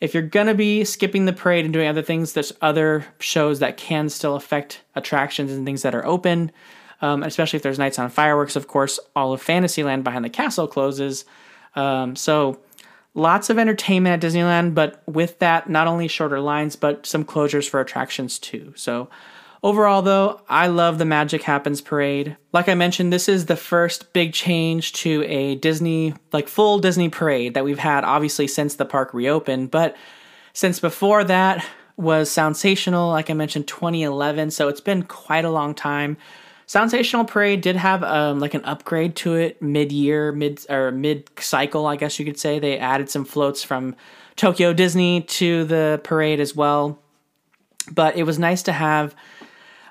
if 0.00 0.12
you're 0.12 0.22
going 0.22 0.48
to 0.48 0.54
be 0.54 0.84
skipping 0.84 1.24
the 1.24 1.32
parade 1.32 1.64
and 1.64 1.72
doing 1.72 1.88
other 1.88 2.02
things, 2.02 2.32
there's 2.32 2.52
other 2.60 3.06
shows 3.18 3.60
that 3.60 3.76
can 3.76 4.08
still 4.08 4.36
affect 4.36 4.82
attractions 4.94 5.50
and 5.52 5.64
things 5.64 5.82
that 5.82 5.94
are 5.94 6.04
open. 6.04 6.52
Um, 7.00 7.22
especially 7.22 7.58
if 7.58 7.62
there's 7.62 7.78
nights 7.78 7.98
on 7.98 8.08
fireworks, 8.08 8.56
of 8.56 8.66
course, 8.68 8.98
all 9.14 9.32
of 9.32 9.42
Fantasyland 9.42 10.04
behind 10.04 10.24
the 10.24 10.30
castle 10.30 10.66
closes. 10.66 11.24
Um, 11.74 12.16
so 12.16 12.60
lots 13.14 13.50
of 13.50 13.58
entertainment 13.58 14.24
at 14.24 14.30
Disneyland, 14.30 14.74
but 14.74 15.02
with 15.06 15.38
that, 15.40 15.68
not 15.68 15.86
only 15.86 16.08
shorter 16.08 16.40
lines, 16.40 16.76
but 16.76 17.04
some 17.04 17.24
closures 17.24 17.68
for 17.68 17.80
attractions 17.80 18.38
too. 18.38 18.72
So 18.76 19.10
Overall, 19.64 20.02
though, 20.02 20.42
I 20.46 20.66
love 20.66 20.98
the 20.98 21.06
Magic 21.06 21.40
Happens 21.40 21.80
parade. 21.80 22.36
Like 22.52 22.68
I 22.68 22.74
mentioned, 22.74 23.10
this 23.10 23.30
is 23.30 23.46
the 23.46 23.56
first 23.56 24.12
big 24.12 24.34
change 24.34 24.92
to 24.92 25.24
a 25.24 25.54
Disney, 25.54 26.12
like 26.34 26.48
full 26.48 26.78
Disney 26.78 27.08
parade 27.08 27.54
that 27.54 27.64
we've 27.64 27.78
had, 27.78 28.04
obviously, 28.04 28.46
since 28.46 28.74
the 28.74 28.84
park 28.84 29.14
reopened. 29.14 29.70
But 29.70 29.96
since 30.52 30.80
before 30.80 31.24
that 31.24 31.66
was 31.96 32.28
Soundsational, 32.28 33.10
like 33.10 33.30
I 33.30 33.32
mentioned, 33.32 33.66
2011. 33.66 34.50
So 34.50 34.68
it's 34.68 34.82
been 34.82 35.04
quite 35.04 35.46
a 35.46 35.50
long 35.50 35.74
time. 35.74 36.18
Soundsational 36.66 37.26
Parade 37.26 37.62
did 37.62 37.76
have 37.76 38.04
um, 38.04 38.40
like 38.40 38.52
an 38.52 38.64
upgrade 38.66 39.16
to 39.16 39.34
it 39.34 39.62
mid-year, 39.62 40.30
mid 40.32 40.66
or 40.68 40.92
mid-cycle, 40.92 41.86
I 41.86 41.96
guess 41.96 42.18
you 42.18 42.26
could 42.26 42.38
say. 42.38 42.58
They 42.58 42.78
added 42.78 43.08
some 43.08 43.24
floats 43.24 43.62
from 43.62 43.96
Tokyo 44.36 44.74
Disney 44.74 45.22
to 45.22 45.64
the 45.64 46.02
parade 46.04 46.40
as 46.40 46.54
well. 46.54 46.98
But 47.90 48.16
it 48.16 48.24
was 48.24 48.38
nice 48.38 48.62
to 48.64 48.72
have 48.72 49.14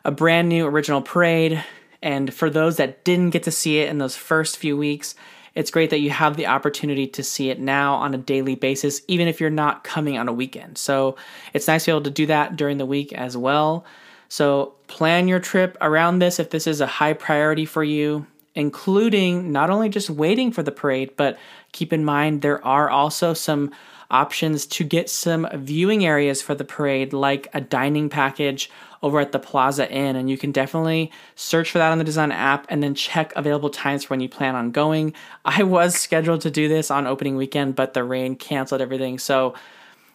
a 0.06 0.12
brand 0.12 0.49
new 0.49 0.66
original 0.66 1.01
parade. 1.01 1.64
And 2.01 2.34
for 2.34 2.49
those 2.49 2.78
that 2.78 3.04
didn't 3.04 3.30
get 3.30 3.43
to 3.43 3.51
see 3.51 3.80
it 3.80 3.89
in 3.89 3.97
those 3.97 4.16
first 4.16 4.58
few 4.58 4.76
weeks, 4.76 5.16
it's 5.56 5.72
great 5.72 5.91
that 5.91 5.99
you 5.99 6.10
have 6.10 6.36
the 6.36 6.47
opportunity 6.47 7.08
to 7.08 7.24
see 7.24 7.49
it 7.49 7.60
now 7.60 7.95
on 7.95 8.14
a 8.14 8.18
daily 8.18 8.56
basis, 8.56 9.01
even 9.08 9.28
if 9.28 9.39
you're 9.39 9.49
not 9.49 9.84
coming 9.84 10.18
on 10.18 10.28
a 10.28 10.34
weekend. 10.34 10.78
So 10.78 11.16
it's 11.54 11.68
nice 11.68 11.86
to 11.86 11.89
be 11.89 11.91
able 11.93 12.04
to 12.04 12.10
do 12.10 12.26
that 12.26 12.56
during 12.56 12.78
the 12.78 12.86
week 12.86 13.14
as 13.14 13.38
well. 13.38 13.86
So 14.30 14.74
plan 14.88 15.28
your 15.28 15.39
trip 15.39 15.78
around 15.80 16.20
this 16.20 16.39
if 16.39 16.49
this 16.49 16.66
is 16.66 16.82
a 16.82 16.88
high 16.88 17.14
priority 17.14 17.66
for 17.66 17.84
you, 17.84 18.26
including 18.56 19.51
not 19.51 19.70
only 19.70 19.89
just 19.89 20.10
waiting 20.10 20.51
for 20.51 20.64
the 20.64 20.72
parade, 20.72 21.12
but 21.16 21.38
keep 21.72 21.93
in 21.93 22.04
mind 22.04 22.41
there 22.41 22.64
are 22.66 22.89
also 22.89 23.34
some 23.34 23.72
options 24.10 24.66
to 24.66 24.84
get 24.84 25.10
some 25.10 25.47
viewing 25.54 26.06
areas 26.06 26.41
for 26.41 26.56
the 26.56 26.64
parade, 26.64 27.14
like 27.14 27.47
a 27.54 27.62
dining 27.62 28.10
package 28.10 28.72
over 29.04 29.20
at 29.20 29.34
the 29.34 29.39
Plaza 29.39 29.88
Inn. 29.91 30.16
And 30.16 30.30
you 30.30 30.38
can 30.38 30.51
definitely 30.51 31.12
search 31.36 31.70
for 31.70 31.78
that 31.78 31.91
on 31.91 31.99
the 31.99 32.04
Disney 32.04 32.34
app 32.34 32.66
and 32.70 32.82
then 32.82 32.95
check 32.95 33.34
available 33.36 33.70
times 33.70 34.06
for 34.06 34.14
when 34.14 34.22
you 34.22 34.30
plan 34.30 34.56
on 34.56 34.72
going. 34.72 35.14
I 35.45 35.62
was 35.62 35.93
scheduled 35.93 36.41
to 36.41 36.49
do 36.49 36.68
this 36.68 36.89
on 36.89 37.06
opening 37.06 37.36
weekend, 37.36 37.76
but 37.76 37.93
the 37.93 38.04
rain 38.04 38.36
canceled 38.36 38.82
everything. 38.82 39.20
So 39.20 39.54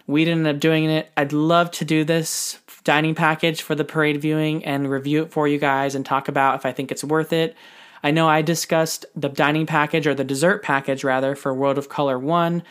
we 0.09 0.25
didn't 0.25 0.47
end 0.47 0.57
up 0.57 0.61
doing 0.61 0.87
it. 0.87 1.13
I'd 1.17 1.33
love 1.33 1.71
to 1.73 1.85
do 1.85 2.03
this 2.03 2.59
dining 2.83 3.15
package 3.15 3.61
for 3.61 3.75
the 3.75 3.85
parade 3.85 4.21
viewing 4.21 4.65
and 4.65 4.91
review 4.91 5.23
it 5.23 5.31
for 5.31 5.47
you 5.47 5.59
guys 5.59 5.95
and 5.95 6.05
talk 6.05 6.27
about 6.27 6.57
if 6.57 6.65
I 6.65 6.73
think 6.73 6.91
it's 6.91 7.05
worth 7.05 7.33
it. 7.33 7.55
I 8.03 8.11
know 8.11 8.29
I 8.29 8.43
discussed 8.43 9.05
the 9.15 9.29
dining 9.29 9.67
package 9.67 10.07
or 10.07 10.15
the 10.15 10.25
dessert 10.25 10.63
package 10.63 11.05
rather 11.05 11.35
for 11.35 11.53
World 11.53 11.77
of 11.77 11.89
Color 11.91 12.19
1. 12.19 12.63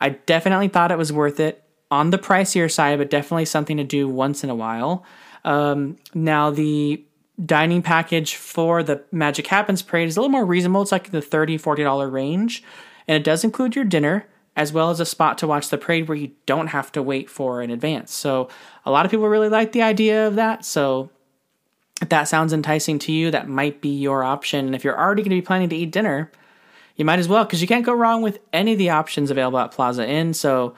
I 0.00 0.08
definitely 0.10 0.68
thought 0.68 0.92
it 0.92 0.98
was 0.98 1.12
worth 1.12 1.40
it 1.40 1.62
on 1.90 2.10
the 2.10 2.18
pricier 2.18 2.70
side, 2.70 2.98
but 2.98 3.10
definitely 3.10 3.44
something 3.44 3.76
to 3.76 3.84
do 3.84 4.08
once 4.08 4.44
in 4.44 4.50
a 4.50 4.54
while. 4.54 5.04
Um, 5.44 5.96
now, 6.14 6.50
the 6.50 7.04
dining 7.44 7.82
package 7.82 8.34
for 8.34 8.82
the 8.82 9.02
Magic 9.12 9.46
Happens 9.46 9.82
parade 9.82 10.08
is 10.08 10.16
a 10.16 10.20
little 10.20 10.30
more 10.30 10.44
reasonable. 10.44 10.82
It's 10.82 10.92
like 10.92 11.10
the 11.10 11.20
$30, 11.20 11.60
$40 11.60 12.12
range, 12.12 12.62
and 13.06 13.16
it 13.16 13.24
does 13.24 13.44
include 13.44 13.76
your 13.76 13.84
dinner 13.84 14.26
as 14.58 14.72
well 14.72 14.90
as 14.90 14.98
a 14.98 15.06
spot 15.06 15.38
to 15.38 15.46
watch 15.46 15.68
the 15.68 15.78
parade 15.78 16.08
where 16.08 16.18
you 16.18 16.32
don't 16.44 16.66
have 16.66 16.90
to 16.90 17.00
wait 17.00 17.30
for 17.30 17.62
in 17.62 17.70
advance. 17.70 18.12
So, 18.12 18.48
a 18.84 18.90
lot 18.90 19.04
of 19.04 19.10
people 19.10 19.28
really 19.28 19.48
like 19.48 19.70
the 19.70 19.82
idea 19.82 20.26
of 20.26 20.34
that. 20.34 20.64
So, 20.64 21.10
if 22.02 22.08
that 22.08 22.24
sounds 22.24 22.52
enticing 22.52 22.98
to 23.00 23.12
you, 23.12 23.30
that 23.30 23.48
might 23.48 23.80
be 23.80 23.88
your 23.88 24.24
option. 24.24 24.66
And 24.66 24.74
if 24.74 24.82
you're 24.82 24.98
already 24.98 25.22
going 25.22 25.30
to 25.30 25.36
be 25.36 25.46
planning 25.46 25.68
to 25.68 25.76
eat 25.76 25.92
dinner, 25.92 26.32
you 26.96 27.04
might 27.04 27.20
as 27.20 27.28
well 27.28 27.44
because 27.44 27.62
you 27.62 27.68
can't 27.68 27.86
go 27.86 27.92
wrong 27.92 28.20
with 28.20 28.40
any 28.52 28.72
of 28.72 28.78
the 28.78 28.90
options 28.90 29.30
available 29.30 29.60
at 29.60 29.70
Plaza 29.70 30.06
Inn. 30.08 30.34
So, 30.34 30.74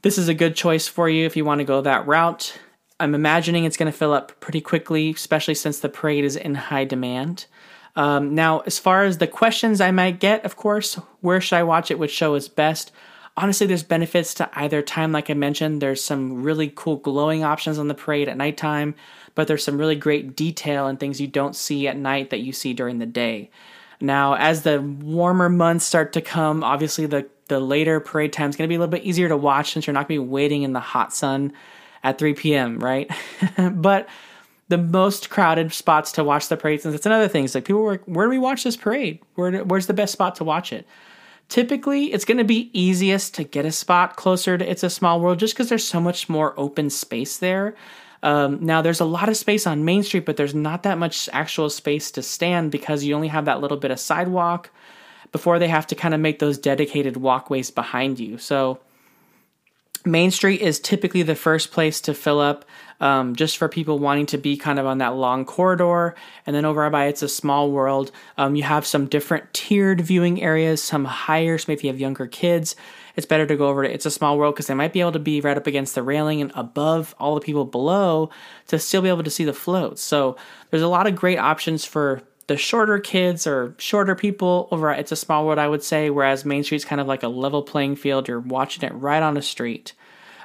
this 0.00 0.16
is 0.16 0.28
a 0.28 0.34
good 0.34 0.56
choice 0.56 0.88
for 0.88 1.06
you 1.06 1.26
if 1.26 1.36
you 1.36 1.44
want 1.44 1.58
to 1.58 1.64
go 1.66 1.82
that 1.82 2.06
route. 2.06 2.58
I'm 2.98 3.14
imagining 3.14 3.64
it's 3.64 3.76
going 3.76 3.90
to 3.90 3.96
fill 3.96 4.12
up 4.12 4.38
pretty 4.40 4.60
quickly, 4.60 5.10
especially 5.10 5.54
since 5.54 5.80
the 5.80 5.88
parade 5.88 6.24
is 6.24 6.36
in 6.36 6.54
high 6.54 6.84
demand. 6.84 7.46
Um, 7.94 8.34
now, 8.34 8.60
as 8.60 8.78
far 8.78 9.04
as 9.04 9.18
the 9.18 9.26
questions 9.26 9.80
I 9.80 9.90
might 9.90 10.20
get, 10.20 10.44
of 10.44 10.56
course, 10.56 10.94
where 11.20 11.40
should 11.40 11.56
I 11.56 11.62
watch 11.62 11.90
it? 11.90 11.98
Which 11.98 12.10
show 12.10 12.34
is 12.34 12.48
best? 12.48 12.92
Honestly, 13.38 13.66
there's 13.66 13.82
benefits 13.82 14.32
to 14.34 14.48
either 14.54 14.80
time. 14.80 15.12
Like 15.12 15.28
I 15.28 15.34
mentioned, 15.34 15.82
there's 15.82 16.02
some 16.02 16.42
really 16.42 16.72
cool 16.74 16.96
glowing 16.96 17.44
options 17.44 17.78
on 17.78 17.88
the 17.88 17.94
parade 17.94 18.28
at 18.28 18.36
nighttime, 18.36 18.94
but 19.34 19.46
there's 19.46 19.64
some 19.64 19.78
really 19.78 19.96
great 19.96 20.34
detail 20.34 20.86
and 20.86 20.98
things 20.98 21.20
you 21.20 21.26
don't 21.26 21.56
see 21.56 21.86
at 21.86 21.98
night 21.98 22.30
that 22.30 22.40
you 22.40 22.52
see 22.52 22.72
during 22.72 22.98
the 22.98 23.06
day. 23.06 23.50
Now, 24.00 24.34
as 24.34 24.62
the 24.62 24.80
warmer 24.80 25.48
months 25.48 25.84
start 25.84 26.12
to 26.14 26.22
come, 26.22 26.62
obviously 26.64 27.06
the 27.06 27.28
the 27.48 27.60
later 27.60 28.00
parade 28.00 28.32
time 28.32 28.50
is 28.50 28.56
going 28.56 28.66
to 28.66 28.68
be 28.68 28.74
a 28.74 28.78
little 28.80 28.90
bit 28.90 29.04
easier 29.04 29.28
to 29.28 29.36
watch 29.36 29.72
since 29.72 29.86
you're 29.86 29.94
not 29.94 30.08
going 30.08 30.18
to 30.18 30.24
be 30.24 30.28
waiting 30.28 30.64
in 30.64 30.72
the 30.72 30.80
hot 30.80 31.14
sun 31.14 31.52
at 32.06 32.18
3 32.18 32.34
p.m., 32.34 32.78
right? 32.78 33.10
but 33.72 34.08
the 34.68 34.78
most 34.78 35.28
crowded 35.28 35.72
spots 35.72 36.12
to 36.12 36.22
watch 36.24 36.48
the 36.48 36.56
parade, 36.56 36.80
since 36.80 36.94
it's 36.94 37.04
another 37.04 37.26
thing, 37.26 37.44
it's 37.44 37.54
like 37.54 37.64
people 37.64 37.82
were, 37.82 38.00
where 38.06 38.26
do 38.26 38.30
we 38.30 38.38
watch 38.38 38.62
this 38.62 38.76
parade? 38.76 39.20
Where, 39.34 39.64
where's 39.64 39.88
the 39.88 39.92
best 39.92 40.12
spot 40.12 40.36
to 40.36 40.44
watch 40.44 40.72
it? 40.72 40.86
Typically, 41.48 42.12
it's 42.12 42.24
going 42.24 42.38
to 42.38 42.44
be 42.44 42.70
easiest 42.72 43.34
to 43.34 43.44
get 43.44 43.64
a 43.64 43.72
spot 43.72 44.16
closer 44.16 44.56
to 44.56 44.68
It's 44.68 44.84
a 44.84 44.90
Small 44.90 45.20
World 45.20 45.40
just 45.40 45.54
because 45.54 45.68
there's 45.68 45.86
so 45.86 46.00
much 46.00 46.28
more 46.28 46.54
open 46.56 46.90
space 46.90 47.38
there. 47.38 47.74
Um, 48.22 48.64
now, 48.64 48.82
there's 48.82 49.00
a 49.00 49.04
lot 49.04 49.28
of 49.28 49.36
space 49.36 49.66
on 49.66 49.84
Main 49.84 50.04
Street, 50.04 50.26
but 50.26 50.36
there's 50.36 50.54
not 50.54 50.84
that 50.84 50.98
much 50.98 51.28
actual 51.32 51.70
space 51.70 52.12
to 52.12 52.22
stand 52.22 52.70
because 52.70 53.02
you 53.02 53.14
only 53.14 53.28
have 53.28 53.44
that 53.44 53.60
little 53.60 53.76
bit 53.76 53.90
of 53.90 53.98
sidewalk 53.98 54.70
before 55.32 55.58
they 55.58 55.68
have 55.68 55.86
to 55.88 55.96
kind 55.96 56.14
of 56.14 56.20
make 56.20 56.38
those 56.38 56.56
dedicated 56.56 57.16
walkways 57.16 57.70
behind 57.70 58.20
you. 58.20 58.38
So, 58.38 58.78
Main 60.06 60.30
Street 60.30 60.60
is 60.60 60.78
typically 60.78 61.22
the 61.22 61.34
first 61.34 61.72
place 61.72 62.00
to 62.02 62.14
fill 62.14 62.40
up 62.40 62.64
um, 63.00 63.36
just 63.36 63.56
for 63.58 63.68
people 63.68 63.98
wanting 63.98 64.26
to 64.26 64.38
be 64.38 64.56
kind 64.56 64.78
of 64.78 64.86
on 64.86 64.98
that 64.98 65.14
long 65.14 65.44
corridor. 65.44 66.14
And 66.46 66.54
then 66.54 66.64
over 66.64 66.88
by 66.90 67.06
It's 67.06 67.22
a 67.22 67.28
Small 67.28 67.70
World, 67.70 68.12
um, 68.38 68.54
you 68.54 68.62
have 68.62 68.86
some 68.86 69.06
different 69.06 69.52
tiered 69.52 70.00
viewing 70.00 70.42
areas, 70.42 70.82
some 70.82 71.04
higher, 71.04 71.58
so 71.58 71.66
maybe 71.68 71.80
if 71.80 71.84
you 71.84 71.90
have 71.90 72.00
younger 72.00 72.26
kids, 72.26 72.76
it's 73.16 73.26
better 73.26 73.46
to 73.46 73.56
go 73.56 73.68
over 73.68 73.82
to 73.82 73.92
It's 73.92 74.06
a 74.06 74.10
Small 74.10 74.38
World 74.38 74.54
because 74.54 74.68
they 74.68 74.74
might 74.74 74.92
be 74.92 75.00
able 75.00 75.12
to 75.12 75.18
be 75.18 75.40
right 75.40 75.56
up 75.56 75.66
against 75.66 75.94
the 75.94 76.02
railing 76.02 76.40
and 76.40 76.52
above 76.54 77.14
all 77.18 77.34
the 77.34 77.40
people 77.40 77.64
below 77.64 78.30
to 78.68 78.78
still 78.78 79.02
be 79.02 79.08
able 79.08 79.24
to 79.24 79.30
see 79.30 79.44
the 79.44 79.52
floats. 79.52 80.02
So 80.02 80.36
there's 80.70 80.82
a 80.82 80.88
lot 80.88 81.06
of 81.06 81.16
great 81.16 81.38
options 81.38 81.84
for 81.84 82.22
the 82.46 82.56
shorter 82.56 82.98
kids 82.98 83.46
or 83.46 83.74
shorter 83.78 84.14
people 84.14 84.68
over 84.70 84.90
at 84.90 85.00
It's 85.00 85.12
a 85.12 85.16
Small 85.16 85.46
World, 85.46 85.58
I 85.58 85.68
would 85.68 85.82
say, 85.82 86.10
whereas 86.10 86.44
Main 86.44 86.62
Street's 86.62 86.84
kind 86.84 87.00
of 87.00 87.06
like 87.06 87.22
a 87.22 87.28
level 87.28 87.62
playing 87.62 87.96
field. 87.96 88.28
You're 88.28 88.40
watching 88.40 88.84
it 88.84 88.94
right 88.94 89.22
on 89.22 89.34
the 89.34 89.42
street. 89.42 89.92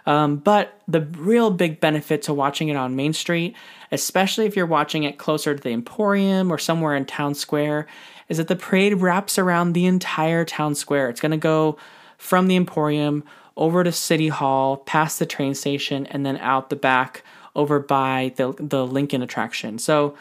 Um, 0.05 0.37
but 0.37 0.81
the 0.87 1.01
real 1.01 1.51
big 1.51 1.79
benefit 1.79 2.23
to 2.23 2.33
watching 2.33 2.69
it 2.69 2.75
on 2.75 2.95
Main 2.95 3.13
Street, 3.13 3.55
especially 3.91 4.45
if 4.45 4.55
you're 4.55 4.65
watching 4.65 5.03
it 5.03 5.19
closer 5.19 5.55
to 5.55 5.61
the 5.61 5.69
Emporium 5.69 6.51
or 6.51 6.57
somewhere 6.57 6.95
in 6.95 7.05
Town 7.05 7.35
Square, 7.35 7.87
is 8.27 8.37
that 8.37 8.47
the 8.47 8.55
parade 8.55 8.95
wraps 8.95 9.37
around 9.37 9.73
the 9.73 9.85
entire 9.85 10.43
Town 10.43 10.73
Square. 10.73 11.09
It's 11.09 11.21
going 11.21 11.31
to 11.31 11.37
go 11.37 11.77
from 12.17 12.47
the 12.47 12.55
Emporium 12.55 13.23
over 13.57 13.83
to 13.83 13.91
City 13.91 14.29
Hall, 14.29 14.77
past 14.77 15.19
the 15.19 15.25
train 15.25 15.53
station, 15.53 16.07
and 16.07 16.25
then 16.25 16.37
out 16.37 16.69
the 16.69 16.75
back 16.75 17.23
over 17.55 17.79
by 17.79 18.33
the 18.37 18.53
the 18.57 18.87
Lincoln 18.87 19.21
attraction. 19.21 19.77
So 19.77 20.15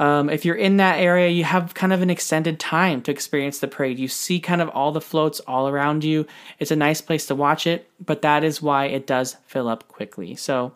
um, 0.00 0.30
if 0.30 0.46
you're 0.46 0.56
in 0.56 0.78
that 0.78 0.98
area, 0.98 1.28
you 1.28 1.44
have 1.44 1.74
kind 1.74 1.92
of 1.92 2.00
an 2.00 2.08
extended 2.08 2.58
time 2.58 3.02
to 3.02 3.10
experience 3.10 3.58
the 3.58 3.68
parade. 3.68 3.98
You 3.98 4.08
see 4.08 4.40
kind 4.40 4.62
of 4.62 4.70
all 4.70 4.92
the 4.92 5.00
floats 5.00 5.40
all 5.40 5.68
around 5.68 6.04
you. 6.04 6.26
It's 6.58 6.70
a 6.70 6.76
nice 6.76 7.02
place 7.02 7.26
to 7.26 7.34
watch 7.34 7.66
it, 7.66 7.86
but 8.04 8.22
that 8.22 8.42
is 8.42 8.62
why 8.62 8.86
it 8.86 9.06
does 9.06 9.36
fill 9.46 9.68
up 9.68 9.88
quickly. 9.88 10.36
So, 10.36 10.72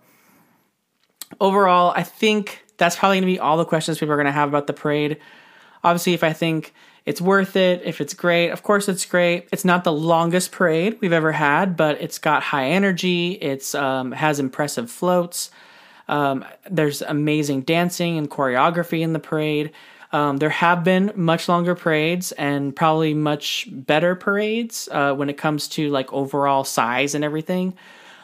overall, 1.40 1.94
I 1.96 2.02
think 2.02 2.66
that's 2.76 2.96
probably 2.96 3.16
going 3.16 3.28
to 3.28 3.34
be 3.34 3.40
all 3.40 3.56
the 3.56 3.64
questions 3.64 3.98
people 3.98 4.12
are 4.12 4.18
going 4.18 4.26
to 4.26 4.32
have 4.32 4.50
about 4.50 4.66
the 4.66 4.74
parade. 4.74 5.16
Obviously, 5.82 6.12
if 6.12 6.22
I 6.22 6.34
think 6.34 6.74
it's 7.06 7.22
worth 7.22 7.56
it, 7.56 7.80
if 7.82 8.02
it's 8.02 8.12
great, 8.12 8.50
of 8.50 8.62
course 8.62 8.90
it's 8.90 9.06
great. 9.06 9.48
It's 9.50 9.64
not 9.64 9.84
the 9.84 9.92
longest 9.92 10.52
parade 10.52 10.98
we've 11.00 11.14
ever 11.14 11.32
had, 11.32 11.78
but 11.78 11.98
it's 11.98 12.18
got 12.18 12.42
high 12.42 12.66
energy. 12.66 13.32
It's 13.40 13.74
um, 13.74 14.12
has 14.12 14.38
impressive 14.38 14.90
floats. 14.90 15.50
Um, 16.08 16.44
there's 16.70 17.02
amazing 17.02 17.62
dancing 17.62 18.18
and 18.18 18.30
choreography 18.30 19.00
in 19.00 19.12
the 19.12 19.18
parade. 19.18 19.72
Um, 20.12 20.36
there 20.36 20.50
have 20.50 20.84
been 20.84 21.12
much 21.16 21.48
longer 21.48 21.74
parades 21.74 22.30
and 22.32 22.74
probably 22.74 23.14
much 23.14 23.66
better 23.70 24.14
parades 24.14 24.88
uh, 24.92 25.12
when 25.14 25.28
it 25.28 25.36
comes 25.36 25.66
to 25.68 25.90
like 25.90 26.12
overall 26.12 26.62
size 26.62 27.14
and 27.14 27.24
everything. 27.24 27.74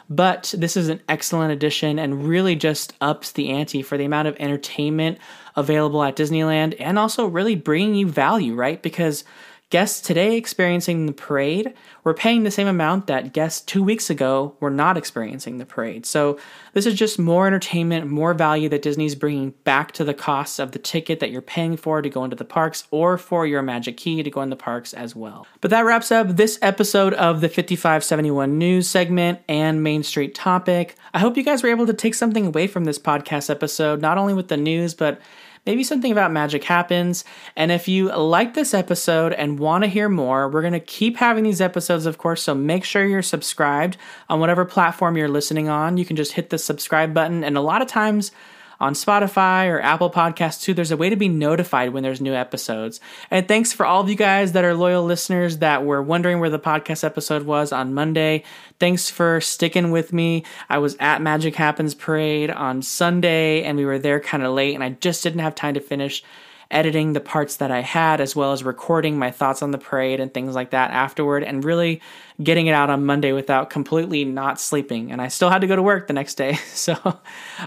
But 0.08 0.54
this 0.56 0.76
is 0.76 0.88
an 0.88 1.00
excellent 1.08 1.52
addition 1.52 1.98
and 1.98 2.26
really 2.26 2.56
just 2.56 2.94
ups 3.00 3.32
the 3.32 3.50
ante 3.50 3.82
for 3.82 3.96
the 3.96 4.04
amount 4.04 4.28
of 4.28 4.36
entertainment 4.40 5.18
available 5.56 6.02
at 6.02 6.16
Disneyland 6.16 6.74
and 6.80 6.98
also 6.98 7.26
really 7.26 7.54
bringing 7.54 7.94
you 7.94 8.08
value, 8.08 8.54
right? 8.54 8.82
Because 8.82 9.24
guests 9.70 10.00
today 10.00 10.36
experiencing 10.36 11.06
the 11.06 11.12
parade 11.12 11.72
were 12.02 12.12
paying 12.12 12.42
the 12.42 12.50
same 12.50 12.66
amount 12.66 13.06
that 13.06 13.32
guests 13.32 13.60
two 13.60 13.82
weeks 13.82 14.10
ago 14.10 14.56
were 14.58 14.70
not 14.70 14.96
experiencing 14.96 15.58
the 15.58 15.64
parade. 15.64 16.04
So 16.04 16.38
this 16.72 16.86
is 16.86 16.94
just 16.94 17.20
more 17.20 17.46
entertainment, 17.46 18.10
more 18.10 18.34
value 18.34 18.68
that 18.68 18.82
Disney's 18.82 19.14
bringing 19.14 19.50
back 19.62 19.92
to 19.92 20.02
the 20.02 20.12
costs 20.12 20.58
of 20.58 20.72
the 20.72 20.80
ticket 20.80 21.20
that 21.20 21.30
you're 21.30 21.40
paying 21.40 21.76
for 21.76 22.02
to 22.02 22.08
go 22.08 22.24
into 22.24 22.34
the 22.34 22.44
parks 22.44 22.88
or 22.90 23.16
for 23.16 23.46
your 23.46 23.62
Magic 23.62 23.96
Key 23.96 24.22
to 24.22 24.30
go 24.30 24.42
in 24.42 24.50
the 24.50 24.56
parks 24.56 24.92
as 24.92 25.14
well. 25.14 25.46
But 25.60 25.70
that 25.70 25.84
wraps 25.84 26.10
up 26.10 26.36
this 26.36 26.58
episode 26.62 27.14
of 27.14 27.40
the 27.40 27.48
5571 27.48 28.58
news 28.58 28.88
segment 28.88 29.40
and 29.48 29.84
Main 29.84 30.02
Street 30.02 30.34
topic. 30.34 30.96
I 31.14 31.20
hope 31.20 31.36
you 31.36 31.44
guys 31.44 31.62
were 31.62 31.68
able 31.68 31.86
to 31.86 31.94
take 31.94 32.14
something 32.14 32.46
away 32.46 32.66
from 32.66 32.84
this 32.84 32.98
podcast 32.98 33.48
episode, 33.48 34.00
not 34.00 34.18
only 34.18 34.34
with 34.34 34.48
the 34.48 34.56
news, 34.56 34.94
but 34.94 35.20
maybe 35.66 35.84
something 35.84 36.12
about 36.12 36.32
magic 36.32 36.64
happens. 36.64 37.24
And 37.56 37.70
if 37.70 37.88
you 37.88 38.14
like 38.16 38.54
this 38.54 38.74
episode 38.74 39.32
and 39.32 39.58
want 39.58 39.84
to 39.84 39.90
hear 39.90 40.08
more, 40.08 40.48
we're 40.48 40.62
going 40.62 40.72
to 40.72 40.80
keep 40.80 41.16
having 41.16 41.44
these 41.44 41.60
episodes, 41.60 42.06
of 42.06 42.18
course. 42.18 42.42
So 42.42 42.54
make 42.54 42.84
sure 42.84 43.04
you're 43.04 43.22
subscribed 43.22 43.96
on 44.28 44.40
whatever 44.40 44.64
platform 44.64 45.16
you're 45.16 45.28
listening 45.28 45.68
on. 45.68 45.96
You 45.96 46.04
can 46.04 46.16
just 46.16 46.32
hit 46.32 46.50
the 46.50 46.58
subscribe 46.58 47.14
button. 47.14 47.44
And 47.44 47.56
a 47.56 47.60
lot 47.60 47.82
of 47.82 47.88
times, 47.88 48.32
on 48.80 48.94
Spotify 48.94 49.68
or 49.68 49.80
Apple 49.80 50.10
Podcasts 50.10 50.62
too. 50.62 50.74
There's 50.74 50.90
a 50.90 50.96
way 50.96 51.10
to 51.10 51.16
be 51.16 51.28
notified 51.28 51.92
when 51.92 52.02
there's 52.02 52.20
new 52.20 52.32
episodes. 52.32 53.00
And 53.30 53.46
thanks 53.46 53.72
for 53.72 53.84
all 53.84 54.00
of 54.00 54.08
you 54.08 54.14
guys 54.14 54.52
that 54.52 54.64
are 54.64 54.74
loyal 54.74 55.04
listeners 55.04 55.58
that 55.58 55.84
were 55.84 56.02
wondering 56.02 56.40
where 56.40 56.50
the 56.50 56.58
podcast 56.58 57.04
episode 57.04 57.42
was 57.42 57.72
on 57.72 57.94
Monday. 57.94 58.44
Thanks 58.78 59.10
for 59.10 59.40
sticking 59.40 59.90
with 59.90 60.12
me. 60.12 60.44
I 60.68 60.78
was 60.78 60.96
at 60.98 61.20
Magic 61.20 61.54
Happens 61.54 61.94
Parade 61.94 62.50
on 62.50 62.82
Sunday 62.82 63.62
and 63.64 63.76
we 63.76 63.84
were 63.84 63.98
there 63.98 64.20
kind 64.20 64.42
of 64.42 64.54
late 64.54 64.74
and 64.74 64.82
I 64.82 64.90
just 64.90 65.22
didn't 65.22 65.40
have 65.40 65.54
time 65.54 65.74
to 65.74 65.80
finish 65.80 66.24
editing 66.70 67.12
the 67.12 67.20
parts 67.20 67.56
that 67.56 67.70
I 67.70 67.80
had, 67.80 68.20
as 68.20 68.36
well 68.36 68.52
as 68.52 68.62
recording 68.62 69.18
my 69.18 69.30
thoughts 69.30 69.62
on 69.62 69.70
the 69.70 69.78
parade 69.78 70.20
and 70.20 70.32
things 70.32 70.54
like 70.54 70.70
that 70.70 70.90
afterward, 70.90 71.42
and 71.42 71.64
really 71.64 72.00
getting 72.42 72.66
it 72.66 72.72
out 72.72 72.90
on 72.90 73.04
Monday 73.04 73.32
without 73.32 73.70
completely 73.70 74.24
not 74.24 74.60
sleeping. 74.60 75.10
And 75.10 75.20
I 75.20 75.28
still 75.28 75.50
had 75.50 75.60
to 75.60 75.66
go 75.66 75.76
to 75.76 75.82
work 75.82 76.06
the 76.06 76.12
next 76.12 76.34
day. 76.34 76.58
So 76.80 76.96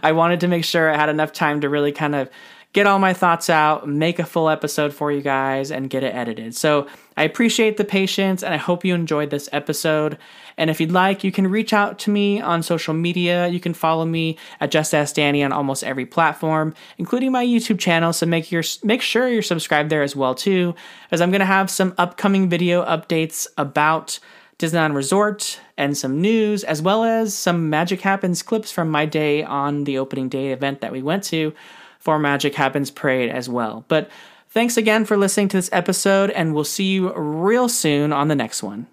I 0.01 0.11
wanted 0.13 0.39
to 0.39 0.47
make 0.47 0.65
sure 0.65 0.89
I 0.89 0.97
had 0.97 1.09
enough 1.09 1.31
time 1.31 1.61
to 1.61 1.69
really 1.69 1.91
kind 1.91 2.15
of 2.15 2.29
get 2.73 2.87
all 2.87 2.97
my 2.97 3.13
thoughts 3.13 3.49
out, 3.49 3.87
make 3.87 4.17
a 4.17 4.25
full 4.25 4.49
episode 4.49 4.91
for 4.93 5.11
you 5.11 5.21
guys, 5.21 5.71
and 5.71 5.89
get 5.89 6.03
it 6.03 6.15
edited. 6.15 6.55
So 6.55 6.87
I 7.15 7.23
appreciate 7.23 7.77
the 7.77 7.85
patience 7.85 8.43
and 8.43 8.53
I 8.53 8.57
hope 8.57 8.83
you 8.83 8.95
enjoyed 8.95 9.29
this 9.29 9.49
episode. 9.51 10.17
And 10.57 10.69
if 10.69 10.79
you'd 10.79 10.91
like, 10.91 11.23
you 11.23 11.31
can 11.31 11.47
reach 11.47 11.73
out 11.73 11.99
to 11.99 12.11
me 12.11 12.41
on 12.41 12.63
social 12.63 12.93
media. 12.93 13.47
You 13.47 13.59
can 13.59 13.73
follow 13.73 14.05
me 14.05 14.37
at 14.59 14.71
Just 14.71 14.93
Ask 14.93 15.15
Danny 15.15 15.43
on 15.43 15.51
almost 15.51 15.83
every 15.83 16.05
platform, 16.05 16.73
including 16.97 17.31
my 17.31 17.45
YouTube 17.45 17.79
channel. 17.79 18.13
So 18.13 18.25
make 18.25 18.51
your 18.51 18.63
make 18.83 19.01
sure 19.01 19.27
you're 19.27 19.41
subscribed 19.41 19.89
there 19.89 20.03
as 20.03 20.15
well 20.15 20.35
too, 20.35 20.75
as 21.11 21.21
I'm 21.21 21.31
gonna 21.31 21.45
have 21.45 21.69
some 21.69 21.93
upcoming 21.97 22.49
video 22.49 22.85
updates 22.85 23.47
about 23.57 24.19
Disneyland 24.59 24.95
Resort 24.95 25.59
and 25.77 25.97
some 25.97 26.21
news, 26.21 26.63
as 26.63 26.81
well 26.81 27.03
as 27.03 27.33
some 27.33 27.69
Magic 27.69 28.01
Happens 28.01 28.43
clips 28.43 28.71
from 28.71 28.89
my 28.89 29.05
day 29.05 29.43
on 29.43 29.83
the 29.83 29.97
opening 29.97 30.29
day 30.29 30.51
event 30.51 30.81
that 30.81 30.91
we 30.91 31.01
went 31.01 31.23
to 31.25 31.53
for 31.99 32.19
Magic 32.19 32.53
Happens 32.55 32.91
Parade 32.91 33.29
as 33.29 33.49
well. 33.49 33.85
But 33.87 34.09
thanks 34.53 34.77
again 34.77 35.05
for 35.05 35.17
listening 35.17 35.47
to 35.49 35.57
this 35.57 35.69
episode, 35.71 36.29
and 36.31 36.53
we'll 36.53 36.63
see 36.63 36.85
you 36.85 37.13
real 37.13 37.67
soon 37.67 38.13
on 38.13 38.27
the 38.27 38.35
next 38.35 38.63
one. 38.63 38.87